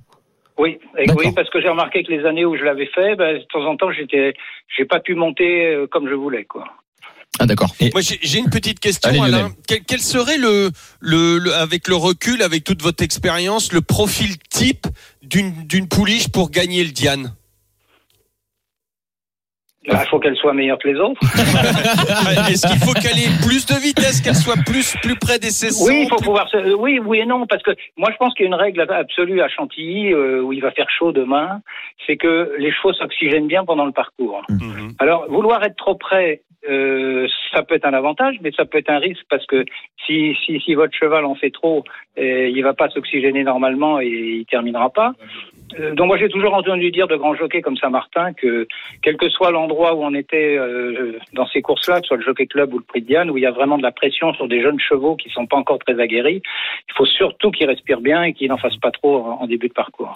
Oui, 0.62 0.78
et 0.96 1.10
oui, 1.16 1.32
parce 1.34 1.50
que 1.50 1.60
j'ai 1.60 1.68
remarqué 1.68 2.04
que 2.04 2.12
les 2.12 2.24
années 2.24 2.44
où 2.44 2.56
je 2.56 2.62
l'avais 2.62 2.86
fait, 2.86 3.16
ben, 3.16 3.38
de 3.38 3.44
temps 3.52 3.64
en 3.66 3.76
temps, 3.76 3.90
j'étais, 3.90 4.32
j'ai 4.76 4.84
pas 4.84 5.00
pu 5.00 5.14
monter 5.16 5.66
euh, 5.66 5.86
comme 5.88 6.08
je 6.08 6.14
voulais, 6.14 6.44
quoi. 6.44 6.64
Ah, 7.40 7.46
d'accord. 7.46 7.74
Moi, 7.92 8.02
j'ai 8.02 8.38
une 8.38 8.50
petite 8.50 8.78
question, 8.78 9.10
Allez. 9.10 9.20
Alain. 9.20 9.50
Quel, 9.66 9.80
quel 9.84 10.00
serait 10.00 10.36
le, 10.38 10.70
le, 11.00 11.38
le- 11.38 11.54
avec 11.54 11.88
le 11.88 11.96
recul, 11.96 12.42
avec 12.42 12.62
toute 12.62 12.82
votre 12.82 13.02
expérience, 13.02 13.72
le 13.72 13.80
profil 13.80 14.36
type 14.50 14.86
d'une 15.22 15.50
d'une 15.66 15.88
pouliche 15.88 16.28
pour 16.28 16.50
gagner 16.50 16.84
le 16.84 16.90
Diane? 16.90 17.34
Il 19.84 19.96
faut 20.10 20.18
qu'elle 20.20 20.36
soit 20.36 20.52
meilleure 20.52 20.78
que 20.78 20.88
les 20.88 20.98
autres. 21.00 21.20
Est-ce 22.50 22.66
qu'il 22.68 22.78
faut 22.78 22.92
qu'elle 22.94 23.18
ait 23.18 23.36
plus 23.44 23.66
de 23.66 23.74
vitesse, 23.80 24.20
qu'elle 24.20 24.34
soit 24.36 24.56
plus 24.64 24.94
plus 25.02 25.16
près 25.16 25.38
des 25.38 25.50
saisons 25.50 25.86
Oui, 25.86 26.02
il 26.04 26.08
faut 26.08 26.16
pouvoir. 26.22 26.48
se- 26.48 26.74
Oui, 26.74 27.00
oui 27.04 27.18
et 27.20 27.26
non, 27.26 27.46
parce 27.46 27.62
que 27.62 27.72
moi 27.96 28.10
je 28.12 28.16
pense 28.16 28.32
qu'il 28.34 28.44
y 28.44 28.46
a 28.46 28.48
une 28.48 28.54
règle 28.60 28.80
absolue 28.88 29.40
à 29.40 29.48
Chantilly 29.48 30.12
euh, 30.12 30.40
où 30.40 30.52
il 30.52 30.60
va 30.60 30.70
faire 30.70 30.88
chaud 30.88 31.12
demain, 31.12 31.60
c'est 32.06 32.16
que 32.16 32.52
les 32.58 32.72
chevaux 32.72 32.92
s'oxygènent 32.92 33.48
bien 33.48 33.64
pendant 33.64 33.86
le 33.86 33.92
parcours. 33.92 34.42
Mhm. 34.48 34.92
Alors 34.98 35.26
vouloir 35.28 35.64
être 35.64 35.76
trop 35.76 35.96
près, 35.96 36.42
euh, 36.70 37.26
ça 37.52 37.62
peut 37.64 37.74
être 37.74 37.86
un 37.86 37.92
avantage, 37.94 38.36
mais 38.40 38.52
ça 38.56 38.64
peut 38.64 38.78
être 38.78 38.90
un 38.90 38.98
risque 38.98 39.24
parce 39.30 39.46
que 39.46 39.64
si 40.06 40.36
si, 40.46 40.60
si 40.60 40.74
votre 40.74 40.94
cheval 40.96 41.24
en 41.24 41.34
fait 41.34 41.50
trop, 41.50 41.82
euh, 42.18 42.48
il 42.48 42.62
va 42.62 42.72
pas 42.74 42.88
s'oxygéner 42.90 43.42
normalement 43.42 44.00
et 44.00 44.06
il 44.06 44.46
terminera 44.46 44.90
pas. 44.90 45.12
Euh, 45.78 45.94
donc 45.94 46.06
moi 46.06 46.18
j'ai 46.18 46.28
toujours 46.28 46.54
entendu 46.54 46.90
dire 46.90 47.08
de 47.08 47.16
grands 47.16 47.34
jockeys 47.34 47.62
comme 47.62 47.76
Saint-Martin 47.76 48.32
que 48.32 48.66
quel 49.02 49.16
que 49.16 49.28
soit 49.28 49.50
l'endroit 49.50 49.94
où 49.94 50.02
on 50.04 50.14
était 50.14 50.56
euh, 50.56 51.18
dans 51.32 51.46
ces 51.46 51.62
courses-là, 51.62 51.96
que 52.00 52.02
ce 52.02 52.08
soit 52.08 52.16
le 52.16 52.24
Jockey 52.24 52.46
Club 52.46 52.72
ou 52.74 52.78
le 52.78 52.84
Prix 52.84 53.02
de 53.02 53.06
Diane, 53.06 53.30
où 53.30 53.38
il 53.38 53.42
y 53.42 53.46
a 53.46 53.50
vraiment 53.52 53.78
de 53.78 53.82
la 53.82 53.92
pression 53.92 54.32
sur 54.34 54.48
des 54.48 54.62
jeunes 54.62 54.80
chevaux 54.80 55.16
qui 55.16 55.30
sont 55.30 55.46
pas 55.46 55.56
encore 55.56 55.78
très 55.78 55.98
aguerris, 56.00 56.42
il 56.88 56.94
faut 56.96 57.06
surtout 57.06 57.50
qu'ils 57.50 57.66
respirent 57.66 58.00
bien 58.00 58.22
et 58.22 58.32
qu'ils 58.32 58.48
n'en 58.48 58.58
fassent 58.58 58.80
pas 58.80 58.90
trop 58.90 59.24
en 59.24 59.42
en 59.42 59.46
début 59.46 59.68
de 59.68 59.72
parcours. 59.72 60.14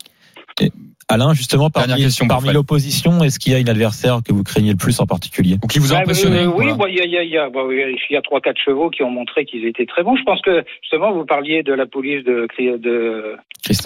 Alain, 1.09 1.35
justement, 1.35 1.71
parmi, 1.71 2.53
l'opposition, 2.53 3.23
est-ce 3.23 3.39
qu'il 3.39 3.53
y 3.53 3.57
a 3.57 3.61
une 3.61 3.69
adversaire 3.69 4.21
que 4.27 4.33
vous 4.33 4.43
craignez 4.43 4.73
le 4.73 4.77
plus 4.77 4.99
en 5.01 5.07
particulier? 5.07 5.57
Ou 5.63 5.69
qui 5.69 5.79
vous 5.79 5.95
a 5.95 5.99
impressionné 5.99 6.47
Oui, 6.47 6.53
voilà. 6.67 6.75
bah, 6.75 6.87
il 6.89 6.97
y 6.97 7.01
a, 7.01 7.05
y 7.07 7.17
a, 7.17 7.23
il 7.23 7.31
y 7.31 7.39
a, 7.39 7.49
bah, 7.49 7.61
oui, 7.65 7.81
il 8.11 8.13
y 8.13 8.17
a 8.17 8.23
trois, 8.23 8.41
quatre 8.41 8.61
chevaux 8.61 8.91
qui 8.91 9.05
ont 9.05 9.11
montré 9.11 9.45
qu'ils 9.45 9.65
étaient 9.67 9.87
très 9.87 10.03
bons. 10.03 10.17
Je 10.17 10.25
pense 10.25 10.43
que 10.43 10.65
justement, 10.83 11.13
vous 11.13 11.25
parliez 11.25 11.63
de 11.63 11.73
la 11.73 11.87
police 11.87 12.25
de, 12.25 12.49
de 12.59 13.37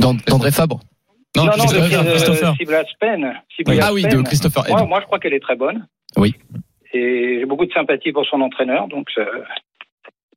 D'And- 0.01 0.25
D'André 0.27 0.51
Fabre. 0.51 0.81
Non, 1.37 1.45
non, 1.45 1.65
de, 1.65 1.79
de- 2.05 2.11
Christopher. 2.11 2.55
Ah 3.83 3.93
oui, 3.93 4.03
de 4.03 4.23
Christopher. 4.23 4.65
Moi, 4.69 4.85
moi, 4.87 5.01
je 5.01 5.07
crois 5.07 5.19
qu'elle 5.19 5.35
est 5.35 5.41
très 5.41 5.57
bonne. 5.57 5.87
Oui. 6.17 6.35
Et 6.93 7.39
j'ai 7.39 7.47
beaucoup 7.47 7.67
de 7.67 7.73
sympathie 7.73 8.13
pour 8.13 8.27
son 8.27 8.41
entraîneur. 8.41 8.89
Donc, 8.89 9.07
euh, 9.19 9.25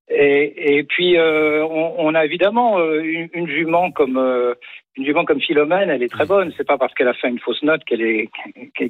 et, 0.09 0.77
et 0.77 0.83
puis, 0.83 1.17
euh, 1.17 1.65
on, 1.65 1.95
on 1.97 2.13
a 2.15 2.23
évidemment 2.25 2.77
euh, 2.77 3.01
une, 3.01 3.29
une 3.33 3.47
jument 3.47 3.89
comme 3.91 4.17
euh, 4.17 4.53
une 4.95 5.05
jument 5.05 5.25
comme 5.25 5.41
Philomène. 5.41 5.89
Elle 5.89 6.03
est 6.03 6.11
très 6.11 6.27
bonne. 6.27 6.53
C'est 6.55 6.67
pas 6.67 6.77
parce 6.77 6.93
qu'elle 6.93 7.07
a 7.07 7.15
fait 7.15 7.27
une 7.29 7.39
fausse 7.39 7.63
note 7.63 7.83
qu'elle 7.85 8.01
est 8.03 8.29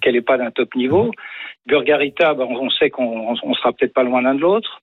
qu'elle 0.02 0.16
est 0.18 0.22
pas 0.22 0.38
d'un 0.38 0.52
top 0.52 0.76
niveau. 0.76 1.12
Burgarita, 1.68 2.34
ben, 2.34 2.46
on 2.50 2.70
sait 2.70 2.90
qu'on 2.90 3.34
on 3.42 3.54
sera 3.54 3.72
peut-être 3.72 3.94
pas 3.94 4.04
loin 4.04 4.22
l'un 4.22 4.36
de 4.36 4.42
l'autre. 4.42 4.82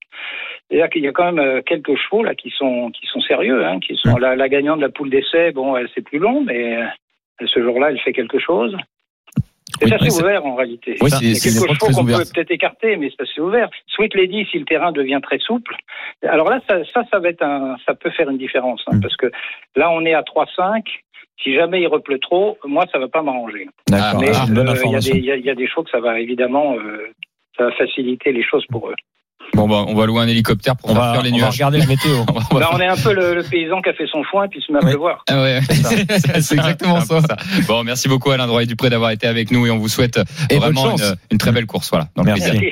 Et 0.71 0.79
là, 0.79 0.89
il 0.95 1.03
y 1.03 1.09
a 1.09 1.13
quand 1.13 1.31
même 1.31 1.45
euh, 1.45 1.61
quelques 1.61 1.97
chevaux 1.97 2.23
là 2.23 2.35
qui 2.35 2.51
sont 2.57 2.91
qui 2.93 3.07
sont 3.09 3.21
sérieux, 3.21 3.67
hein, 3.67 3.79
qui 3.81 3.97
sont 3.97 4.17
la, 4.17 4.37
la 4.37 4.49
gagnante 4.49 4.79
de 4.79 4.85
la 4.85 4.89
poule 4.91 5.11
d'essai. 5.11 5.51
Bon, 5.53 5.77
elle 5.77 5.91
c'est 5.95 6.01
plus 6.01 6.19
long, 6.19 6.43
mais 6.43 6.77
euh, 6.77 6.87
ce 7.47 7.63
jour-là, 7.63 7.91
elle 7.91 8.01
fait 8.01 8.13
quelque 8.13 8.39
chose. 8.39 8.77
C'est 9.79 9.87
Oui, 9.87 9.93
assez 9.95 10.21
ouvert 10.23 10.45
en 10.45 10.57
réalité. 10.57 10.97
Oui, 11.01 11.11
c'est 11.11 11.51
chevaux 11.51 11.67
très 11.75 11.93
qu'on 11.93 12.05
peut 12.05 12.13
peut-être 12.35 12.51
écarter, 12.51 12.97
mais 12.97 13.11
c'est 13.11 13.23
assez 13.23 13.41
ouvert. 13.41 13.71
Sweet 13.87 14.15
Lady, 14.15 14.47
si 14.51 14.59
le 14.59 14.65
terrain 14.65 14.93
devient 14.93 15.21
très 15.23 15.39
souple, 15.39 15.75
alors 16.27 16.51
là, 16.51 16.61
ça, 16.69 16.85
ça, 16.93 17.03
ça 17.11 17.19
va 17.19 17.29
être 17.29 17.43
un, 17.43 17.77
ça 17.87 17.95
peut 17.95 18.11
faire 18.11 18.29
une 18.29 18.37
différence, 18.37 18.83
hein, 18.89 18.97
Mm. 18.97 19.01
parce 19.01 19.17
que 19.17 19.31
là, 19.77 19.91
on 19.91 20.05
est 20.05 20.13
à 20.15 20.23
3-5. 20.23 20.85
Si 21.43 21.55
jamais 21.55 21.81
il 21.81 21.87
repleut 21.87 22.19
trop, 22.19 22.59
moi, 22.67 22.85
ça 22.93 22.99
va 22.99 23.09
pas 23.09 23.23
m'arranger. 23.23 23.67
D'accord, 23.89 24.21
Mais 24.21 24.29
ah, 24.35 24.45
euh, 24.51 24.75
il 24.85 24.91
y, 24.91 24.97
a 24.97 25.01
des- 25.01 25.47
y 25.47 25.51
a- 25.65 25.67
chevaux 25.67 25.85
que 25.85 25.91
ça 25.91 26.01
va 26.01 26.21
évidemment, 26.21 26.75
euh, 26.77 27.07
ça 27.57 27.65
va 27.65 27.73
faciliter 27.73 28.33
les 28.33 28.43
choses 28.43 28.67
pour 28.67 28.91
eux. 28.91 28.95
Bon, 29.55 29.67
bah, 29.69 29.85
on 29.89 29.95
va 29.95 30.07
louer 30.07 30.21
un 30.23 30.29
hélicoptère 30.29 30.77
pour 30.77 30.91
On 30.91 30.95
faire 30.95 31.03
va, 31.03 31.23
les 31.23 31.31
on 31.31 31.33
va 31.33 31.39
nuages. 31.39 31.55
regarder 31.55 31.79
la 31.79 31.87
météo. 31.87 32.19
On 32.29 32.33
va- 32.33 32.41
on 32.51 32.55
va 32.55 32.61
Là, 32.61 32.69
on 32.73 32.79
est 32.81 32.87
un 32.87 32.97
peu 32.97 33.13
le, 33.13 33.35
le 33.35 33.43
paysan 33.43 33.83
qui 33.83 33.89
a 33.91 33.93
fait 33.95 34.07
son 34.11 34.23
foin 34.23 34.45
et 34.45 34.49
puis 34.49 34.63
se 34.65 34.71
met 34.73 34.79
à 34.79 34.83
Oui. 34.85 34.91
pleuvoir. 34.93 35.25
Ah 35.29 35.43
ouais, 35.43 35.61
c'est 36.41 36.53
exactement 36.55 37.01
ça. 37.01 37.21
Bon, 37.67 37.83
merci 37.83 38.09
beaucoup 38.09 38.31
Alain 38.31 38.47
Droit 38.47 38.65
Dupré 38.65 38.91
d'avoir 38.91 39.11
été 39.11 39.27
avec 39.27 39.51
nous 39.51 39.67
et 39.67 39.71
on 39.71 39.79
vous 39.79 39.89
souhaite 39.89 40.21
Et 40.51 40.57
vraiment 40.59 40.97
une, 40.97 41.17
une 41.33 41.39
très 41.39 41.51
belle 41.53 41.67
course. 41.67 41.91
Voilà. 41.91 42.09
dans 42.15 42.23
le 42.23 42.27
Merci. 42.33 42.43
Merci. 42.53 42.67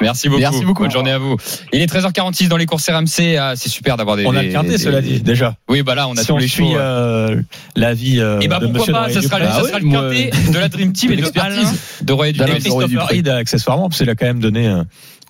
Merci 0.00 0.28
beaucoup. 0.28 0.40
Merci 0.40 0.64
beaucoup. 0.64 0.82
Bonne 0.84 0.92
journée 0.92 1.10
à 1.10 1.18
vous. 1.18 1.36
Il 1.72 1.82
est 1.82 1.92
13h46 1.92 2.48
dans 2.48 2.56
les 2.56 2.66
courses 2.66 2.88
RMC. 2.88 3.36
Ah, 3.38 3.54
c'est 3.56 3.68
super 3.68 3.96
d'avoir 3.96 4.16
des. 4.16 4.24
On 4.24 4.34
a 4.36 4.40
des- 4.40 4.46
le 4.48 4.52
quintet, 4.52 4.68
des- 4.70 4.78
cela 4.78 5.00
dit, 5.00 5.20
déjà. 5.22 5.54
Oui, 5.68 5.82
bah 5.82 5.94
là, 5.96 6.06
on 6.08 6.12
a 6.12 6.20
si 6.20 6.26
tous 6.28 6.34
on 6.34 6.38
les 6.38 6.46
suit 6.48 6.64
chevaux. 6.68 6.78
euh, 6.78 7.40
l'avis 7.74 8.20
euh, 8.20 8.38
et 8.40 8.48
bah 8.48 8.58
de 8.60 8.66
pourquoi 8.66 8.80
Monsieur 8.80 8.92
pas, 8.92 9.08
ça 9.10 9.22
sera, 9.22 9.38
le- 9.40 9.46
ça 9.46 9.62
sera 9.64 9.78
le 9.80 9.90
quintet 9.90 10.30
de 10.52 10.58
la 10.58 10.68
Dream 10.68 10.92
Team 10.92 11.10
et 11.12 11.16
de 11.16 11.20
l'expertise. 11.22 11.58
Alain 11.58 11.72
de 12.02 12.28
Et 12.28 12.32
Dupré. 12.32 12.60
Christopher 12.60 13.34
accessoirement, 13.36 13.88
parce 13.88 13.98
qu'il 13.98 14.10
a 14.10 14.14
quand 14.14 14.26
même 14.26 14.40
donné 14.40 14.66
euh, 14.68 14.82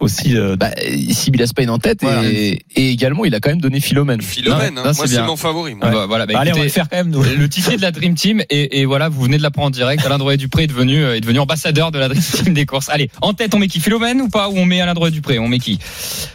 aussi. 0.03 0.37
euh, 0.37 0.57
Bah, 0.57 0.71
Sibylla 1.11 1.47
Spain 1.47 1.69
en 1.69 1.79
tête 1.79 1.99
Voilà. 2.03 2.23
et, 2.29 2.63
et 2.77 2.91
également 2.91 3.25
il 3.25 3.35
a 3.35 3.41
quand 3.41 3.51
même 3.51 3.61
donné 3.61 3.81
Philomène. 3.81 4.21
Philomène, 4.23 4.79
hein. 4.79 4.93
moi 4.95 5.07
c'est 5.07 5.23
mon 5.23 5.37
favori. 5.37 5.75
moi. 5.75 5.91
Va- 5.91 6.07
voilà, 6.07 6.27
bah, 6.27 6.35
Allez, 6.39 6.51
on 6.53 6.55
va 6.57 6.61
écoutez, 6.61 6.65
le 6.65 6.73
faire 6.73 6.89
quand 6.89 6.97
même, 6.97 7.11
nous. 7.11 7.23
le 7.23 7.49
ticket 7.49 7.77
de 7.77 7.83
la 7.83 7.91
Dream 7.91 8.15
Team 8.15 8.43
et, 8.51 8.81
et 8.81 8.85
voilà, 8.85 9.09
vous 9.09 9.23
venez 9.23 9.39
de 9.39 9.43
l'apprendre 9.43 9.69
en 9.69 9.71
direct. 9.71 10.05
Alain 10.05 10.19
Drouet 10.19 10.37
Dupré 10.37 10.65
est 10.65 10.67
devenu 10.67 11.05
euh, 11.05 11.17
est 11.17 11.21
devenu 11.21 11.39
ambassadeur 11.39 11.91
de 11.93 11.99
la 11.99 12.09
Dream 12.09 12.23
Team 12.23 12.55
des 12.55 12.67
courses. 12.67 12.89
Allez, 12.89 13.11
en 13.21 13.33
tête, 13.35 13.55
on 13.55 13.59
met 13.59 13.69
qui? 13.69 13.81
Philomène 13.81 14.21
ou 14.21 14.29
pas? 14.29 14.49
Ou 14.49 14.57
on 14.59 14.65
met 14.67 14.81
Alain 14.81 14.95
Drouet 14.95 15.11
Dupré 15.11 15.39
On 15.39 15.49
met 15.49 15.59
qui? 15.59 15.79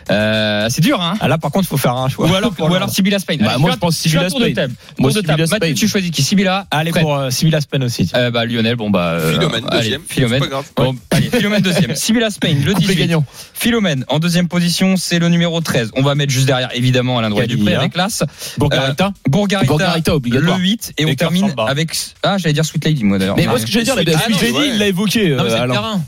Euh, 0.10 0.68
C'est 0.70 0.82
dur, 0.82 1.02
hein 1.02 1.16
Ah, 1.20 1.28
là, 1.28 1.38
par 1.38 1.52
contre, 1.52 1.66
il 1.66 1.70
faut 1.70 1.78
faire 1.78 1.96
un 1.96 2.10
choix. 2.10 2.28
Ou 2.30 2.34
alors, 2.36 2.54
ou 2.60 2.74
alors 2.74 2.90
Sibylla 2.90 3.20
Spain. 3.20 3.36
Bah, 3.40 3.52
Allez, 3.52 3.62
moi, 3.62 3.72
je 3.72 3.78
pense 3.78 3.96
fais 3.98 4.08
un 4.08 4.12
Sibylla 4.12 4.30
tour 4.30 4.40
de 4.40 4.46
Spain. 4.46 4.56
table. 4.56 4.74
Moi, 5.00 5.12
Tour 5.12 5.22
de 5.22 5.28
table. 5.28 5.46
Mathieu, 5.50 5.74
tu 5.74 5.88
choisis 5.88 6.12
qui? 6.12 6.24
Sibylla 6.24 6.68
Allez, 6.72 6.92
pour 6.92 7.16
euh, 7.16 7.30
Sibylla 7.30 7.62
Spen 7.62 7.84
aussi. 7.84 8.10
Euh, 8.16 8.32
bah, 8.32 8.46
Lionel, 8.46 8.76
bon 8.76 8.90
bah. 8.90 9.12
euh, 9.14 9.34
Philomène, 9.34 9.66
deuxième. 9.72 10.02
Philomène. 10.08 10.42
C'est 10.42 10.50
pas 10.50 10.56
grave. 10.56 10.66
Bon, 10.76 10.96
allez, 11.12 11.30
Philomène 11.30 11.62
deuxième. 11.62 11.96
Sibylla 11.96 12.30
Spain, 12.30 12.56
le 12.66 12.74
Couple 12.74 12.88
18. 12.88 12.96
gagnant. 12.96 13.26
Philomène, 13.58 14.06
en 14.08 14.20
deuxième 14.20 14.48
position, 14.48 14.98
c'est 14.98 15.18
le 15.18 15.30
numéro 15.30 15.60
13. 15.62 15.92
On 15.96 16.04
va 16.04 16.14
mettre 16.14 16.32
juste 16.32 16.46
derrière, 16.46 16.70
évidemment, 16.76 17.18
Alain 17.18 17.32
Droit 17.32 17.48
Dupré 17.48 17.74
avec 17.74 17.96
l'As. 17.96 18.24
Bourgarita. 18.58 19.08
Euh, 19.08 19.30
Bourgarita, 19.30 19.68
Bourgarita, 19.68 20.16
obligatoire. 20.16 20.58
le 20.58 20.64
8. 20.64 20.94
Et, 21.00 21.06
on 21.06 21.16
termine 21.16 21.54
avec. 21.68 21.90
Ah, 22.22 22.38
j'allais 22.38 22.54
dire 22.54 22.66
Sweet 22.66 22.86
Lady, 22.86 23.04
moi 23.04 23.18
d'ailleurs. 23.18 23.36
Mais 23.36 23.46
Ah, 23.48 23.50
moi, 23.50 23.60
ce 23.60 23.66
que 23.66 23.72
j'allais 23.72 23.86
dire, 23.86 23.96
la 23.96 24.04
Ah 24.16 24.26
Sweet 24.26 24.38
je 24.40 24.46
Lady, 24.46 24.70
il 24.74 24.78
l'a 24.78 24.88
évoqué. 24.88 25.30
Non, 25.30 25.44
mais 25.44 25.50
euh, 25.50 25.56
c'est 25.56 25.62
Alain. 25.62 26.04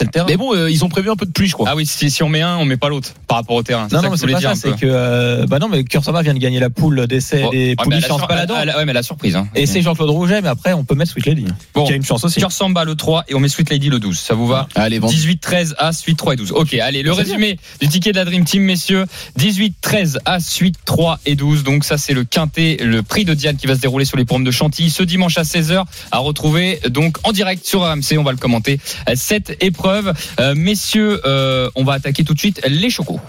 C'est 0.00 0.04
le 0.04 0.10
terrain. 0.10 0.26
Mais 0.28 0.36
bon, 0.36 0.54
euh, 0.54 0.70
ils 0.70 0.84
ont 0.84 0.88
prévu 0.88 1.10
un 1.10 1.16
peu 1.16 1.26
de 1.26 1.30
pluie, 1.32 1.48
je 1.48 1.52
crois. 1.54 1.68
Ah 1.70 1.76
oui, 1.76 1.84
si, 1.86 2.10
si 2.10 2.22
on 2.22 2.28
met 2.28 2.40
un, 2.42 2.56
on 2.56 2.64
met 2.64 2.76
pas 2.76 2.88
l'autre 2.88 3.10
par 3.26 3.36
rapport 3.38 3.56
au 3.56 3.62
terrain. 3.62 3.86
Non, 3.92 4.02
non, 4.02 4.16
c'est 4.16 4.26
pas 4.26 4.38
dire 4.38 4.50
ça, 4.50 4.54
c'est 4.56 4.72
que, 4.76 4.86
euh, 4.86 5.46
bah 5.46 5.58
non, 5.58 5.68
mais 5.68 5.84
Kursava 5.84 6.22
vient 6.22 6.34
de 6.34 6.38
gagner 6.38 6.58
la 6.60 6.70
poule 6.70 7.06
d'essai 7.06 7.42
Bon, 7.42 7.50
des 7.50 7.56
ouais, 7.58 7.66
mais 7.68 7.76
poules 7.76 7.92
elle 7.94 7.98
du 8.00 8.04
a 8.04 8.08
chance 8.08 8.18
sur- 8.20 8.28
baladant. 8.28 8.54
elle 8.60 8.70
a- 8.70 8.76
Ouais, 8.78 8.84
mais 8.84 8.92
la 8.92 9.02
surprise. 9.02 9.36
Hein. 9.36 9.48
Et 9.54 9.66
c'est 9.66 9.82
Jean-Claude 9.82 10.10
Rouget, 10.10 10.40
mais 10.42 10.48
après, 10.48 10.72
on 10.72 10.84
peut 10.84 10.94
mettre 10.94 11.10
Sweet 11.12 11.26
Lady. 11.26 11.44
Bon. 11.74 11.84
Qui 11.86 11.92
a 11.92 11.96
une 11.96 12.04
chance 12.04 12.24
aussi. 12.24 12.40
Cœur 12.40 12.52
Samba 12.52 12.84
le 12.84 12.94
3 12.94 13.24
et 13.28 13.34
on 13.34 13.40
met 13.40 13.48
Sweet 13.48 13.68
Lady 13.70 13.88
le 13.90 13.98
12. 13.98 14.18
Ça 14.18 14.34
vous 14.34 14.46
va 14.46 14.68
Allez, 14.74 14.98
vente. 14.98 15.10
18, 15.10 15.38
13, 15.38 15.74
As, 15.78 16.02
8, 16.02 16.14
3 16.16 16.32
et 16.34 16.36
12. 16.36 16.52
Ok, 16.52 16.74
allez, 16.74 17.02
le 17.02 17.12
résumé 17.12 17.58
du 17.80 17.88
ticket 17.88 18.12
de 18.12 18.16
la 18.16 18.24
Dream 18.24 18.44
Team, 18.44 18.62
messieurs. 18.62 19.04
18, 19.36 19.74
13, 19.80 20.18
As, 20.24 20.56
8, 20.56 20.76
3 20.84 21.18
et 21.26 21.34
12. 21.34 21.62
Donc 21.64 21.84
ça, 21.84 21.98
c'est 21.98 22.14
le 22.14 22.24
quintet, 22.24 22.78
le 22.80 23.02
prix 23.02 23.24
de 23.24 23.34
Diane 23.34 23.56
qui 23.56 23.66
va 23.66 23.74
se 23.74 23.80
dérouler 23.80 24.04
sur 24.04 24.16
les 24.16 24.24
pommes 24.24 24.44
de 24.44 24.50
Chantilly 24.50 24.88
ce 24.90 25.02
dimanche 25.02 25.36
à 25.36 25.42
16h 25.42 25.84
à 26.10 26.18
retrouver 26.18 26.80
donc 26.88 27.18
en 27.24 27.32
direct 27.32 27.66
sur 27.66 27.82
RMC. 27.82 28.16
On 28.18 28.22
va 28.22 28.32
le 28.32 28.38
commenter. 28.38 28.80
Cette 29.14 29.56
épreuve. 29.62 29.89
Euh, 29.90 30.54
messieurs, 30.54 31.20
euh, 31.24 31.70
on 31.74 31.84
va 31.84 31.94
attaquer 31.94 32.24
tout 32.24 32.34
de 32.34 32.38
suite 32.38 32.60
les 32.66 32.90
chocos. 32.90 33.20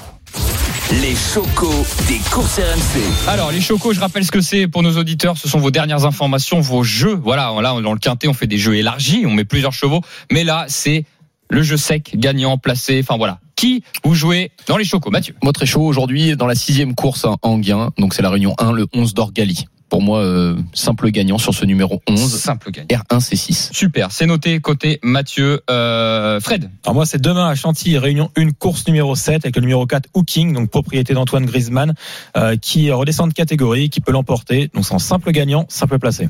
Les 1.02 1.16
chocos 1.16 1.86
des 2.08 2.20
courses 2.30 2.60
RMC. 2.60 3.30
Alors, 3.30 3.52
les 3.52 3.62
chocos, 3.62 3.94
je 3.94 4.00
rappelle 4.00 4.26
ce 4.26 4.32
que 4.32 4.42
c'est 4.42 4.68
pour 4.68 4.84
nos 4.84 4.98
auditeurs. 4.98 5.38
Ce 5.38 5.48
sont 5.48 5.60
vos 5.60 5.72
dernières 5.72 6.06
informations, 6.06 6.60
vos 6.60 6.84
jeux. 6.84 7.14
Voilà, 7.14 7.54
là, 7.62 7.80
dans 7.82 7.94
le 7.94 8.00
quintet, 8.00 8.28
on 8.28 8.34
fait 8.34 8.48
des 8.48 8.58
jeux 8.58 8.76
élargis, 8.76 9.24
on 9.26 9.32
met 9.32 9.46
plusieurs 9.46 9.74
chevaux. 9.74 10.02
Mais 10.32 10.44
là, 10.44 10.66
c'est 10.68 11.06
le 11.50 11.64
jeu 11.64 11.78
sec, 11.78 12.12
gagnant, 12.16 12.58
placé. 12.58 13.00
Enfin, 13.02 13.18
voilà. 13.18 13.40
Qui 13.56 13.84
vous 14.04 14.16
jouez 14.16 14.52
dans 14.68 14.78
les 14.78 14.86
chocos, 14.86 15.12
Mathieu? 15.12 15.36
Moi, 15.44 15.54
très 15.54 15.66
chaud 15.66 15.82
aujourd'hui 15.82 16.36
dans 16.36 16.48
la 16.48 16.56
sixième 16.56 16.94
course 16.96 17.26
en 17.26 17.38
Anguin. 17.42 17.92
Donc, 17.98 18.14
c'est 18.14 18.22
la 18.22 18.30
réunion 18.30 18.56
1, 18.58 18.74
le 18.74 18.88
11 18.94 19.14
d'Orgali. 19.14 19.66
Pour 19.92 20.02
moi, 20.02 20.20
euh, 20.20 20.56
simple 20.74 21.12
gagnant 21.12 21.38
sur 21.38 21.54
ce 21.54 21.66
numéro 21.66 22.02
11. 22.08 22.40
Simple 22.40 22.72
gagnant. 22.72 22.88
R1, 23.12 23.20
C6. 23.20 23.74
Super, 23.74 24.14
c'est 24.14 24.26
noté 24.26 24.62
côté 24.62 25.00
Mathieu. 25.04 25.60
Euh, 25.70 26.40
Fred 26.40 26.72
Alors 26.86 26.96
moi, 26.96 27.06
c'est 27.06 27.22
demain 27.22 27.50
à 27.50 27.56
Chantilly, 27.56 27.98
réunion 27.98 28.32
1, 28.38 28.52
course 28.52 28.88
numéro 28.88 29.16
7, 29.16 29.44
avec 29.44 29.58
le 29.58 29.62
numéro 29.64 29.86
4, 29.86 30.08
Hooking, 30.14 30.54
donc 30.54 30.70
propriété 30.70 31.14
d'Antoine 31.14 31.46
Griezmann, 31.46 31.94
euh, 32.38 32.56
qui 32.56 32.90
redescend 32.90 33.28
de 33.28 33.34
catégorie, 33.34 33.90
qui 33.90 34.00
peut 34.00 34.14
l'emporter. 34.14 34.70
Donc 34.74 34.86
c'est 34.86 34.94
en 34.94 35.00
simple 35.00 35.30
gagnant, 35.32 35.66
simple 35.68 36.00
placé. 36.00 36.30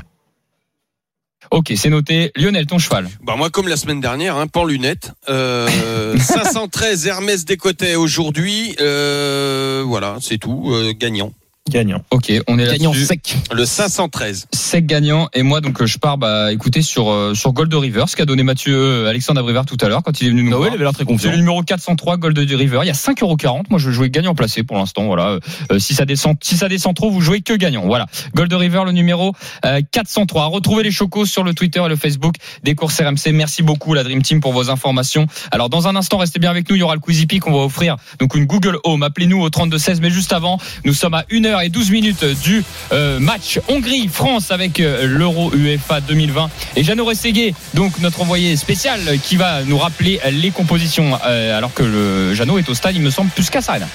Ok, 1.51 1.71
c'est 1.75 1.89
noté. 1.89 2.31
Lionel, 2.35 2.65
ton 2.65 2.79
cheval. 2.79 3.09
Bah 3.23 3.35
moi 3.37 3.51
comme 3.51 3.67
la 3.67 3.77
semaine 3.77 4.01
dernière, 4.01 4.37
hein, 4.37 4.47
pan 4.47 4.65
lunettes. 4.65 5.11
Euh, 5.29 6.17
513 6.17 7.05
Hermès 7.05 7.45
Décotet 7.45 7.95
aujourd'hui. 7.95 8.75
Euh, 8.79 9.83
voilà, 9.85 10.17
c'est 10.19 10.39
tout. 10.39 10.71
euh, 10.71 10.93
gagnant. 10.97 11.31
Gagnant. 11.69 12.03
Ok, 12.09 12.33
on 12.47 12.57
est 12.57 12.65
Gagnant 12.65 12.89
là-dessus. 12.91 13.05
sec. 13.05 13.35
Le 13.53 13.65
513. 13.65 14.47
Sec 14.51 14.85
gagnant 14.87 15.29
et 15.33 15.43
moi 15.43 15.61
donc 15.61 15.85
je 15.85 15.97
pars 15.99 16.17
bah 16.17 16.51
écoutez 16.51 16.81
sur 16.81 17.09
euh, 17.11 17.35
sur 17.35 17.53
Gold 17.53 17.73
River 17.73 18.05
ce 18.07 18.15
qu'a 18.15 18.25
donné 18.25 18.41
Mathieu 18.43 18.75
euh, 18.75 19.07
Alexandre 19.09 19.39
Abrivard 19.41 19.65
tout 19.67 19.77
à 19.79 19.87
l'heure 19.87 20.01
quand 20.03 20.19
il 20.19 20.27
est 20.27 20.29
venu 20.31 20.43
nous 20.43 20.49
Ah 20.49 20.53
ouais, 20.53 20.57
voir. 20.57 20.69
il 20.71 20.73
avait 20.75 20.83
l'air 20.83 20.91
très 20.93 21.03
C'est 21.03 21.07
confiant. 21.07 21.31
le 21.31 21.37
numéro 21.37 21.61
403 21.61 22.17
Gold 22.17 22.37
River. 22.37 22.79
Il 22.83 22.87
y 22.87 22.89
a 22.89 22.93
5,40€. 22.93 23.63
Moi, 23.69 23.79
je 23.79 23.87
vais 23.89 23.93
jouer 23.93 24.09
gagnant 24.09 24.33
placé 24.33 24.63
pour 24.63 24.77
l'instant. 24.77 25.05
Voilà. 25.05 25.37
Euh, 25.71 25.77
si 25.79 25.93
ça 25.93 26.05
descend, 26.05 26.35
si 26.41 26.57
ça 26.57 26.67
descend 26.67 26.95
trop, 26.95 27.11
vous 27.11 27.21
jouez 27.21 27.41
que 27.41 27.53
gagnant. 27.53 27.85
Voilà. 27.85 28.07
Gold 28.35 28.51
River, 28.53 28.81
le 28.85 28.91
numéro 28.91 29.33
euh, 29.63 29.81
403. 29.91 30.47
Retrouvez 30.47 30.81
les 30.83 30.91
chocos 30.91 31.25
sur 31.27 31.43
le 31.43 31.53
Twitter 31.53 31.81
et 31.85 31.89
le 31.89 31.95
Facebook 31.95 32.35
des 32.63 32.73
courses 32.75 32.99
RMC. 32.99 33.31
Merci 33.33 33.61
beaucoup, 33.61 33.93
la 33.93 34.03
Dream 34.03 34.23
Team, 34.23 34.41
pour 34.41 34.51
vos 34.51 34.71
informations. 34.71 35.27
Alors, 35.51 35.69
dans 35.69 35.87
un 35.87 35.95
instant, 35.95 36.17
restez 36.17 36.39
bien 36.39 36.49
avec 36.49 36.67
nous. 36.69 36.75
Il 36.75 36.79
y 36.79 36.83
aura 36.83 36.95
le 36.95 37.01
Quizy 37.01 37.27
Peak. 37.27 37.45
On 37.47 37.51
va 37.51 37.59
offrir 37.59 37.97
donc 38.19 38.33
une 38.35 38.45
Google 38.45 38.77
Home. 38.83 39.03
Appelez-nous 39.03 39.39
au 39.41 39.49
3216. 39.49 40.01
Mais 40.01 40.09
juste 40.09 40.33
avant, 40.33 40.57
nous 40.85 40.93
sommes 40.93 41.13
à 41.13 41.23
1h12 41.51 41.91
minutes 41.91 42.25
du 42.43 42.63
euh, 42.91 43.19
match 43.19 43.59
Hongrie-France 43.67 44.51
avec 44.51 44.79
euh, 44.79 45.05
l'Euro 45.07 45.51
UEFA 45.53 46.01
2020. 46.01 46.49
Et 46.75 46.83
Jeannot 46.83 47.05
Rességué, 47.05 47.53
donc 47.73 47.99
notre 47.99 48.21
envoyé 48.21 48.55
spécial, 48.55 48.99
qui 49.23 49.35
va 49.35 49.63
nous 49.65 49.77
rappeler 49.77 50.19
les 50.31 50.51
compositions, 50.51 51.17
euh, 51.25 51.57
alors 51.57 51.73
que 51.73 51.83
le 51.83 52.33
Jeannot 52.33 52.57
est 52.59 52.69
au 52.69 52.73
stade, 52.73 52.95
il 52.95 53.01
me 53.01 53.09
semble, 53.11 53.29
plus 53.31 53.49
qu'à 53.49 53.61
Sarena. 53.61 53.87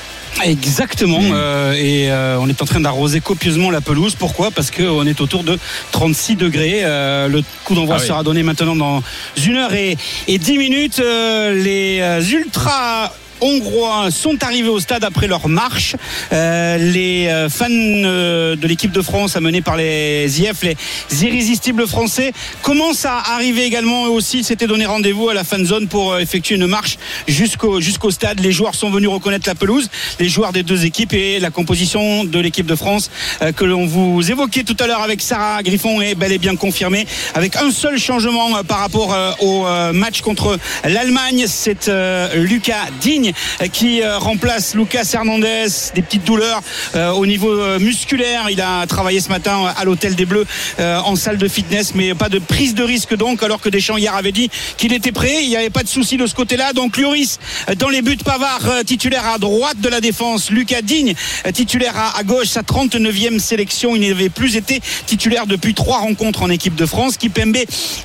Exactement. 0.44 1.18
euh, 1.22 1.72
et 1.72 2.10
euh, 2.10 2.36
on 2.40 2.48
est 2.48 2.60
en 2.60 2.66
train 2.66 2.80
d'arroser 2.80 3.20
copieusement 3.20 3.70
la 3.70 3.80
pelouse. 3.80 4.14
Pourquoi? 4.16 4.50
Parce 4.50 4.70
qu'on 4.70 5.06
est 5.06 5.20
autour 5.22 5.44
de 5.44 5.58
36 5.92 6.36
degrés. 6.36 6.80
Euh, 6.84 7.28
le 7.28 7.42
coup 7.64 7.74
d'envoi 7.74 7.96
Ah 7.98 8.02
oui. 8.02 8.06
sera 8.06 8.22
donné 8.22 8.42
maintenant 8.42 8.76
dans 8.76 9.02
une 9.46 9.56
heure 9.56 9.72
et, 9.72 9.96
et 10.28 10.36
10 10.38 10.58
minutes. 10.58 10.98
Les 10.98 12.02
ultras 12.32 13.12
hongrois 13.40 14.10
sont 14.10 14.42
arrivés 14.42 14.68
au 14.68 14.80
stade 14.80 15.04
après 15.04 15.26
leur 15.26 15.48
marche. 15.48 15.96
Euh, 16.32 16.78
les 16.78 17.28
euh, 17.28 17.48
fans 17.48 17.66
euh, 17.70 18.56
de 18.56 18.66
l'équipe 18.66 18.92
de 18.92 19.02
France 19.02 19.36
amenés 19.36 19.62
par 19.62 19.76
les 19.76 20.40
IF, 20.40 20.62
les 20.62 20.76
irrésistibles 21.24 21.86
français, 21.86 22.32
commencent 22.62 23.04
à 23.04 23.18
arriver 23.34 23.64
également 23.64 24.06
eux 24.06 24.10
aussi. 24.10 24.38
Ils 24.38 24.44
s'étaient 24.44 24.66
donné 24.66 24.86
rendez-vous 24.86 25.28
à 25.28 25.34
la 25.34 25.44
fan 25.44 25.64
zone 25.64 25.88
pour 25.88 26.18
effectuer 26.18 26.56
une 26.56 26.66
marche 26.66 26.98
jusqu'au 27.28 28.10
stade. 28.10 28.40
Les 28.40 28.52
joueurs 28.52 28.74
sont 28.74 28.90
venus 28.90 29.08
reconnaître 29.08 29.48
la 29.48 29.54
pelouse, 29.54 29.88
les 30.20 30.28
joueurs 30.28 30.52
des 30.52 30.62
deux 30.62 30.84
équipes 30.84 31.12
et 31.12 31.38
la 31.40 31.50
composition 31.50 32.24
de 32.24 32.38
l'équipe 32.38 32.66
de 32.66 32.76
France 32.76 33.10
que 33.56 33.64
l'on 33.64 33.86
vous 33.86 34.30
évoquait 34.30 34.64
tout 34.64 34.76
à 34.80 34.86
l'heure 34.86 35.02
avec 35.02 35.20
Sarah 35.20 35.62
Griffon 35.62 36.00
est 36.00 36.14
bel 36.14 36.32
et 36.32 36.38
bien 36.38 36.56
confirmée 36.56 37.06
avec 37.34 37.56
un 37.56 37.70
seul 37.70 37.98
changement 37.98 38.62
par 38.64 38.78
rapport 38.78 39.16
au 39.40 39.64
match 39.92 40.20
contre 40.20 40.58
l'Allemagne. 40.84 41.44
C'est 41.46 41.90
Lucas 42.34 42.86
Digne 43.00 43.25
euh, 43.60 43.68
qui 43.68 44.02
euh, 44.02 44.18
remplace 44.18 44.74
Lucas 44.74 45.08
Hernandez. 45.12 45.66
Des 45.94 46.02
petites 46.02 46.24
douleurs 46.24 46.62
euh, 46.94 47.10
au 47.10 47.26
niveau 47.26 47.78
musculaire. 47.78 48.48
Il 48.50 48.60
a 48.60 48.86
travaillé 48.86 49.20
ce 49.20 49.28
matin 49.28 49.72
à 49.76 49.84
l'hôtel 49.84 50.14
des 50.14 50.26
Bleus 50.26 50.46
en 50.78 51.16
salle 51.16 51.38
de 51.38 51.48
fitness, 51.48 51.94
mais 51.94 52.14
pas 52.14 52.28
de 52.28 52.38
prise 52.38 52.74
de 52.74 52.82
risque 52.82 53.16
donc. 53.16 53.42
Alors 53.42 53.60
que 53.60 53.68
Deschamps 53.68 53.96
hier 53.96 54.14
avait 54.14 54.32
dit 54.32 54.50
qu'il 54.76 54.92
était 54.92 55.12
prêt. 55.12 55.42
Il 55.42 55.48
n'y 55.48 55.56
avait 55.56 55.70
pas 55.70 55.82
de 55.82 55.88
souci 55.88 56.16
de 56.16 56.26
ce 56.26 56.34
côté-là. 56.34 56.72
Donc 56.72 56.96
Lloris 56.96 57.38
dans 57.78 57.88
les 57.88 58.02
buts, 58.02 58.16
Pavard 58.24 58.84
titulaire 58.84 59.26
à 59.26 59.38
droite 59.38 59.80
de 59.80 59.88
la 59.88 60.00
défense, 60.00 60.50
Lucas 60.50 60.82
Digne 60.82 61.14
titulaire 61.52 61.94
à, 62.16 62.22
gauche. 62.22 62.48
Sa 62.48 62.62
39e 62.62 63.38
sélection. 63.38 63.96
Il 63.96 64.08
n'avait 64.08 64.28
plus 64.28 64.56
été 64.56 64.80
titulaire 65.06 65.46
depuis 65.46 65.74
trois 65.74 65.98
rencontres 65.98 66.42
en 66.42 66.50
équipe 66.50 66.74
de 66.74 66.86
France. 66.86 67.16
Kipembe 67.16 67.56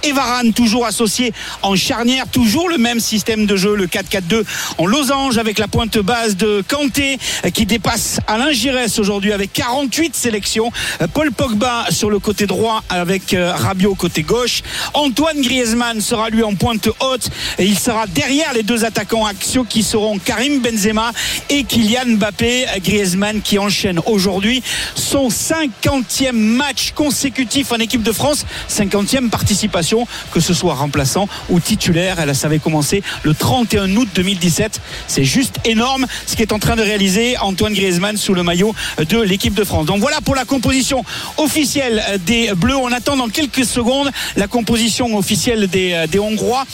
et 0.04 0.12
Varane 0.12 0.54
toujours 0.54 0.86
associés 0.86 1.34
en 1.62 1.76
charnière. 1.76 2.28
Toujours 2.28 2.70
le 2.70 2.78
même 2.78 3.00
système 3.00 3.46
de 3.46 3.56
jeu, 3.56 3.76
le 3.76 3.88
4-4-2 3.88 4.44
en 4.78 4.86
avec 5.12 5.60
la 5.60 5.68
pointe 5.68 5.98
basse 5.98 6.38
de 6.38 6.64
Kanté 6.70 7.18
euh, 7.44 7.50
qui 7.50 7.66
dépasse 7.66 8.22
Alain 8.28 8.54
Giresse 8.54 8.98
aujourd'hui 8.98 9.34
avec 9.34 9.52
48 9.52 10.16
sélections. 10.16 10.72
Euh, 11.02 11.08
Paul 11.14 11.34
Pogba 11.34 11.88
sur 11.90 12.10
le 12.10 12.20
côté 12.20 12.48
droit 12.48 12.82
avec 12.88 13.34
euh, 13.34 13.52
Rabiot 13.54 13.96
côté 13.96 14.24
gauche. 14.24 14.62
Antoine 14.94 15.42
Griezmann 15.42 16.00
sera 16.00 16.30
lui 16.30 16.44
en 16.44 16.56
pointe 16.56 16.88
haute 17.02 17.30
et 17.60 17.66
il 17.66 17.78
sera 17.78 18.08
derrière 18.08 18.54
les 18.54 18.64
deux 18.64 18.86
attaquants 18.86 19.26
axiaux 19.26 19.66
qui 19.66 19.84
seront 19.84 20.18
Karim 20.18 20.62
Benzema 20.62 21.12
et 21.50 21.66
Kylian 21.66 22.16
Mbappé. 22.16 22.68
Griezmann 22.82 23.42
qui 23.42 23.60
enchaîne 23.60 24.00
aujourd'hui 24.06 24.64
son 24.96 25.28
50e 25.28 26.32
match 26.32 26.92
consécutif 26.96 27.74
en 27.74 27.78
équipe 27.78 28.04
de 28.04 28.14
France, 28.14 28.46
50e 28.70 29.30
participation, 29.30 30.08
que 30.32 30.40
ce 30.40 30.54
soit 30.54 30.76
remplaçant 30.76 31.28
ou 31.50 31.60
titulaire. 31.60 32.20
Elle 32.20 32.34
savait 32.34 32.60
commencer 32.60 33.04
le 33.24 33.34
31 33.34 33.94
août 33.98 34.08
2017. 34.16 34.80
C'est 35.08 35.24
juste 35.24 35.56
énorme 35.66 36.06
ce 36.26 36.36
qu'est 36.36 36.52
en 36.52 36.60
train 36.60 36.76
de 36.76 36.82
réaliser 36.82 37.38
Antoine 37.38 37.74
Griezmann 37.74 38.18
sous 38.18 38.34
le 38.34 38.44
maillot 38.44 38.74
de 39.10 39.20
l'équipe 39.20 39.54
de 39.54 39.64
France. 39.64 39.86
Donc 39.86 40.00
voilà 40.00 40.22
pour 40.22 40.36
la 40.36 40.46
composition 40.46 41.04
officielle 41.38 42.04
des 42.26 42.52
Bleus. 42.56 42.76
On 42.76 42.92
attend 42.92 43.18
dans 43.18 43.30
quelques 43.30 43.66
secondes 43.66 44.12
la 44.36 44.48
composition 44.48 45.18
officielle 45.18 45.68
des, 45.68 46.06
des 46.10 46.20
Hongrois. 46.20 46.66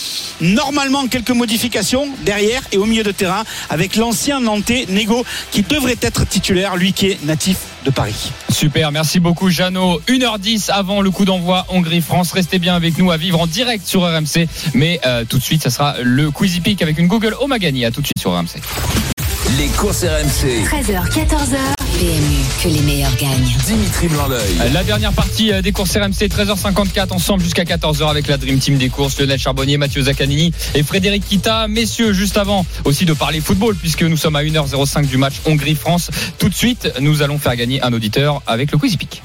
Normalement, 0.42 1.08
quelques 1.08 1.32
modifications 1.32 2.08
derrière 2.26 2.62
et 2.72 2.78
au 2.78 2.86
milieu 2.86 3.04
de 3.04 3.12
terrain 3.12 3.44
avec 3.70 3.96
l'ancien 3.96 4.40
Nantais 4.40 4.86
Nego 4.90 5.26
qui 5.52 5.64
devrait 5.64 5.98
être 6.02 6.28
titulaire, 6.28 6.76
lui 6.76 6.94
qui 6.94 7.08
est 7.08 7.24
natif 7.24 7.58
Paris. 7.92 8.32
Super, 8.50 8.92
merci 8.92 9.20
beaucoup 9.20 9.50
Jeannot. 9.50 10.02
1h10 10.08 10.72
avant 10.72 11.02
le 11.02 11.12
coup 11.12 11.26
d'envoi 11.26 11.66
Hongrie-France. 11.70 12.32
Restez 12.32 12.60
bien 12.60 12.76
avec 12.76 12.98
nous 12.98 13.12
à 13.12 13.18
vivre 13.18 13.40
en 13.40 13.48
direct 13.48 13.86
sur 13.86 14.02
RMC. 14.02 14.48
Mais 14.74 15.00
euh, 15.06 15.26
tout 15.26 15.38
de 15.38 15.44
suite, 15.44 15.64
ça 15.64 15.70
sera 15.70 15.96
le 16.02 16.32
Quizy 16.32 16.62
Peak 16.62 16.82
avec 16.82 16.98
une 16.98 17.08
Google 17.08 17.36
Home 17.40 17.52
à. 17.52 17.86
À 17.86 17.92
tout 17.92 18.02
de 18.02 18.08
suite 18.08 18.20
sur 18.20 18.32
RMC. 18.32 19.17
Les 19.58 19.68
courses 19.70 20.04
RMC. 20.04 20.66
13h, 20.66 21.10
14h. 21.10 21.58
PMU, 21.98 22.38
que 22.62 22.68
les 22.68 22.82
meilleurs 22.82 23.16
gagnent. 23.16 23.56
Dimitri 23.66 24.08
Blanc-L'œil. 24.08 24.72
La 24.74 24.84
dernière 24.84 25.14
partie 25.14 25.52
euh, 25.54 25.62
des 25.62 25.72
courses 25.72 25.96
RMC, 25.96 26.28
13h54, 26.28 27.14
ensemble 27.14 27.44
jusqu'à 27.44 27.64
14h 27.64 28.10
avec 28.10 28.28
la 28.28 28.38
Dream 28.38 28.60
Team 28.60 28.78
des 28.78 28.90
courses, 28.90 29.20
Lionel 29.20 29.40
Charbonnier, 29.40 29.78
Mathieu 29.78 30.02
Zaccanini 30.02 30.52
et 30.76 30.84
Frédéric 30.84 31.26
Kita. 31.26 31.68
Messieurs, 31.68 32.14
juste 32.14 32.38
avant 32.38 32.66
aussi 32.84 33.06
de 33.06 33.14
parler 33.14 33.40
football, 33.40 33.76
puisque 33.76 34.04
nous 34.04 34.18
sommes 34.18 34.36
à 34.36 34.44
1h05 34.44 35.08
du 35.08 35.18
match 35.18 35.36
Hongrie-France, 35.46 36.12
tout 36.38 36.50
de 36.50 36.56
suite, 36.56 36.92
nous 37.00 37.22
allons 37.22 37.40
faire 37.40 37.56
gagner 37.56 37.82
un 37.84 37.94
auditeur 37.94 38.42
avec 38.48 38.72
le 38.72 38.78
Quizy 38.78 38.98
Peak. 38.98 39.22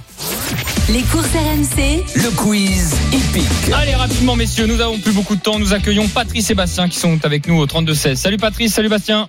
Les 0.89 1.03
courses 1.03 1.27
RMC, 1.27 2.05
Le 2.17 2.31
quiz 2.31 2.95
épique. 3.13 3.73
Allez, 3.73 3.95
rapidement, 3.95 4.37
messieurs, 4.37 4.67
nous 4.67 4.81
avons 4.81 4.99
plus 4.99 5.13
beaucoup 5.13 5.37
de 5.37 5.41
temps. 5.41 5.59
Nous 5.59 5.73
accueillons 5.73 6.09
Patrice 6.09 6.51
et 6.51 6.55
Bastien 6.55 6.89
qui 6.89 6.99
sont 6.99 7.19
avec 7.25 7.47
nous 7.47 7.59
au 7.59 7.67
32-16. 7.67 8.17
Salut 8.17 8.37
Patrice, 8.37 8.75
salut 8.75 8.89
Bastien. 8.89 9.29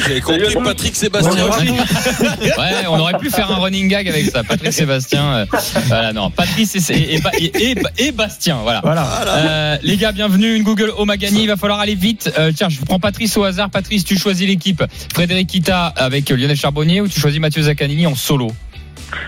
J'avais 0.00 0.20
compris 0.20 0.54
Patrick 0.64 0.96
Sébastien. 0.96 1.32
Ouais, 1.44 2.86
on 2.88 2.98
aurait 2.98 3.18
pu 3.18 3.30
faire 3.30 3.50
un 3.50 3.56
running 3.56 3.88
gag 3.88 4.08
avec 4.08 4.26
ça. 4.30 4.42
Patrice 4.44 4.80
et 4.80 4.86
Bastien. 4.86 5.22
euh, 5.34 5.46
voilà, 5.86 6.12
non. 6.12 6.30
Patrice 6.30 6.74
et, 6.90 6.94
et, 6.94 7.20
et, 7.38 7.70
et- 7.70 7.76
et 7.98 8.12
Bastien. 8.12 8.58
Voilà. 8.62 8.80
Voilà. 8.82 9.06
Euh, 9.28 9.76
les 9.82 9.96
gars, 9.96 10.12
bienvenue. 10.12 10.54
Une 10.54 10.62
Google 10.62 10.92
Home 10.96 11.10
a 11.10 11.16
gagné. 11.16 11.42
Il 11.42 11.48
va 11.48 11.56
falloir 11.56 11.80
aller 11.80 11.94
vite. 11.94 12.32
Euh, 12.38 12.52
tiens, 12.54 12.68
je 12.68 12.78
prends 12.80 12.98
Patrice 13.00 13.36
au 13.36 13.44
hasard. 13.44 13.70
Patrice, 13.70 14.04
tu 14.04 14.16
choisis 14.18 14.46
l'équipe. 14.46 14.82
Frédéric 15.14 15.48
Kita 15.48 15.86
avec 15.86 16.28
Lionel 16.30 16.56
Charbonnier 16.56 17.00
ou 17.00 17.08
tu 17.08 17.18
choisis 17.20 17.40
Mathieu 17.40 17.62
Zaccanini 17.62 18.06
en 18.06 18.14
solo? 18.14 18.50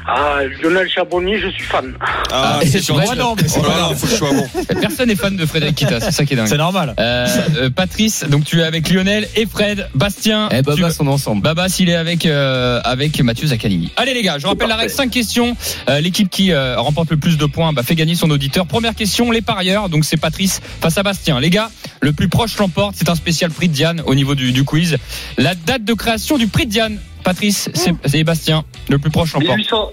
Ah, 0.07 0.39
Lionel 0.63 0.89
Charbonnier, 0.89 1.41
je 1.41 1.49
suis 1.49 1.63
fan. 1.65 1.95
Ah, 2.33 2.61
c'est 2.63 2.81
c'est 2.81 2.93
non, 2.93 3.35
mais 3.37 3.49
c'est 3.49 3.61
Oh 3.61 3.63
là 3.63 3.77
là, 3.77 3.95
faut 3.95 4.07
que 4.07 4.13
je 4.13 4.17
sois 4.17 4.31
bon. 4.33 4.47
Personne 4.81 5.09
n'est 5.09 5.17
fan 5.17 5.37
de 5.37 5.47
Frédéric 5.47 5.77
Kita. 5.77 6.01
C'est 6.01 6.11
ça 6.13 6.25
qui 6.25 6.35
est 6.35 6.37
dingue. 6.37 6.47
C'est 6.49 6.57
normal. 6.57 6.95
Euh, 6.99 7.27
euh, 7.57 7.71
Patrice, 7.71 8.25
donc 8.29 8.45
tu 8.45 8.61
es 8.61 8.65
avec 8.65 8.89
Lionel 8.91 9.29
et 9.37 9.47
Fred, 9.47 9.89
Bastien. 9.95 10.49
Eh, 10.51 10.57
tu- 10.57 10.63
Baba 10.63 10.91
sont 10.91 11.07
ensemble. 11.07 11.43
Babas, 11.43 11.77
il 11.79 11.89
est 11.89 11.95
avec 11.95 12.27
euh, 12.27 12.81
avec 12.85 13.21
Mathieu 13.23 13.47
Zaccanini. 13.47 13.93
Allez 13.97 14.15
les 14.15 14.23
gars, 14.23 14.39
je 14.39 14.47
rappelle 14.47 14.69
la 14.69 14.77
règle 14.77 14.93
5 14.93 15.11
questions. 15.11 15.57
Euh, 15.89 16.01
L'équipe 16.01 16.29
qui 16.29 16.53
euh, 16.53 16.79
remporte 16.79 17.11
le 17.11 17.17
plus 17.17 17.37
de 17.39 17.47
points 17.47 17.73
bah, 17.73 17.83
fait 17.83 17.95
gagner 17.95 18.15
son 18.15 18.31
auditeur. 18.31 18.67
Première 18.67 18.95
question, 18.95 19.31
les 19.31 19.43
parieurs. 19.43 19.89
Donc 19.89 20.05
c'est 20.05 20.17
Patrice 20.17 20.61
face 20.81 20.99
à 20.99 21.03
Bastien. 21.03 21.41
Les 21.41 21.51
gars, 21.51 21.71
le 22.01 22.13
plus 22.13 22.29
proche 22.29 22.57
l'emporte. 22.59 22.95
C'est 22.99 23.09
un 23.09 23.15
spécial 23.15 23.51
prix 23.51 23.69
de 23.69 23.73
Diane 23.75 24.03
au 24.07 24.15
niveau 24.15 24.35
du, 24.35 24.53
du 24.53 24.65
quiz. 24.65 24.97
La 25.39 25.55
date 25.55 25.85
de 25.85 25.95
création 25.95 26.37
du 26.39 26.47
prix 26.47 26.67
de 26.67 26.71
Diane, 26.71 26.99
Patrice, 27.25 27.71
c'est 27.75 27.93
c'est 28.05 28.23
Bastien. 28.25 28.65
Le 28.89 28.99
plus 28.99 29.11
proche 29.11 29.33
l'emporte. 29.33 29.57
1800, 29.57 29.91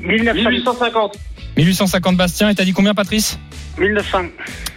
1850. 0.00 1.16
1850 1.56 2.16
Bastien. 2.16 2.48
Et 2.48 2.54
t'as 2.54 2.64
dit 2.64 2.72
combien 2.72 2.94
Patrice? 2.94 3.38
1900. 3.78 4.18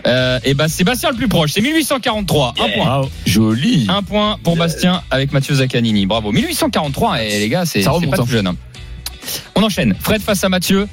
euh, 0.08 0.40
Et 0.44 0.54
bah 0.54 0.68
c'est 0.68 0.84
Bastien 0.84 1.10
le 1.12 1.16
plus 1.16 1.28
proche. 1.28 1.52
C'est 1.54 1.62
1843. 1.62 2.54
Un 2.60 2.70
point. 2.70 3.10
Joli. 3.26 3.86
Un 3.90 4.04
point 4.04 4.38
pour 4.44 4.58
Bastien 4.58 5.02
avec 5.12 5.32
Mathieu 5.32 5.56
Zaccanini. 5.56 6.06
Bravo. 6.06 6.32
1843, 6.32 7.24
et 7.24 7.40
les 7.40 7.50
gars, 7.50 7.66
c'est 7.66 7.82
Ça 7.82 7.92
c'est 7.92 7.96
remonte, 7.98 8.12
pas 8.16 8.22
hein. 8.22 8.26
tout 8.26 8.32
jeune. 8.32 8.48
hein. 8.48 8.56
On 9.56 9.64
enchaîne. 9.64 9.96
Fred 10.00 10.22
face 10.22 10.44
à 10.44 10.50
Mathieu. 10.50 10.88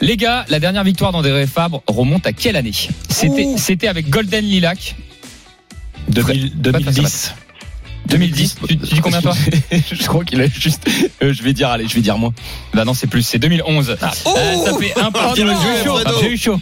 Les 0.00 0.16
gars, 0.16 0.46
la 0.48 0.58
dernière 0.60 0.84
victoire 0.84 1.12
d'André 1.12 1.46
Fabre 1.46 1.82
remonte 1.86 2.26
à 2.26 2.32
quelle 2.32 2.56
année? 2.56 2.72
C'était 3.10 3.56
c'était 3.58 3.88
avec 3.88 4.08
Golden 4.08 4.44
Lilac. 4.44 4.96
2000 6.08 6.52
2010. 6.56 7.34
2010. 8.06 8.56
Tu, 8.68 8.78
tu 8.78 8.94
dis 8.94 9.00
combien 9.00 9.20
toi 9.22 9.34
Je 9.92 10.06
crois 10.06 10.24
qu'il 10.24 10.40
a 10.40 10.46
juste. 10.48 10.88
euh, 11.22 11.32
je 11.32 11.42
vais 11.42 11.52
dire, 11.52 11.68
allez, 11.68 11.86
je 11.88 11.94
vais 11.94 12.00
dire 12.00 12.18
moins. 12.18 12.32
Bah 12.74 12.84
non, 12.84 12.94
c'est 12.94 13.06
plus, 13.06 13.22
c'est 13.22 13.38
2011. 13.38 13.90
Euh, 13.90 13.96
ça 14.00 14.10
fait 14.78 14.98
un 15.00 15.10
partout. 15.10 15.44
non, 15.44 15.54
J'ai 16.20 16.32
eu 16.32 16.36
chaud. 16.36 16.60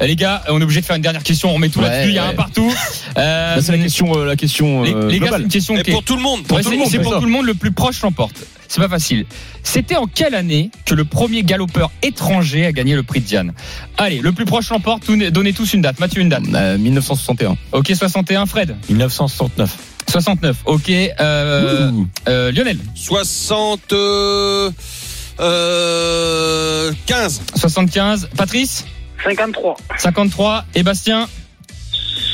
Euh, 0.00 0.06
Les 0.06 0.14
gars, 0.16 0.42
on 0.48 0.60
est 0.60 0.64
obligé 0.64 0.80
de 0.80 0.86
faire 0.86 0.96
une 0.96 1.02
dernière 1.02 1.22
question. 1.22 1.50
On 1.50 1.54
remet 1.54 1.68
tout 1.68 1.80
Ouais, 1.80 1.88
là-dessus. 1.88 2.10
Il 2.10 2.14
y 2.14 2.18
a 2.18 2.26
un 2.26 2.34
partout. 2.34 2.72
Euh, 3.18 3.56
Bah, 3.56 3.62
c'est 3.62 3.72
la 3.72 3.78
question, 3.78 4.16
euh, 4.16 4.24
la 4.26 4.36
question 4.36 4.82
les, 4.82 4.92
euh, 4.94 5.08
les 5.08 5.18
gars, 5.18 5.30
c'est 5.32 5.42
une 5.42 5.48
question 5.48 5.76
Et 5.76 5.82
qui 5.82 5.90
est- 5.90 5.92
pour 5.94 6.02
tout 6.04 6.16
le 6.16 6.22
monde. 6.22 6.42
Pour 6.44 6.56
Ouais, 6.58 6.62
tout 6.62 6.68
c'est 6.68 6.74
le 6.74 6.80
monde. 6.82 6.88
c'est 6.90 6.98
pour 6.98 7.12
ça. 7.12 7.18
tout 7.18 7.24
le 7.24 7.30
monde, 7.32 7.46
le 7.46 7.54
plus 7.54 7.72
proche 7.72 8.02
l'emporte. 8.02 8.34
C'est 8.68 8.80
pas 8.80 8.88
facile. 8.88 9.26
C'était 9.62 9.96
en 9.96 10.06
quelle 10.06 10.34
année 10.34 10.70
que 10.84 10.94
le 10.94 11.04
premier 11.04 11.42
galopeur 11.44 11.90
étranger 12.02 12.66
a 12.66 12.72
gagné 12.72 12.94
le 12.94 13.02
prix 13.04 13.20
de 13.20 13.24
Diane? 13.26 13.52
Allez, 13.96 14.18
le 14.20 14.32
plus 14.32 14.44
proche 14.44 14.68
l'emporte. 14.70 15.08
Donnez 15.10 15.52
tous 15.52 15.72
une 15.72 15.82
date. 15.82 15.98
Mathieu, 16.00 16.20
une 16.20 16.28
date. 16.28 16.42
Euh, 16.52 16.76
1961. 16.76 17.56
Ok, 17.72 17.92
61. 17.96 18.44
Fred? 18.46 18.76
1969. 18.88 19.76
69. 20.08 20.56
Ok. 20.66 20.90
Euh, 20.90 21.90
euh, 22.28 22.52
Lionel. 22.52 22.78
60. 22.94 23.92
Euh, 23.92 24.70
euh, 25.40 26.92
15. 27.06 27.42
75. 27.54 28.28
Patrice. 28.36 28.84
53. 29.24 29.76
53. 29.98 30.64
Et 30.74 30.82
Bastien. 30.82 31.28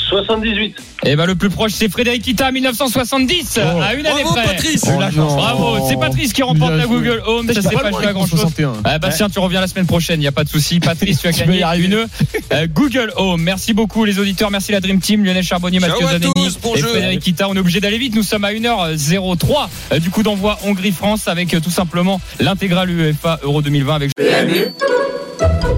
78. 0.09 0.77
Et 1.05 1.17
ben 1.17 1.27
le 1.27 1.35
plus 1.35 1.51
proche 1.51 1.73
c'est 1.73 1.89
Frédéric 1.89 2.23
Kita 2.23 2.53
1970 2.53 3.59
à 3.59 3.95
une 3.95 4.07
année 4.07 4.23
Bravo, 4.23 4.35
près. 4.35 4.45
Patrice. 4.45 4.85
Oh. 4.87 5.01
Bravo, 5.37 5.87
c'est 5.89 5.99
Patrice 5.99 6.33
qui 6.33 6.43
remporte 6.43 6.73
la. 6.73 6.87
Google 6.87 7.23
Home. 7.27 7.51
Ça 7.53 7.63
s'est 7.63 7.71
pas 7.71 7.91
joué 7.91 7.99
à 7.99 8.05
avec 8.05 8.15
grand 8.15 8.27
chose. 8.27 8.41
61. 8.41 8.75
Ah, 8.85 8.99
Bastien, 8.99 9.29
tu 9.31 9.39
reviens 9.39 9.61
la 9.61 9.67
semaine 9.67 9.87
prochaine, 9.87 10.21
il 10.21 10.25
n'y 10.25 10.29
a 10.29 10.33
pas 10.33 10.45
de 10.45 10.49
souci. 10.49 10.81
Patrice, 10.81 11.21
tu 11.21 11.27
as 11.27 11.31
y 11.45 11.47
gagné 11.47 11.85
une 11.85 11.95
euh, 11.95 12.67
Google 12.73 13.13
Home. 13.17 13.43
Merci 13.43 13.73
beaucoup 13.73 14.05
les 14.05 14.19
auditeurs, 14.19 14.51
merci 14.51 14.73
la 14.73 14.81
Dream 14.81 15.01
Team, 15.01 15.25
Lionel 15.25 15.43
Charbonnier, 15.43 15.81
Ciao 15.81 15.91
Mathieu 15.91 16.07
Zanini 16.07 16.33
tous, 16.35 16.59
bon 16.59 16.75
et 16.75 16.81
jeu. 16.81 16.89
Frédéric 16.89 17.21
Kita. 17.21 17.49
On 17.49 17.55
est 17.55 17.61
obligé 17.61 17.81
d'aller 17.81 17.99
vite, 17.99 18.15
nous 18.15 18.23
sommes 18.23 18.45
à 18.45 18.53
1h03 18.53 19.69
euh, 19.93 19.99
du 19.99 20.11
coup 20.11 20.23
d'envoi 20.23 20.59
Hongrie-France 20.65 21.29
avec 21.29 21.55
euh, 21.55 21.61
tout 21.61 21.71
simplement 21.71 22.21
l'intégrale 22.41 22.91
UEFA 22.91 23.41
Euro 23.43 23.63
2020 23.63 23.95
avec 23.95 24.11